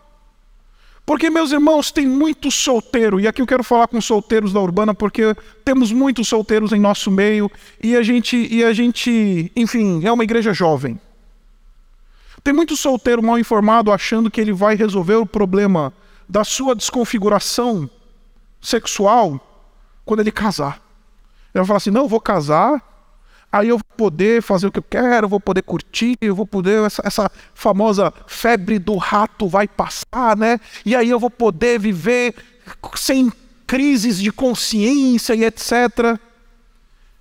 Porque, 1.07 1.29
meus 1.29 1.53
irmãos, 1.53 1.91
tem 1.91 2.07
muito 2.07 2.51
solteiro, 2.51 3.21
e 3.21 3.29
aqui 3.29 3.43
eu 3.43 3.47
quero 3.47 3.63
falar 3.63 3.87
com 3.89 4.01
solteiros 4.01 4.55
da 4.55 4.61
Urbana, 4.61 4.95
porque 4.95 5.37
temos 5.63 5.93
muitos 5.93 6.27
solteiros 6.29 6.73
em 6.73 6.81
nosso 6.81 7.11
meio, 7.11 7.51
e 7.83 7.95
a 7.95 8.03
gente, 8.03 8.37
e 8.37 8.65
a 8.65 8.73
gente 8.73 9.53
enfim, 9.55 10.05
é 10.05 10.11
uma 10.11 10.25
igreja 10.25 10.55
jovem. 10.55 10.99
Tem 12.43 12.55
muito 12.55 12.77
solteiro 12.77 13.23
mal 13.23 13.39
informado 13.39 13.93
achando 13.93 14.31
que 14.31 14.41
ele 14.41 14.53
vai 14.53 14.77
resolver 14.77 15.17
o 15.17 15.27
problema 15.27 15.93
da 16.29 16.43
sua 16.43 16.75
desconfiguração 16.75 17.89
sexual 18.61 19.39
quando 20.05 20.21
ele 20.21 20.33
casar. 20.33 20.81
Ele 21.55 21.61
vai 21.61 21.67
falar 21.67 21.77
assim: 21.79 21.91
não, 21.91 22.03
eu 22.03 22.09
vou 22.09 22.21
casar, 22.21 22.83
aí 23.55 23.69
eu 23.69 23.79
vou 23.79 23.97
poder 23.97 24.43
fazer 24.43 24.67
o 24.67 24.73
que 24.73 24.81
eu 24.81 24.83
quero, 24.83 25.27
eu 25.27 25.29
vou 25.29 25.39
poder 25.39 25.63
curtir, 25.63 26.17
eu 26.21 26.35
vou 26.35 26.45
poder. 26.47 26.85
Essa, 26.85 27.03
essa, 27.05 27.31
famosa 27.55 28.13
febre 28.27 28.81
do 28.81 28.97
rato 28.97 29.49
vai 29.49 29.69
passar, 29.69 30.37
né? 30.37 30.59
E 30.85 30.97
aí 30.97 31.09
eu 31.09 31.21
vou 31.21 31.31
poder 31.31 31.79
viver 31.79 32.35
sem 32.97 33.33
crises 33.65 34.19
de 34.19 34.33
consciência 34.33 35.35
e 35.35 35.45
etc. 35.45 36.19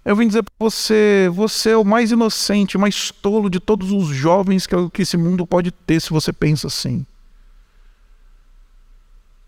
Eu 0.04 0.16
vim 0.16 0.28
dizer 0.28 0.42
para 0.42 0.54
você: 0.58 1.30
você 1.32 1.72
é 1.72 1.78
o 1.78 1.86
mais 1.86 2.12
inocente, 2.12 2.80
mais 2.80 3.12
tolo 3.12 3.48
de 3.48 3.60
todos 3.60 3.92
os 3.92 4.08
jovens 4.08 4.66
que, 4.66 4.76
que 4.90 5.04
esse 5.04 5.16
mundo 5.16 5.46
pode 5.46 5.70
ter 5.72 6.02
se 6.02 6.10
você 6.10 6.34
pensa 6.34 6.66
assim. 6.66 7.06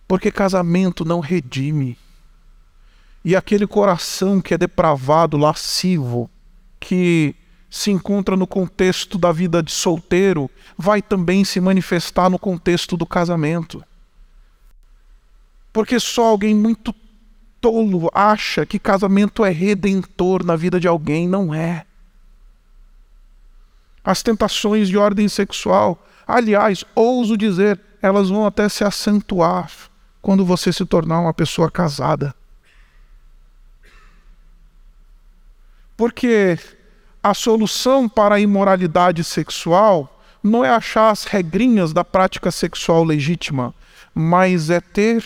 Porque 0.08 0.30
casamento 0.30 1.04
não 1.04 1.20
redime. 1.20 1.98
E 3.24 3.36
aquele 3.36 3.66
coração 3.66 4.40
que 4.40 4.54
é 4.54 4.58
depravado, 4.58 5.36
lascivo, 5.36 6.30
que 6.86 7.36
se 7.68 7.90
encontra 7.90 8.38
no 8.38 8.46
contexto 8.46 9.18
da 9.18 9.32
vida 9.32 9.64
de 9.64 9.72
solteiro, 9.72 10.50
vai 10.78 11.02
também 11.02 11.44
se 11.44 11.60
manifestar 11.60 12.30
no 12.30 12.38
contexto 12.38 12.96
do 12.96 13.08
casamento. 13.08 13.84
Porque 15.74 16.00
só 16.00 16.26
alguém 16.26 16.54
muito 16.54 16.94
tolo 17.60 18.08
acha 18.14 18.68
que 18.68 18.78
casamento 18.78 19.44
é 19.44 19.50
redentor 19.50 20.46
na 20.46 20.56
vida 20.56 20.80
de 20.80 20.88
alguém, 20.88 21.28
não 21.28 21.52
é. 21.56 21.88
As 24.04 24.22
tentações 24.22 24.88
de 24.88 24.96
ordem 24.96 25.28
sexual, 25.28 26.06
aliás, 26.28 26.86
ouso 26.94 27.36
dizer, 27.36 27.82
elas 28.00 28.30
vão 28.30 28.46
até 28.46 28.70
se 28.70 28.84
acentuar 28.84 29.72
quando 30.22 30.46
você 30.46 30.72
se 30.72 30.86
tornar 30.86 31.20
uma 31.20 31.34
pessoa 31.34 31.72
casada. 31.72 32.36
Porque 35.98 36.60
a 37.26 37.34
solução 37.34 38.08
para 38.08 38.36
a 38.36 38.40
imoralidade 38.40 39.24
sexual 39.24 40.22
não 40.44 40.64
é 40.64 40.70
achar 40.70 41.10
as 41.10 41.24
regrinhas 41.24 41.92
da 41.92 42.06
prática 42.06 42.52
sexual 42.52 43.04
legítima, 43.04 43.74
mas 44.14 44.70
é 44.70 44.80
ter 44.80 45.26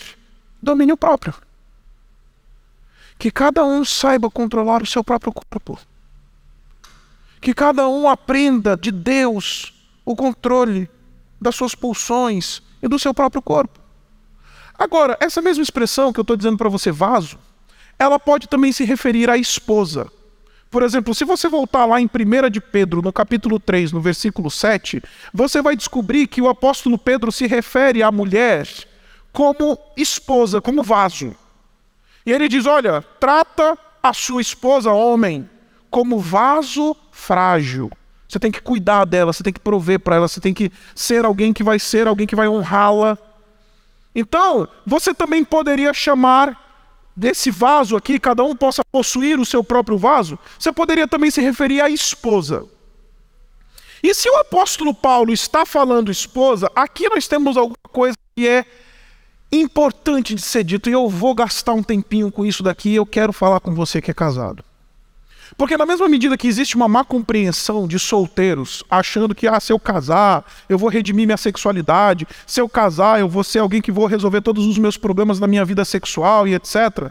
domínio 0.62 0.96
próprio. 0.96 1.34
Que 3.18 3.30
cada 3.30 3.66
um 3.66 3.84
saiba 3.84 4.30
controlar 4.30 4.82
o 4.82 4.86
seu 4.86 5.04
próprio 5.04 5.30
corpo. 5.30 5.78
Que 7.38 7.52
cada 7.52 7.86
um 7.86 8.08
aprenda 8.08 8.78
de 8.78 8.90
Deus 8.90 9.74
o 10.02 10.16
controle 10.16 10.88
das 11.38 11.54
suas 11.54 11.74
pulsões 11.74 12.62
e 12.82 12.88
do 12.88 12.98
seu 12.98 13.12
próprio 13.12 13.42
corpo. 13.42 13.78
Agora, 14.78 15.18
essa 15.20 15.42
mesma 15.42 15.62
expressão 15.62 16.14
que 16.14 16.20
eu 16.20 16.22
estou 16.22 16.34
dizendo 16.38 16.56
para 16.56 16.70
você, 16.70 16.90
vaso, 16.90 17.38
ela 17.98 18.18
pode 18.18 18.48
também 18.48 18.72
se 18.72 18.84
referir 18.84 19.28
à 19.28 19.36
esposa. 19.36 20.10
Por 20.70 20.84
exemplo, 20.84 21.12
se 21.14 21.24
você 21.24 21.48
voltar 21.48 21.84
lá 21.84 22.00
em 22.00 22.06
1 22.06 22.48
de 22.48 22.60
Pedro, 22.60 23.02
no 23.02 23.12
capítulo 23.12 23.58
3, 23.58 23.90
no 23.90 24.00
versículo 24.00 24.48
7, 24.48 25.02
você 25.34 25.60
vai 25.60 25.74
descobrir 25.74 26.28
que 26.28 26.40
o 26.40 26.48
apóstolo 26.48 26.96
Pedro 26.96 27.32
se 27.32 27.46
refere 27.48 28.04
à 28.04 28.12
mulher 28.12 28.68
como 29.32 29.76
esposa, 29.96 30.60
como 30.60 30.82
vaso. 30.82 31.34
E 32.24 32.30
ele 32.30 32.48
diz: 32.48 32.66
olha, 32.66 33.02
trata 33.18 33.76
a 34.00 34.12
sua 34.12 34.40
esposa, 34.40 34.92
homem, 34.92 35.50
como 35.90 36.20
vaso 36.20 36.96
frágil. 37.10 37.90
Você 38.28 38.38
tem 38.38 38.52
que 38.52 38.62
cuidar 38.62 39.04
dela, 39.04 39.32
você 39.32 39.42
tem 39.42 39.52
que 39.52 39.58
prover 39.58 39.98
para 39.98 40.14
ela, 40.14 40.28
você 40.28 40.40
tem 40.40 40.54
que 40.54 40.70
ser 40.94 41.24
alguém 41.24 41.52
que 41.52 41.64
vai 41.64 41.80
ser 41.80 42.06
alguém 42.06 42.28
que 42.28 42.36
vai 42.36 42.46
honrá-la. 42.46 43.18
Então, 44.14 44.68
você 44.86 45.12
também 45.12 45.44
poderia 45.44 45.92
chamar 45.92 46.69
desse 47.20 47.50
vaso 47.50 47.96
aqui, 47.96 48.18
cada 48.18 48.42
um 48.42 48.56
possa 48.56 48.82
possuir 48.90 49.38
o 49.38 49.44
seu 49.44 49.62
próprio 49.62 49.98
vaso, 49.98 50.38
você 50.58 50.72
poderia 50.72 51.06
também 51.06 51.30
se 51.30 51.42
referir 51.42 51.82
à 51.82 51.90
esposa. 51.90 52.66
E 54.02 54.14
se 54.14 54.30
o 54.30 54.36
apóstolo 54.36 54.94
Paulo 54.94 55.30
está 55.30 55.66
falando 55.66 56.10
esposa, 56.10 56.72
aqui 56.74 57.10
nós 57.10 57.28
temos 57.28 57.58
alguma 57.58 57.76
coisa 57.92 58.16
que 58.34 58.48
é 58.48 58.64
importante 59.52 60.34
de 60.34 60.40
ser 60.40 60.64
dito, 60.64 60.88
e 60.88 60.94
eu 60.94 61.10
vou 61.10 61.34
gastar 61.34 61.74
um 61.74 61.82
tempinho 61.82 62.32
com 62.32 62.46
isso 62.46 62.62
daqui, 62.62 62.94
eu 62.94 63.04
quero 63.04 63.34
falar 63.34 63.60
com 63.60 63.74
você 63.74 64.00
que 64.00 64.10
é 64.10 64.14
casado. 64.14 64.64
Porque 65.56 65.76
na 65.76 65.86
mesma 65.86 66.08
medida 66.08 66.36
que 66.36 66.46
existe 66.46 66.76
uma 66.76 66.88
má 66.88 67.04
compreensão 67.04 67.86
de 67.86 67.98
solteiros, 67.98 68.84
achando 68.90 69.34
que 69.34 69.46
ah, 69.46 69.58
se 69.58 69.72
eu 69.72 69.78
casar, 69.78 70.44
eu 70.68 70.78
vou 70.78 70.88
redimir 70.88 71.26
minha 71.26 71.36
sexualidade, 71.36 72.26
se 72.46 72.60
eu 72.60 72.68
casar, 72.68 73.20
eu 73.20 73.28
vou 73.28 73.44
ser 73.44 73.58
alguém 73.58 73.82
que 73.82 73.92
vou 73.92 74.06
resolver 74.06 74.40
todos 74.40 74.66
os 74.66 74.78
meus 74.78 74.96
problemas 74.96 75.40
na 75.40 75.46
minha 75.46 75.64
vida 75.64 75.84
sexual 75.84 76.46
e 76.46 76.54
etc. 76.54 77.10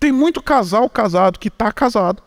Tem 0.00 0.10
muito 0.10 0.42
casal 0.42 0.88
casado 0.88 1.38
que 1.38 1.48
está 1.48 1.70
casado, 1.70 2.22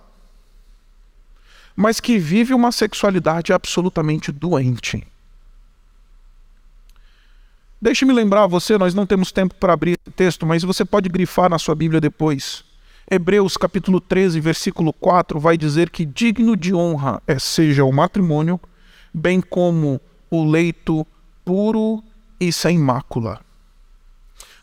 mas 1.76 2.00
que 2.00 2.18
vive 2.18 2.54
uma 2.54 2.72
sexualidade 2.72 3.52
absolutamente 3.52 4.32
doente. 4.32 5.06
Deixe-me 7.82 8.14
lembrar 8.14 8.48
você, 8.48 8.78
nós 8.78 8.94
não 8.94 9.06
temos 9.06 9.32
tempo 9.32 9.54
para 9.56 9.74
abrir 9.74 9.98
texto, 10.16 10.46
mas 10.46 10.64
você 10.64 10.86
pode 10.86 11.10
grifar 11.10 11.50
na 11.50 11.60
sua 11.60 11.76
Bíblia 11.76 12.00
depois. 12.00 12.64
Hebreus 13.10 13.56
capítulo 13.56 14.02
13, 14.02 14.40
versículo 14.40 14.92
4 14.92 15.40
vai 15.40 15.58
dizer 15.58 15.92
que 15.92 16.06
digno 16.06 16.58
de 16.58 16.74
honra 16.74 17.22
é 17.28 17.38
seja 17.38 17.86
o 17.86 17.92
matrimônio, 17.92 18.60
bem 19.14 19.40
como 19.40 20.02
o 20.30 20.44
leito 20.44 21.06
puro 21.44 22.04
e 22.40 22.52
sem 22.52 22.80
mácula. 22.80 23.40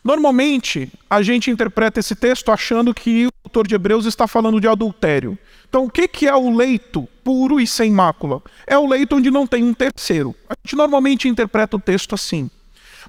Normalmente, 0.03 0.91
a 1.09 1.21
gente 1.21 1.49
interpreta 1.49 2.01
esse 2.01 2.13
texto 2.13 2.51
achando 2.51 2.93
que 2.93 3.27
o 3.27 3.31
autor 3.45 3.65
de 3.65 3.75
Hebreus 3.75 4.05
está 4.05 4.27
falando 4.27 4.59
de 4.59 4.67
adultério. 4.67 5.37
Então, 5.69 5.85
o 5.85 5.89
que 5.89 6.27
é 6.27 6.35
o 6.35 6.53
leito 6.53 7.07
puro 7.23 7.61
e 7.61 7.65
sem 7.65 7.89
mácula? 7.89 8.41
É 8.67 8.77
o 8.77 8.85
leito 8.85 9.15
onde 9.15 9.31
não 9.31 9.47
tem 9.47 9.63
um 9.63 9.73
terceiro. 9.73 10.35
A 10.49 10.55
gente 10.61 10.75
normalmente 10.75 11.29
interpreta 11.29 11.77
o 11.77 11.79
texto 11.79 12.13
assim. 12.13 12.51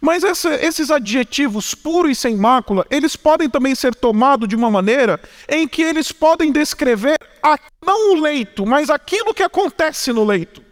Mas 0.01 0.24
essa, 0.24 0.55
esses 0.55 0.90
adjetivos 0.90 1.74
puro 1.74 2.11
e 2.11 2.14
sem 2.14 2.36
mácula, 2.36 2.86
eles 2.90 3.16
podem 3.16 3.49
também 3.49 3.74
ser 3.74 3.95
tomados 3.95 4.49
de 4.49 4.57
uma 4.57 4.70
maneira 4.70 5.20
em 5.49 5.66
que 5.68 5.82
eles 5.82 6.12
podem 6.12 6.51
descrever 6.51 7.16
a, 7.42 7.59
não 7.84 8.12
o 8.12 8.20
leito, 8.20 8.66
mas 8.66 8.90
aquilo 8.90 9.34
que 9.34 9.42
acontece 9.42 10.12
no 10.12 10.24
leito. 10.24 10.62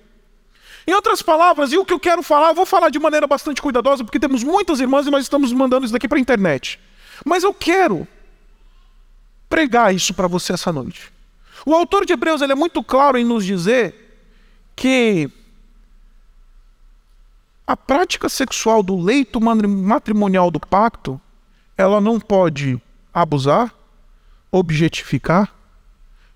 Em 0.87 0.93
outras 0.95 1.23
palavras, 1.23 1.73
e 1.73 1.79
o 1.79 1.85
que 1.85 1.93
eu 1.93 2.01
quero 2.01 2.23
falar, 2.23 2.49
eu 2.49 2.55
vou 2.55 2.67
falar 2.67 2.89
de 2.89 2.99
maneira 2.99 3.27
bastante 3.27 3.63
cuidadosa, 3.63 4.03
porque 4.03 4.19
temos 4.19 4.43
muitas 4.43 4.81
irmãs 4.81 5.07
e 5.07 5.11
nós 5.11 5.23
estamos 5.23 5.53
mandando 5.53 5.85
isso 5.85 5.93
daqui 5.93 6.09
para 6.09 6.19
a 6.19 6.21
internet. 6.21 6.81
Mas 7.25 7.45
eu 7.45 7.55
quero 7.55 8.07
pregar 9.49 9.95
isso 9.95 10.13
para 10.13 10.27
você 10.27 10.55
essa 10.55 10.73
noite. 10.73 11.13
O 11.65 11.75
autor 11.75 12.05
de 12.05 12.13
Hebreus 12.13 12.43
ele 12.43 12.53
é 12.53 12.57
muito 12.57 12.83
claro 12.83 13.17
em 13.17 13.25
nos 13.25 13.45
dizer 13.45 13.95
que 14.75 15.31
a 17.73 17.77
prática 17.77 18.29
sexual 18.29 18.83
do 18.83 19.01
leito 19.01 19.41
matrimonial 19.41 20.51
do 20.51 20.61
pacto, 20.61 21.19
ela 21.75 22.03
não 22.03 22.21
pode 22.21 22.79
abusar, 23.15 23.75
objetificar, 24.51 25.51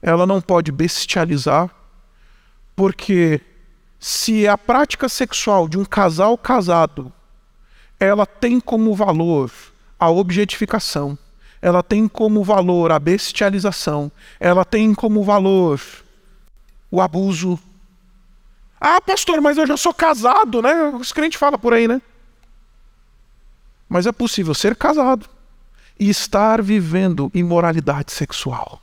ela 0.01 0.27
não 0.27 0.41
pode 0.41 0.73
bestializar, 0.73 1.71
porque 2.75 3.39
se 4.01 4.49
a 4.49 4.57
prática 4.57 5.11
sexual 5.11 5.69
de 5.69 5.77
um 5.77 5.85
casal 5.85 6.39
casado, 6.39 7.13
ela 8.01 8.25
tem 8.25 8.59
como 8.59 8.95
valor 8.95 9.53
a 10.01 10.09
objetificação, 10.09 11.19
ela 11.61 11.83
tem 11.83 12.09
como 12.09 12.43
valor 12.43 12.91
a 12.91 12.99
bestialização, 12.99 14.11
ela 14.41 14.65
tem 14.65 14.95
como 14.95 15.23
valor 15.23 15.83
o 16.91 16.99
abuso, 16.99 17.59
ah, 18.89 19.01
pastor, 19.01 19.41
mas 19.41 19.59
eu 19.59 19.67
já 19.67 19.77
sou 19.77 19.93
casado, 19.93 20.63
né? 20.63 20.91
Os 20.91 21.13
crentes 21.13 21.41
falam 21.41 21.59
por 21.59 21.75
aí, 21.75 21.89
né? 21.89 22.01
Mas 23.89 24.07
é 24.07 24.13
possível 24.13 24.55
ser 24.55 24.77
casado 24.77 25.29
e 25.99 26.09
estar 26.09 26.63
vivendo 26.63 27.29
imoralidade 27.35 28.13
sexual. 28.13 28.81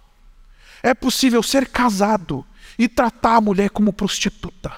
É 0.81 0.93
possível 0.93 1.41
ser 1.41 1.69
casado 1.69 2.45
e 2.77 2.89
tratar 2.89 3.37
a 3.37 3.41
mulher 3.41 3.69
como 3.69 3.93
prostituta. 3.93 4.73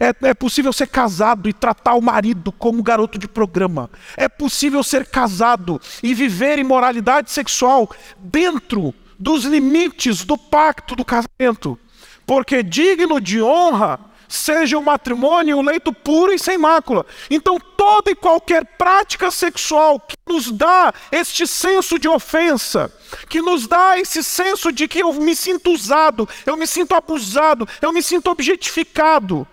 É, 0.00 0.14
é, 0.28 0.32
possível 0.32 0.72
ser 0.72 0.88
casado 0.88 1.50
e 1.50 1.52
tratar 1.52 1.94
o 1.94 2.00
marido 2.00 2.50
como 2.50 2.82
garoto 2.82 3.18
de 3.18 3.28
programa. 3.28 3.90
É 4.16 4.26
possível 4.26 4.82
ser 4.82 5.06
casado 5.06 5.78
e 6.02 6.14
viver 6.14 6.58
imoralidade 6.58 7.30
sexual 7.30 7.90
dentro 8.18 8.94
dos 9.18 9.44
limites 9.44 10.24
do 10.24 10.38
pacto 10.38 10.96
do 10.96 11.04
casamento. 11.04 11.78
Porque 12.24 12.62
digno 12.62 13.20
de 13.20 13.42
honra 13.42 14.00
seja 14.28 14.78
o 14.78 14.82
matrimônio 14.82 15.56
um 15.56 15.62
leito 15.62 15.92
puro 15.92 16.32
e 16.32 16.38
sem 16.38 16.58
mácula. 16.58 17.06
Então, 17.30 17.58
toda 17.58 18.10
e 18.10 18.14
qualquer 18.14 18.64
prática 18.64 19.30
sexual 19.30 20.00
que 20.00 20.16
nos 20.26 20.50
dá 20.50 20.92
este 21.12 21.46
senso 21.46 21.98
de 21.98 22.08
ofensa, 22.08 22.92
que 23.28 23.40
nos 23.40 23.66
dá 23.66 23.98
esse 23.98 24.22
senso 24.22 24.72
de 24.72 24.88
que 24.88 25.00
eu 25.00 25.12
me 25.12 25.34
sinto 25.34 25.70
usado, 25.70 26.28
eu 26.44 26.56
me 26.56 26.66
sinto 26.66 26.94
abusado, 26.94 27.68
eu 27.80 27.92
me 27.92 28.02
sinto 28.02 28.30
objetificado, 28.30 29.46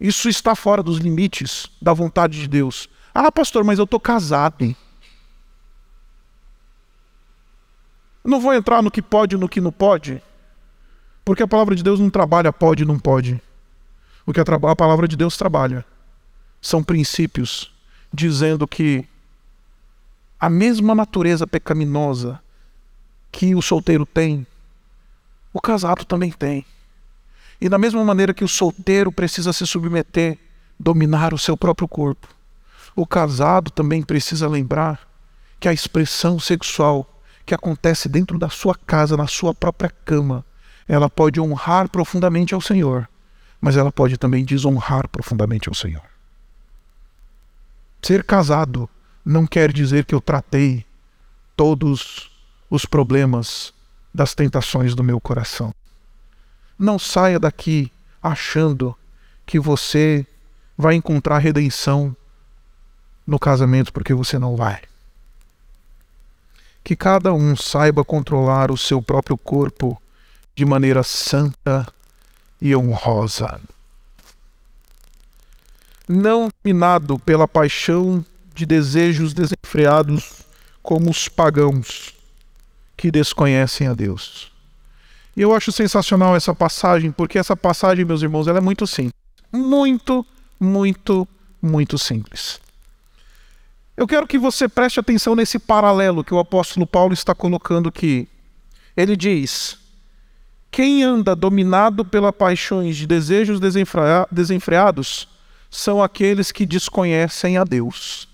isso 0.00 0.28
está 0.28 0.54
fora 0.54 0.82
dos 0.82 0.98
limites 0.98 1.66
da 1.80 1.92
vontade 1.92 2.40
de 2.40 2.48
Deus. 2.48 2.88
Ah, 3.14 3.30
pastor, 3.30 3.64
mas 3.64 3.78
eu 3.78 3.84
estou 3.84 4.00
casado. 4.00 4.62
Hein? 4.62 4.76
não 8.24 8.40
vou 8.40 8.54
entrar 8.54 8.82
no 8.82 8.90
que 8.90 9.02
pode 9.02 9.36
e 9.36 9.38
no 9.38 9.48
que 9.48 9.60
não 9.60 9.70
pode. 9.70 10.22
Porque 11.24 11.42
a 11.42 11.48
palavra 11.48 11.74
de 11.74 11.82
Deus 11.82 11.98
não 11.98 12.10
trabalha 12.10 12.52
pode 12.52 12.82
e 12.82 12.86
não 12.86 12.98
pode. 12.98 13.40
O 14.26 14.32
que 14.32 14.40
a, 14.40 14.44
a 14.70 14.76
palavra 14.76 15.08
de 15.08 15.16
Deus 15.16 15.36
trabalha 15.36 15.84
são 16.60 16.82
princípios 16.82 17.72
dizendo 18.12 18.66
que 18.66 19.06
a 20.38 20.48
mesma 20.50 20.94
natureza 20.94 21.46
pecaminosa 21.46 22.40
que 23.32 23.54
o 23.54 23.62
solteiro 23.62 24.06
tem, 24.06 24.46
o 25.52 25.60
casado 25.60 26.04
também 26.04 26.30
tem. 26.30 26.64
E 27.60 27.68
da 27.68 27.78
mesma 27.78 28.04
maneira 28.04 28.34
que 28.34 28.44
o 28.44 28.48
solteiro 28.48 29.10
precisa 29.10 29.52
se 29.52 29.66
submeter, 29.66 30.38
dominar 30.78 31.32
o 31.32 31.38
seu 31.38 31.56
próprio 31.56 31.88
corpo, 31.88 32.28
o 32.94 33.06
casado 33.06 33.70
também 33.70 34.02
precisa 34.02 34.48
lembrar 34.48 35.08
que 35.58 35.68
a 35.68 35.72
expressão 35.72 36.38
sexual 36.38 37.10
que 37.46 37.54
acontece 37.54 38.08
dentro 38.08 38.38
da 38.38 38.48
sua 38.48 38.74
casa, 38.74 39.16
na 39.16 39.26
sua 39.26 39.54
própria 39.54 39.90
cama, 40.04 40.44
ela 40.88 41.08
pode 41.08 41.40
honrar 41.40 41.88
profundamente 41.88 42.54
ao 42.54 42.60
Senhor, 42.60 43.08
mas 43.60 43.76
ela 43.76 43.90
pode 43.90 44.18
também 44.18 44.44
desonrar 44.44 45.08
profundamente 45.08 45.68
ao 45.68 45.74
Senhor. 45.74 46.02
Ser 48.02 48.22
casado 48.22 48.88
não 49.24 49.46
quer 49.46 49.72
dizer 49.72 50.04
que 50.04 50.14
eu 50.14 50.20
tratei 50.20 50.84
todos 51.56 52.30
os 52.68 52.84
problemas 52.84 53.72
das 54.12 54.34
tentações 54.34 54.94
do 54.94 55.02
meu 55.02 55.18
coração. 55.18 55.74
Não 56.78 56.98
saia 56.98 57.38
daqui 57.38 57.90
achando 58.22 58.96
que 59.46 59.58
você 59.58 60.26
vai 60.76 60.94
encontrar 60.94 61.38
redenção 61.38 62.14
no 63.26 63.38
casamento, 63.38 63.92
porque 63.92 64.12
você 64.12 64.38
não 64.38 64.56
vai. 64.56 64.82
Que 66.82 66.94
cada 66.94 67.32
um 67.32 67.56
saiba 67.56 68.04
controlar 68.04 68.70
o 68.70 68.76
seu 68.76 69.00
próprio 69.00 69.38
corpo 69.38 70.00
de 70.54 70.64
maneira 70.64 71.02
santa 71.02 71.86
e 72.60 72.74
honrosa. 72.74 73.60
Não 76.08 76.48
dominado 76.62 77.18
pela 77.18 77.48
paixão 77.48 78.24
de 78.54 78.64
desejos 78.64 79.34
desenfreados 79.34 80.42
como 80.82 81.10
os 81.10 81.28
pagãos 81.28 82.14
que 82.96 83.10
desconhecem 83.10 83.86
a 83.88 83.94
Deus. 83.94 84.52
E 85.36 85.42
eu 85.42 85.54
acho 85.54 85.72
sensacional 85.72 86.36
essa 86.36 86.54
passagem, 86.54 87.10
porque 87.10 87.38
essa 87.38 87.56
passagem, 87.56 88.04
meus 88.04 88.22
irmãos, 88.22 88.46
ela 88.46 88.58
é 88.58 88.60
muito 88.60 88.86
simples. 88.86 89.14
Muito, 89.50 90.24
muito, 90.60 91.26
muito 91.60 91.98
simples. 91.98 92.60
Eu 93.96 94.06
quero 94.06 94.26
que 94.26 94.38
você 94.38 94.68
preste 94.68 95.00
atenção 95.00 95.34
nesse 95.34 95.58
paralelo 95.58 96.24
que 96.24 96.34
o 96.34 96.38
apóstolo 96.38 96.86
Paulo 96.86 97.12
está 97.12 97.34
colocando 97.34 97.88
aqui. 97.88 98.28
Ele 98.96 99.16
diz: 99.16 99.78
Quem 100.74 101.04
anda 101.04 101.36
dominado 101.36 102.04
pelas 102.04 102.34
paixões 102.34 102.96
de 102.96 103.06
desejos 103.06 103.60
desenfreados 104.28 105.28
são 105.70 106.02
aqueles 106.02 106.50
que 106.50 106.66
desconhecem 106.66 107.56
a 107.56 107.62
Deus. 107.62 108.28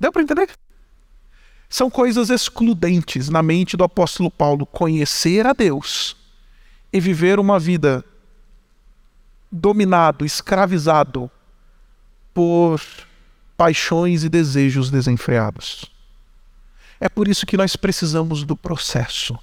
Deu 0.00 0.10
para 0.10 0.22
entender? 0.22 0.48
São 1.68 1.90
coisas 1.90 2.30
excludentes 2.30 3.28
na 3.28 3.42
mente 3.42 3.76
do 3.76 3.84
apóstolo 3.84 4.30
Paulo 4.30 4.64
conhecer 4.64 5.46
a 5.46 5.52
Deus 5.52 6.16
e 6.90 6.98
viver 6.98 7.38
uma 7.38 7.58
vida 7.58 8.02
dominado, 9.52 10.24
escravizado 10.24 11.30
por 12.32 12.80
paixões 13.54 14.24
e 14.24 14.30
desejos 14.30 14.90
desenfreados. 14.90 15.97
É 17.00 17.08
por 17.08 17.28
isso 17.28 17.46
que 17.46 17.56
nós 17.56 17.76
precisamos 17.76 18.44
do 18.44 18.56
processo. 18.56 19.38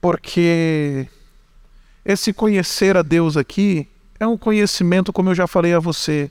Porque 0.00 1.08
esse 2.04 2.32
conhecer 2.32 2.96
a 2.96 3.02
Deus 3.02 3.36
aqui 3.36 3.88
é 4.20 4.26
um 4.26 4.36
conhecimento, 4.36 5.12
como 5.12 5.30
eu 5.30 5.34
já 5.34 5.46
falei 5.46 5.74
a 5.74 5.80
você, 5.80 6.30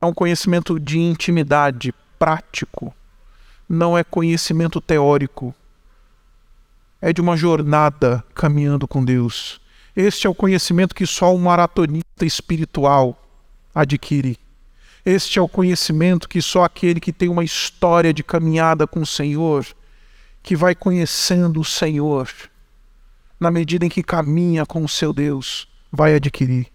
é 0.00 0.06
um 0.06 0.14
conhecimento 0.14 0.78
de 0.78 0.98
intimidade, 0.98 1.92
prático. 2.18 2.94
Não 3.68 3.96
é 3.96 4.04
conhecimento 4.04 4.80
teórico. 4.80 5.54
É 7.00 7.12
de 7.12 7.20
uma 7.20 7.36
jornada 7.36 8.24
caminhando 8.34 8.86
com 8.86 9.04
Deus. 9.04 9.60
Este 9.96 10.26
é 10.26 10.30
o 10.30 10.34
conhecimento 10.34 10.94
que 10.94 11.06
só 11.06 11.34
um 11.34 11.38
maratonista 11.38 12.24
espiritual 12.24 13.20
adquire. 13.74 14.38
Este 15.10 15.38
é 15.38 15.42
o 15.42 15.48
conhecimento 15.48 16.28
que 16.28 16.42
só 16.42 16.64
aquele 16.64 17.00
que 17.00 17.14
tem 17.14 17.30
uma 17.30 17.42
história 17.42 18.12
de 18.12 18.22
caminhada 18.22 18.86
com 18.86 19.00
o 19.00 19.06
Senhor, 19.06 19.66
que 20.42 20.54
vai 20.54 20.74
conhecendo 20.74 21.60
o 21.60 21.64
Senhor, 21.64 22.28
na 23.40 23.50
medida 23.50 23.86
em 23.86 23.88
que 23.88 24.02
caminha 24.02 24.66
com 24.66 24.84
o 24.84 24.88
seu 24.88 25.14
Deus, 25.14 25.66
vai 25.90 26.14
adquirir. 26.14 26.66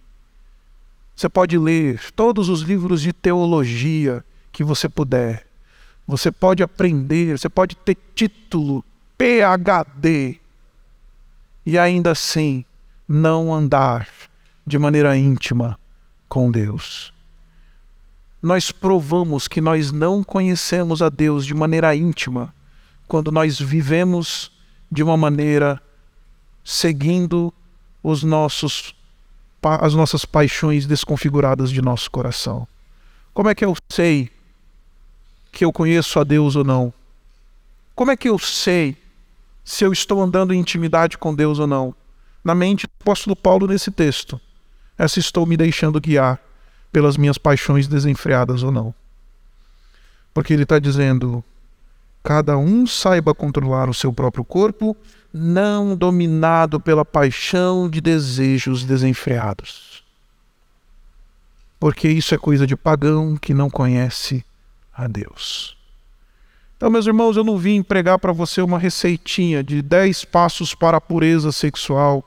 Você 1.16 1.30
pode 1.30 1.60
ler 1.60 2.12
todos 2.14 2.50
os 2.50 2.62
livros 2.62 3.04
de 3.04 3.14
teologia 3.14 4.26
que 4.52 4.64
você 4.64 4.90
puder. 4.90 5.46
Você 6.08 6.32
pode 6.32 6.64
aprender, 6.64 7.38
você 7.38 7.48
pode 7.48 7.76
ter 7.76 7.96
título, 8.16 8.84
PhD, 9.16 10.40
e 11.64 11.78
ainda 11.78 12.10
assim 12.10 12.66
não 13.08 13.54
andar 13.54 14.08
de 14.66 14.80
maneira 14.80 15.16
íntima 15.16 15.80
com 16.28 16.50
Deus. 16.50 17.13
Nós 18.44 18.72
provamos 18.72 19.48
que 19.48 19.62
nós 19.62 19.94
não 19.94 20.24
conhecemos 20.24 21.02
a 21.02 21.08
Deus 21.08 21.46
de 21.46 21.54
maneira 21.54 21.96
íntima 21.96 22.54
quando 23.08 23.32
nós 23.32 23.60
vivemos 23.60 24.52
de 24.92 25.02
uma 25.02 25.18
maneira 25.18 25.82
seguindo 26.64 27.54
os 28.04 28.22
nossos 28.22 28.94
as 29.80 29.94
nossas 29.94 30.26
paixões 30.26 30.86
desconfiguradas 30.86 31.72
de 31.72 31.82
nosso 31.82 32.12
coração. 32.12 32.68
Como 33.34 33.48
é 33.48 33.56
que 33.56 33.64
eu 33.64 33.74
sei 33.90 34.30
que 35.54 35.64
eu 35.64 35.72
conheço 35.72 36.20
a 36.20 36.26
Deus 36.26 36.58
ou 36.58 36.66
não? 36.66 36.94
Como 37.96 38.12
é 38.12 38.18
que 38.18 38.28
eu 38.28 38.38
sei 38.38 38.98
se 39.64 39.86
eu 39.86 39.94
estou 39.94 40.22
andando 40.22 40.54
em 40.54 40.60
intimidade 40.60 41.18
com 41.18 41.34
Deus 41.34 41.60
ou 41.60 41.68
não? 41.68 41.96
na 42.44 42.54
mente 42.54 42.86
do 42.86 42.92
apóstolo 43.00 43.36
Paulo 43.36 43.68
nesse 43.68 43.90
texto 43.90 44.40
se 45.08 45.20
estou 45.20 45.46
me 45.46 45.58
deixando 45.58 46.00
guiar 46.00 46.40
pelas 46.94 47.18
minhas 47.18 47.40
paixões 47.40 47.88
desenfreadas 47.88 48.62
ou 48.62 48.72
não. 48.72 48.94
Porque 50.34 50.54
ele 50.54 50.64
está 50.64 50.78
dizendo: 50.78 51.44
cada 52.24 52.58
um 52.58 52.86
saiba 52.88 53.34
controlar 53.34 53.90
o 53.90 53.94
seu 53.94 54.14
próprio 54.14 54.46
corpo, 54.46 54.96
não 55.34 55.98
dominado 55.98 56.80
pela 56.80 57.04
paixão 57.04 57.90
de 57.90 58.00
desejos 58.00 58.86
desenfreados. 58.86 60.04
Porque 61.80 62.08
isso 62.08 62.34
é 62.34 62.38
coisa 62.38 62.66
de 62.66 62.78
pagão 62.78 63.36
que 63.36 63.54
não 63.54 63.70
conhece 63.70 64.46
a 64.94 65.08
Deus. 65.08 65.76
Então, 66.78 66.90
meus 66.90 67.08
irmãos, 67.08 67.36
eu 67.36 67.44
não 67.44 67.58
vim 67.58 67.82
pregar 67.82 68.20
para 68.20 68.32
você 68.32 68.62
uma 68.62 68.78
receitinha 68.78 69.64
de 69.64 69.82
10 69.82 70.26
passos 70.26 70.76
para 70.76 70.98
a 70.98 71.02
pureza 71.02 71.52
sexual 71.52 72.24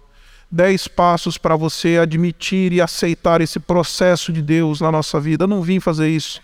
dez 0.51 0.87
passos 0.89 1.37
para 1.37 1.57
você 1.57 1.99
admitir 1.99 2.73
e 2.73 2.81
aceitar 2.81 3.41
esse 3.41 3.59
processo 3.59 4.33
de 4.33 4.41
Deus 4.41 4.81
na 4.81 4.91
nossa 4.93 5.21
vida. 5.21 5.45
Eu 5.45 5.49
não 5.49 5.63
vim 5.63 5.81
fazer 5.81 6.09
isso. 6.09 6.41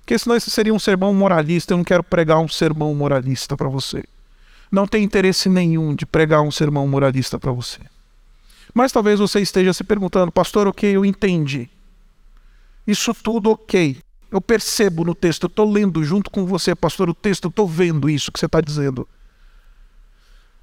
Porque 0.00 0.18
senão 0.18 0.36
esse 0.36 0.50
seria 0.50 0.72
um 0.72 0.78
sermão 0.78 1.12
moralista. 1.12 1.72
Eu 1.72 1.78
não 1.78 1.84
quero 1.84 2.02
pregar 2.02 2.38
um 2.38 2.48
sermão 2.48 2.94
moralista 2.94 3.56
para 3.56 3.68
você. 3.68 4.04
Não 4.70 4.86
tem 4.86 5.02
interesse 5.02 5.48
nenhum 5.48 5.94
de 5.94 6.04
pregar 6.04 6.42
um 6.42 6.50
sermão 6.50 6.86
moralista 6.86 7.38
para 7.38 7.52
você. 7.52 7.80
Mas 8.74 8.92
talvez 8.92 9.18
você 9.18 9.40
esteja 9.40 9.72
se 9.72 9.82
perguntando, 9.82 10.30
pastor, 10.30 10.66
ok, 10.66 10.90
eu 10.94 11.04
entendi. 11.04 11.68
Isso 12.86 13.14
tudo 13.14 13.50
ok. 13.50 13.98
Eu 14.30 14.40
percebo 14.40 15.04
no 15.04 15.14
texto, 15.14 15.44
eu 15.44 15.48
estou 15.48 15.70
lendo 15.70 16.04
junto 16.04 16.30
com 16.30 16.44
você, 16.44 16.74
pastor, 16.74 17.08
o 17.08 17.14
texto, 17.14 17.44
eu 17.44 17.48
estou 17.48 17.66
vendo 17.66 18.10
isso 18.10 18.30
que 18.30 18.38
você 18.38 18.46
está 18.46 18.60
dizendo. 18.60 19.08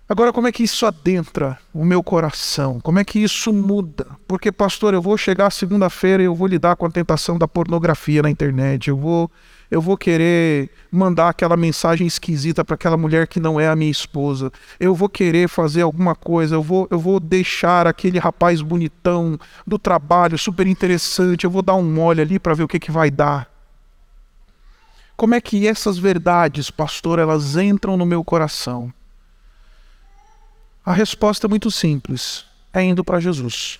Agora, 0.07 0.31
como 0.31 0.47
é 0.47 0.51
que 0.51 0.61
isso 0.61 0.85
adentra 0.85 1.57
o 1.73 1.83
meu 1.83 2.03
coração? 2.03 2.79
Como 2.79 2.99
é 2.99 3.03
que 3.03 3.17
isso 3.17 3.51
muda? 3.51 4.05
Porque, 4.27 4.51
pastor, 4.51 4.93
eu 4.93 5.01
vou 5.01 5.17
chegar 5.17 5.49
segunda-feira 5.49 6.21
e 6.21 6.27
eu 6.27 6.35
vou 6.35 6.45
lidar 6.45 6.75
com 6.75 6.85
a 6.85 6.91
tentação 6.91 7.39
da 7.39 7.47
pornografia 7.47 8.21
na 8.21 8.29
internet. 8.29 8.87
Eu 8.87 8.97
vou, 8.97 9.31
eu 9.71 9.81
vou 9.81 9.97
querer 9.97 10.69
mandar 10.91 11.29
aquela 11.29 11.57
mensagem 11.57 12.05
esquisita 12.05 12.63
para 12.63 12.75
aquela 12.75 12.95
mulher 12.95 13.25
que 13.25 13.39
não 13.39 13.59
é 13.59 13.67
a 13.67 13.75
minha 13.75 13.89
esposa. 13.89 14.51
Eu 14.79 14.93
vou 14.93 15.09
querer 15.09 15.49
fazer 15.49 15.81
alguma 15.81 16.13
coisa. 16.13 16.53
Eu 16.53 16.61
vou, 16.61 16.87
eu 16.91 16.99
vou 16.99 17.19
deixar 17.19 17.87
aquele 17.87 18.19
rapaz 18.19 18.61
bonitão 18.61 19.39
do 19.65 19.79
trabalho, 19.79 20.37
super 20.37 20.67
interessante. 20.67 21.45
Eu 21.45 21.49
vou 21.49 21.63
dar 21.63 21.73
um 21.73 21.83
mole 21.83 22.21
ali 22.21 22.37
para 22.37 22.53
ver 22.53 22.61
o 22.61 22.67
que, 22.67 22.79
que 22.79 22.91
vai 22.91 23.09
dar. 23.09 23.49
Como 25.17 25.33
é 25.33 25.41
que 25.41 25.67
essas 25.67 25.97
verdades, 25.97 26.69
pastor, 26.69 27.17
elas 27.17 27.57
entram 27.57 27.97
no 27.97 28.05
meu 28.05 28.23
coração? 28.23 28.93
A 30.85 30.93
resposta 30.93 31.47
é 31.47 31.49
muito 31.49 31.71
simples: 31.71 32.45
é 32.71 32.83
indo 32.83 33.03
para 33.03 33.19
Jesus. 33.19 33.79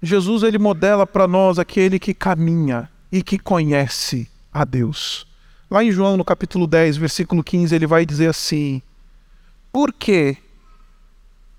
Jesus 0.00 0.42
ele 0.42 0.58
modela 0.58 1.06
para 1.06 1.28
nós 1.28 1.58
aquele 1.58 1.98
que 1.98 2.14
caminha 2.14 2.88
e 3.12 3.22
que 3.22 3.38
conhece 3.38 4.30
a 4.52 4.64
Deus. 4.64 5.26
Lá 5.70 5.84
em 5.84 5.92
João, 5.92 6.16
no 6.16 6.24
capítulo 6.24 6.66
10, 6.66 6.96
versículo 6.96 7.44
15, 7.44 7.74
ele 7.74 7.86
vai 7.86 8.06
dizer 8.06 8.30
assim: 8.30 8.80
Porque 9.70 10.38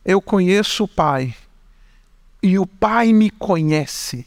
eu 0.03 0.19
conheço 0.19 0.85
o 0.85 0.87
Pai 0.87 1.35
e 2.41 2.57
o 2.57 2.65
Pai 2.65 3.13
me 3.13 3.29
conhece. 3.29 4.25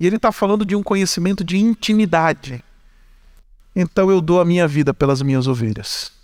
E 0.00 0.06
ele 0.06 0.16
está 0.16 0.32
falando 0.32 0.64
de 0.64 0.74
um 0.74 0.82
conhecimento 0.82 1.44
de 1.44 1.58
intimidade. 1.58 2.64
Então 3.76 4.10
eu 4.10 4.22
dou 4.22 4.40
a 4.40 4.44
minha 4.44 4.66
vida 4.66 4.94
pelas 4.94 5.20
minhas 5.20 5.46
ovelhas 5.46 6.21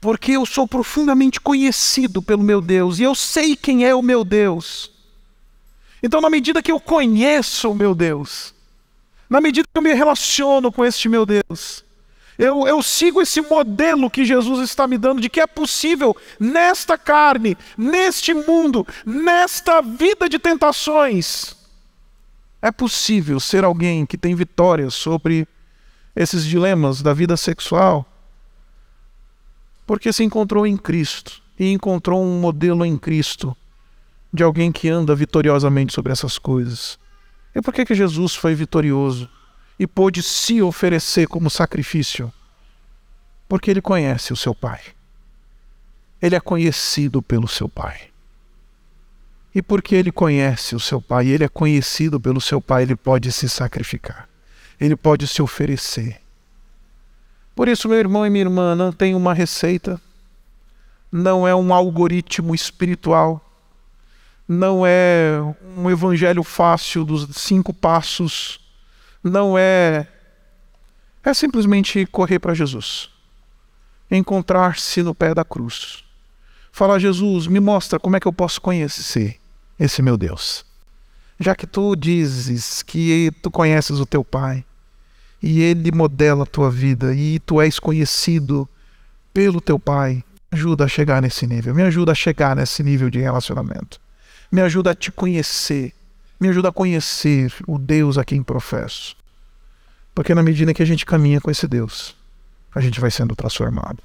porque 0.00 0.32
eu 0.32 0.46
sou 0.46 0.66
profundamente 0.68 1.40
conhecido 1.40 2.22
pelo 2.22 2.42
meu 2.42 2.60
Deus 2.60 2.98
e 2.98 3.02
eu 3.02 3.14
sei 3.14 3.56
quem 3.56 3.84
é 3.84 3.94
o 3.94 4.02
meu 4.02 4.24
Deus. 4.24 4.90
Então, 6.02 6.20
na 6.20 6.30
medida 6.30 6.62
que 6.62 6.70
eu 6.70 6.78
conheço 6.78 7.70
o 7.70 7.74
meu 7.74 7.94
Deus, 7.94 8.54
na 9.28 9.40
medida 9.40 9.66
que 9.72 9.78
eu 9.78 9.82
me 9.82 9.92
relaciono 9.92 10.70
com 10.70 10.84
este 10.84 11.08
meu 11.08 11.24
Deus, 11.26 11.84
eu, 12.38 12.68
eu 12.68 12.82
sigo 12.82 13.20
esse 13.20 13.40
modelo 13.40 14.10
que 14.10 14.24
Jesus 14.24 14.60
está 14.60 14.86
me 14.86 14.98
dando 14.98 15.20
de 15.20 15.28
que 15.28 15.40
é 15.40 15.46
possível 15.46 16.14
nesta 16.38 16.98
carne, 16.98 17.56
neste 17.76 18.34
mundo, 18.34 18.86
nesta 19.04 19.80
vida 19.80 20.28
de 20.28 20.38
tentações, 20.38 21.56
é 22.60 22.70
possível 22.70 23.38
ser 23.40 23.64
alguém 23.64 24.04
que 24.04 24.18
tem 24.18 24.34
vitória 24.34 24.90
sobre 24.90 25.46
esses 26.14 26.44
dilemas 26.44 27.02
da 27.02 27.12
vida 27.12 27.36
sexual 27.36 28.04
porque 29.86 30.12
se 30.12 30.24
encontrou 30.24 30.66
em 30.66 30.76
Cristo 30.76 31.40
e 31.58 31.72
encontrou 31.72 32.22
um 32.22 32.40
modelo 32.40 32.84
em 32.84 32.98
Cristo 32.98 33.56
de 34.32 34.42
alguém 34.42 34.72
que 34.72 34.88
anda 34.88 35.14
vitoriosamente 35.14 35.94
sobre 35.94 36.12
essas 36.12 36.38
coisas. 36.38 36.98
E 37.54 37.62
por 37.62 37.72
que, 37.72 37.86
que 37.86 37.94
Jesus 37.94 38.34
foi 38.34 38.54
vitorioso 38.54 39.30
e 39.78 39.86
pôde 39.86 40.22
se 40.22 40.60
oferecer 40.60 41.26
como 41.28 41.48
sacrifício? 41.48 42.32
Porque 43.48 43.70
ele 43.70 43.80
conhece 43.80 44.32
o 44.32 44.36
seu 44.36 44.54
Pai. 44.54 44.80
Ele 46.20 46.34
é 46.34 46.40
conhecido 46.40 47.22
pelo 47.22 47.46
seu 47.46 47.68
Pai. 47.68 48.10
E 49.54 49.62
porque 49.62 49.94
ele 49.94 50.12
conhece 50.12 50.76
o 50.76 50.80
seu 50.80 51.00
pai, 51.00 51.28
ele 51.28 51.42
é 51.42 51.48
conhecido 51.48 52.20
pelo 52.20 52.42
seu 52.42 52.60
pai, 52.60 52.82
ele 52.82 52.94
pode 52.94 53.32
se 53.32 53.48
sacrificar, 53.48 54.28
ele 54.78 54.94
pode 54.94 55.26
se 55.26 55.40
oferecer. 55.40 56.20
Por 57.56 57.68
isso, 57.68 57.88
meu 57.88 57.96
irmão 57.98 58.26
e 58.26 58.28
minha 58.28 58.44
irmã, 58.44 58.74
não 58.74 58.92
tem 58.92 59.14
uma 59.14 59.32
receita, 59.32 59.98
não 61.10 61.48
é 61.48 61.54
um 61.54 61.72
algoritmo 61.72 62.54
espiritual, 62.54 63.42
não 64.46 64.86
é 64.86 65.40
um 65.74 65.90
evangelho 65.90 66.42
fácil 66.42 67.02
dos 67.02 67.34
cinco 67.34 67.72
passos, 67.72 68.60
não 69.24 69.56
é. 69.56 70.06
É 71.24 71.32
simplesmente 71.32 72.04
correr 72.04 72.38
para 72.38 72.52
Jesus, 72.52 73.08
encontrar-se 74.10 75.02
no 75.02 75.14
pé 75.14 75.32
da 75.32 75.42
cruz, 75.42 76.04
falar: 76.70 76.98
Jesus, 76.98 77.46
me 77.46 77.58
mostra 77.58 77.98
como 77.98 78.16
é 78.16 78.20
que 78.20 78.28
eu 78.28 78.34
posso 78.34 78.60
conhecer 78.60 79.40
esse 79.80 80.02
meu 80.02 80.18
Deus. 80.18 80.62
Já 81.40 81.54
que 81.54 81.66
tu 81.66 81.96
dizes 81.96 82.82
que 82.82 83.32
tu 83.42 83.50
conheces 83.50 83.98
o 83.98 84.04
teu 84.04 84.22
Pai, 84.22 84.62
e 85.46 85.62
ele 85.62 85.92
modela 85.92 86.42
a 86.42 86.46
tua 86.46 86.68
vida 86.68 87.14
e 87.14 87.38
tu 87.38 87.60
és 87.60 87.78
conhecido 87.78 88.68
pelo 89.32 89.60
teu 89.60 89.78
pai. 89.78 90.24
Ajuda 90.50 90.84
a 90.84 90.88
chegar 90.88 91.22
nesse 91.22 91.46
nível, 91.46 91.72
me 91.72 91.82
ajuda 91.82 92.10
a 92.10 92.14
chegar 92.16 92.56
nesse 92.56 92.82
nível 92.82 93.08
de 93.08 93.20
relacionamento. 93.20 94.00
Me 94.50 94.60
ajuda 94.60 94.90
a 94.90 94.94
te 94.94 95.12
conhecer, 95.12 95.92
me 96.40 96.48
ajuda 96.48 96.70
a 96.70 96.72
conhecer 96.72 97.54
o 97.64 97.78
Deus 97.78 98.18
a 98.18 98.24
quem 98.24 98.42
professo. 98.42 99.16
Porque 100.12 100.34
na 100.34 100.42
medida 100.42 100.74
que 100.74 100.82
a 100.82 100.86
gente 100.86 101.06
caminha 101.06 101.40
com 101.40 101.50
esse 101.50 101.68
Deus, 101.68 102.16
a 102.74 102.80
gente 102.80 103.00
vai 103.00 103.10
sendo 103.10 103.36
transformado. 103.36 104.02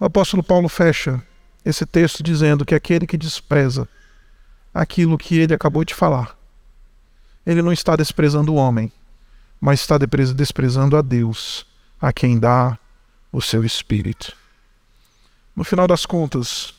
O 0.00 0.06
apóstolo 0.06 0.42
Paulo 0.42 0.70
fecha 0.70 1.22
esse 1.64 1.84
texto 1.84 2.22
dizendo 2.22 2.64
que 2.64 2.74
aquele 2.74 3.06
que 3.06 3.18
despreza 3.18 3.86
aquilo 4.72 5.18
que 5.18 5.38
ele 5.38 5.52
acabou 5.52 5.84
de 5.84 5.94
falar, 5.94 6.34
ele 7.44 7.60
não 7.60 7.72
está 7.72 7.94
desprezando 7.94 8.54
o 8.54 8.56
homem, 8.56 8.90
mas 9.62 9.78
está 9.78 9.96
desprezando 9.96 10.96
a 10.96 11.02
Deus, 11.02 11.64
a 12.00 12.12
quem 12.12 12.36
dá 12.36 12.76
o 13.30 13.40
seu 13.40 13.64
espírito. 13.64 14.32
No 15.54 15.62
final 15.62 15.86
das 15.86 16.04
contas, 16.04 16.74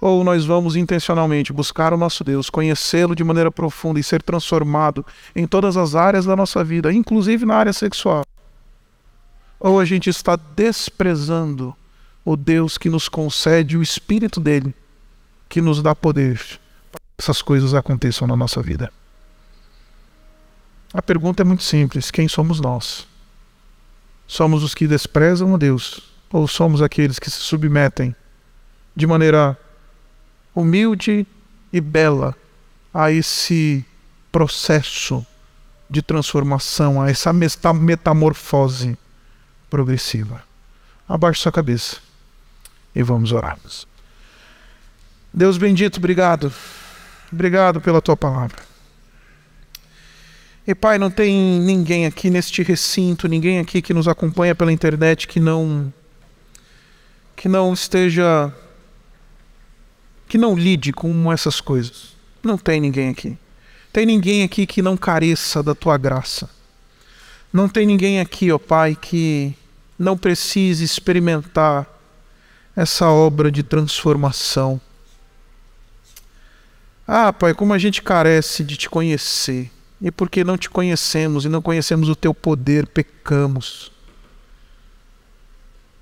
ou 0.00 0.24
nós 0.24 0.46
vamos 0.46 0.74
intencionalmente 0.74 1.52
buscar 1.52 1.92
o 1.92 1.98
nosso 1.98 2.24
Deus, 2.24 2.48
conhecê-lo 2.48 3.14
de 3.14 3.22
maneira 3.22 3.50
profunda 3.50 4.00
e 4.00 4.02
ser 4.02 4.22
transformado 4.22 5.04
em 5.36 5.46
todas 5.46 5.76
as 5.76 5.94
áreas 5.94 6.24
da 6.24 6.34
nossa 6.34 6.64
vida, 6.64 6.90
inclusive 6.90 7.44
na 7.44 7.56
área 7.56 7.74
sexual. 7.74 8.24
Ou 9.60 9.78
a 9.78 9.84
gente 9.84 10.08
está 10.08 10.34
desprezando 10.34 11.76
o 12.24 12.38
Deus 12.38 12.78
que 12.78 12.88
nos 12.88 13.06
concede 13.06 13.76
o 13.76 13.82
Espírito 13.82 14.40
dele, 14.40 14.74
que 15.46 15.60
nos 15.60 15.82
dá 15.82 15.94
poder 15.94 16.38
para 16.90 17.00
que 17.00 17.22
essas 17.22 17.42
coisas 17.42 17.74
aconteçam 17.74 18.26
na 18.26 18.34
nossa 18.34 18.62
vida. 18.62 18.90
A 20.92 21.00
pergunta 21.00 21.42
é 21.42 21.44
muito 21.44 21.62
simples: 21.62 22.10
quem 22.10 22.28
somos 22.28 22.60
nós? 22.60 23.06
Somos 24.26 24.62
os 24.62 24.74
que 24.74 24.86
desprezam 24.86 25.54
a 25.54 25.58
Deus 25.58 26.12
ou 26.30 26.46
somos 26.46 26.82
aqueles 26.82 27.18
que 27.18 27.30
se 27.30 27.38
submetem 27.38 28.14
de 28.94 29.06
maneira 29.06 29.58
humilde 30.54 31.26
e 31.72 31.80
bela 31.80 32.34
a 32.92 33.10
esse 33.10 33.84
processo 34.30 35.26
de 35.88 36.00
transformação, 36.02 37.00
a 37.00 37.10
essa 37.10 37.32
metamorfose 37.32 38.96
progressiva? 39.68 40.42
Abaixe 41.08 41.40
sua 41.40 41.52
cabeça 41.52 41.98
e 42.94 43.02
vamos 43.02 43.32
orar. 43.32 43.58
Deus 45.32 45.56
bendito, 45.56 45.96
obrigado. 45.96 46.52
Obrigado 47.30 47.80
pela 47.80 48.00
tua 48.00 48.16
palavra. 48.16 48.71
E 50.64 50.76
Pai, 50.76 50.96
não 50.96 51.10
tem 51.10 51.60
ninguém 51.60 52.06
aqui 52.06 52.30
neste 52.30 52.62
recinto, 52.62 53.26
ninguém 53.26 53.58
aqui 53.58 53.82
que 53.82 53.92
nos 53.92 54.06
acompanha 54.06 54.54
pela 54.54 54.72
internet 54.72 55.26
que 55.26 55.40
não 55.40 55.92
que 57.34 57.48
não 57.48 57.72
esteja 57.72 58.54
que 60.28 60.38
não 60.38 60.54
lide 60.54 60.92
com 60.92 61.32
essas 61.32 61.60
coisas. 61.60 62.14
Não 62.44 62.56
tem 62.56 62.80
ninguém 62.80 63.08
aqui. 63.08 63.36
Tem 63.92 64.06
ninguém 64.06 64.44
aqui 64.44 64.64
que 64.64 64.80
não 64.80 64.96
careça 64.96 65.62
da 65.64 65.74
tua 65.74 65.98
graça. 65.98 66.48
Não 67.52 67.68
tem 67.68 67.84
ninguém 67.84 68.20
aqui, 68.20 68.52
ó 68.52 68.58
Pai, 68.58 68.96
que 68.98 69.54
não 69.98 70.16
precise 70.16 70.84
experimentar 70.84 71.88
essa 72.76 73.08
obra 73.08 73.50
de 73.50 73.64
transformação. 73.64 74.80
Ah, 77.06 77.32
Pai, 77.32 77.52
como 77.52 77.72
a 77.72 77.78
gente 77.78 78.00
carece 78.00 78.62
de 78.62 78.76
te 78.76 78.88
conhecer 78.88 79.70
e 80.02 80.10
porque 80.10 80.42
não 80.42 80.58
te 80.58 80.68
conhecemos 80.68 81.44
e 81.44 81.48
não 81.48 81.62
conhecemos 81.62 82.08
o 82.08 82.16
teu 82.16 82.34
poder, 82.34 82.88
pecamos. 82.88 83.92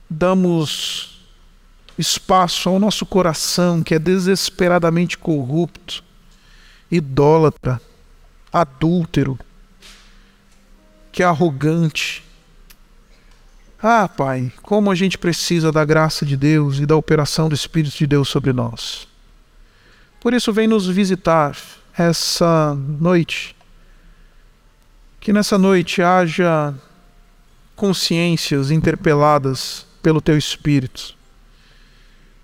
Damos 0.08 1.20
espaço 1.98 2.70
ao 2.70 2.78
nosso 2.78 3.04
coração 3.04 3.82
que 3.82 3.94
é 3.94 3.98
desesperadamente 3.98 5.18
corrupto, 5.18 6.02
idólatra, 6.90 7.78
adúltero, 8.50 9.38
que 11.12 11.22
é 11.22 11.26
arrogante. 11.26 12.24
Ah, 13.82 14.08
Pai, 14.08 14.50
como 14.62 14.90
a 14.90 14.94
gente 14.94 15.18
precisa 15.18 15.70
da 15.70 15.84
graça 15.84 16.24
de 16.24 16.38
Deus 16.38 16.78
e 16.78 16.86
da 16.86 16.96
operação 16.96 17.50
do 17.50 17.54
Espírito 17.54 17.96
de 17.98 18.06
Deus 18.06 18.30
sobre 18.30 18.52
nós. 18.52 19.06
Por 20.20 20.32
isso, 20.32 20.52
vem 20.54 20.66
nos 20.66 20.86
visitar 20.86 21.56
essa 21.96 22.74
noite 22.74 23.54
que 25.20 25.34
nessa 25.34 25.58
noite 25.58 26.02
haja 26.02 26.74
consciências 27.76 28.70
interpeladas 28.70 29.86
pelo 30.02 30.20
teu 30.20 30.36
espírito. 30.38 31.14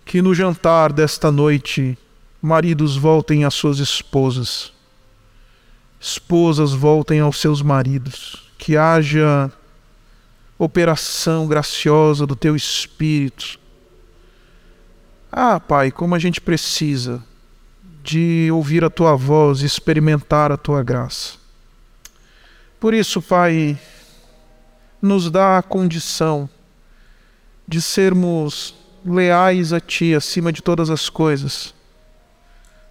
Que 0.04 0.20
no 0.20 0.34
jantar 0.34 0.92
desta 0.92 1.32
noite 1.32 1.98
maridos 2.40 2.96
voltem 2.96 3.44
às 3.44 3.54
suas 3.54 3.78
esposas, 3.78 4.72
esposas 5.98 6.72
voltem 6.72 7.18
aos 7.18 7.40
seus 7.40 7.62
maridos, 7.62 8.50
que 8.58 8.76
haja 8.76 9.50
operação 10.58 11.46
graciosa 11.48 12.26
do 12.26 12.36
teu 12.36 12.54
espírito. 12.54 13.58
Ah, 15.32 15.58
Pai, 15.58 15.90
como 15.90 16.14
a 16.14 16.18
gente 16.18 16.40
precisa 16.40 17.24
de 18.02 18.48
ouvir 18.52 18.84
a 18.84 18.90
tua 18.90 19.16
voz 19.16 19.62
e 19.62 19.66
experimentar 19.66 20.52
a 20.52 20.56
tua 20.56 20.82
graça. 20.82 21.35
Por 22.86 22.94
isso, 22.94 23.20
Pai, 23.20 23.76
nos 25.02 25.28
dá 25.28 25.58
a 25.58 25.62
condição 25.62 26.48
de 27.66 27.82
sermos 27.82 28.76
leais 29.04 29.72
a 29.72 29.80
Ti 29.80 30.14
acima 30.14 30.52
de 30.52 30.62
todas 30.62 30.88
as 30.88 31.08
coisas. 31.08 31.74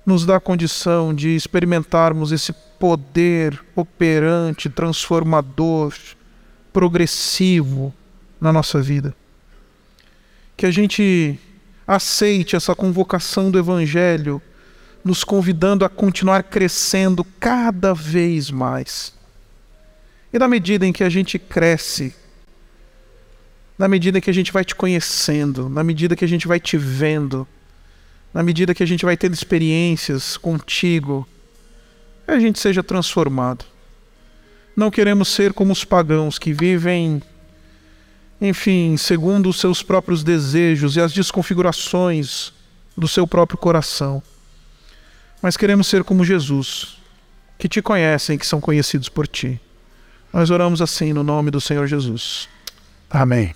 Nos 0.05 0.25
dá 0.25 0.35
a 0.35 0.39
condição 0.41 1.13
de 1.13 1.33
experimentarmos 1.33 2.33
esse 2.33 2.51
poder 2.77 3.57
operante, 3.73 4.69
transformador, 4.69 5.93
progressivo 6.73 7.93
na 8.41 8.51
nossa 8.51 8.81
vida. 8.81 9.15
Que 10.57 10.65
a 10.65 10.71
gente 10.71 11.39
aceite 11.87 12.57
essa 12.57 12.75
convocação 12.75 13.49
do 13.49 13.57
Evangelho, 13.57 14.41
nos 15.05 15.23
convidando 15.23 15.85
a 15.85 15.89
continuar 15.89 16.43
crescendo 16.43 17.23
cada 17.39 17.93
vez 17.93 18.51
mais 18.51 19.14
e 20.35 20.37
na 20.37 20.49
medida 20.49 20.85
em 20.85 20.91
que 20.91 21.01
a 21.01 21.07
gente 21.07 21.39
cresce, 21.39 22.13
na 23.77 23.87
medida 23.87 24.19
que 24.19 24.29
a 24.29 24.33
gente 24.33 24.51
vai 24.51 24.65
te 24.65 24.75
conhecendo, 24.75 25.69
na 25.69 25.81
medida 25.81 26.13
que 26.13 26.25
a 26.25 26.27
gente 26.27 26.45
vai 26.45 26.59
te 26.59 26.75
vendo, 26.75 27.47
na 28.33 28.43
medida 28.43 28.75
que 28.75 28.83
a 28.83 28.85
gente 28.85 29.05
vai 29.05 29.15
tendo 29.15 29.33
experiências 29.33 30.35
contigo, 30.35 31.25
a 32.27 32.37
gente 32.37 32.59
seja 32.59 32.83
transformado. 32.83 33.63
Não 34.75 34.91
queremos 34.91 35.29
ser 35.29 35.53
como 35.53 35.71
os 35.71 35.85
pagãos 35.85 36.37
que 36.37 36.51
vivem, 36.51 37.23
enfim, 38.41 38.97
segundo 38.97 39.47
os 39.47 39.57
seus 39.57 39.81
próprios 39.81 40.21
desejos 40.21 40.97
e 40.97 40.99
as 40.99 41.13
desconfigurações 41.13 42.51
do 42.97 43.07
seu 43.07 43.25
próprio 43.25 43.57
coração. 43.57 44.21
Mas 45.41 45.55
queremos 45.55 45.87
ser 45.87 46.03
como 46.03 46.25
Jesus, 46.25 46.97
que 47.57 47.69
te 47.69 47.81
conhecem, 47.81 48.37
que 48.37 48.45
são 48.45 48.59
conhecidos 48.59 49.07
por 49.07 49.29
ti. 49.29 49.61
Nós 50.35 50.49
oramos 50.49 50.81
assim 50.81 51.13
no 51.13 51.23
nome 51.23 51.49
do 51.49 51.61
Senhor 51.61 51.87
Jesus. 51.87 52.49
Amém. 53.09 53.55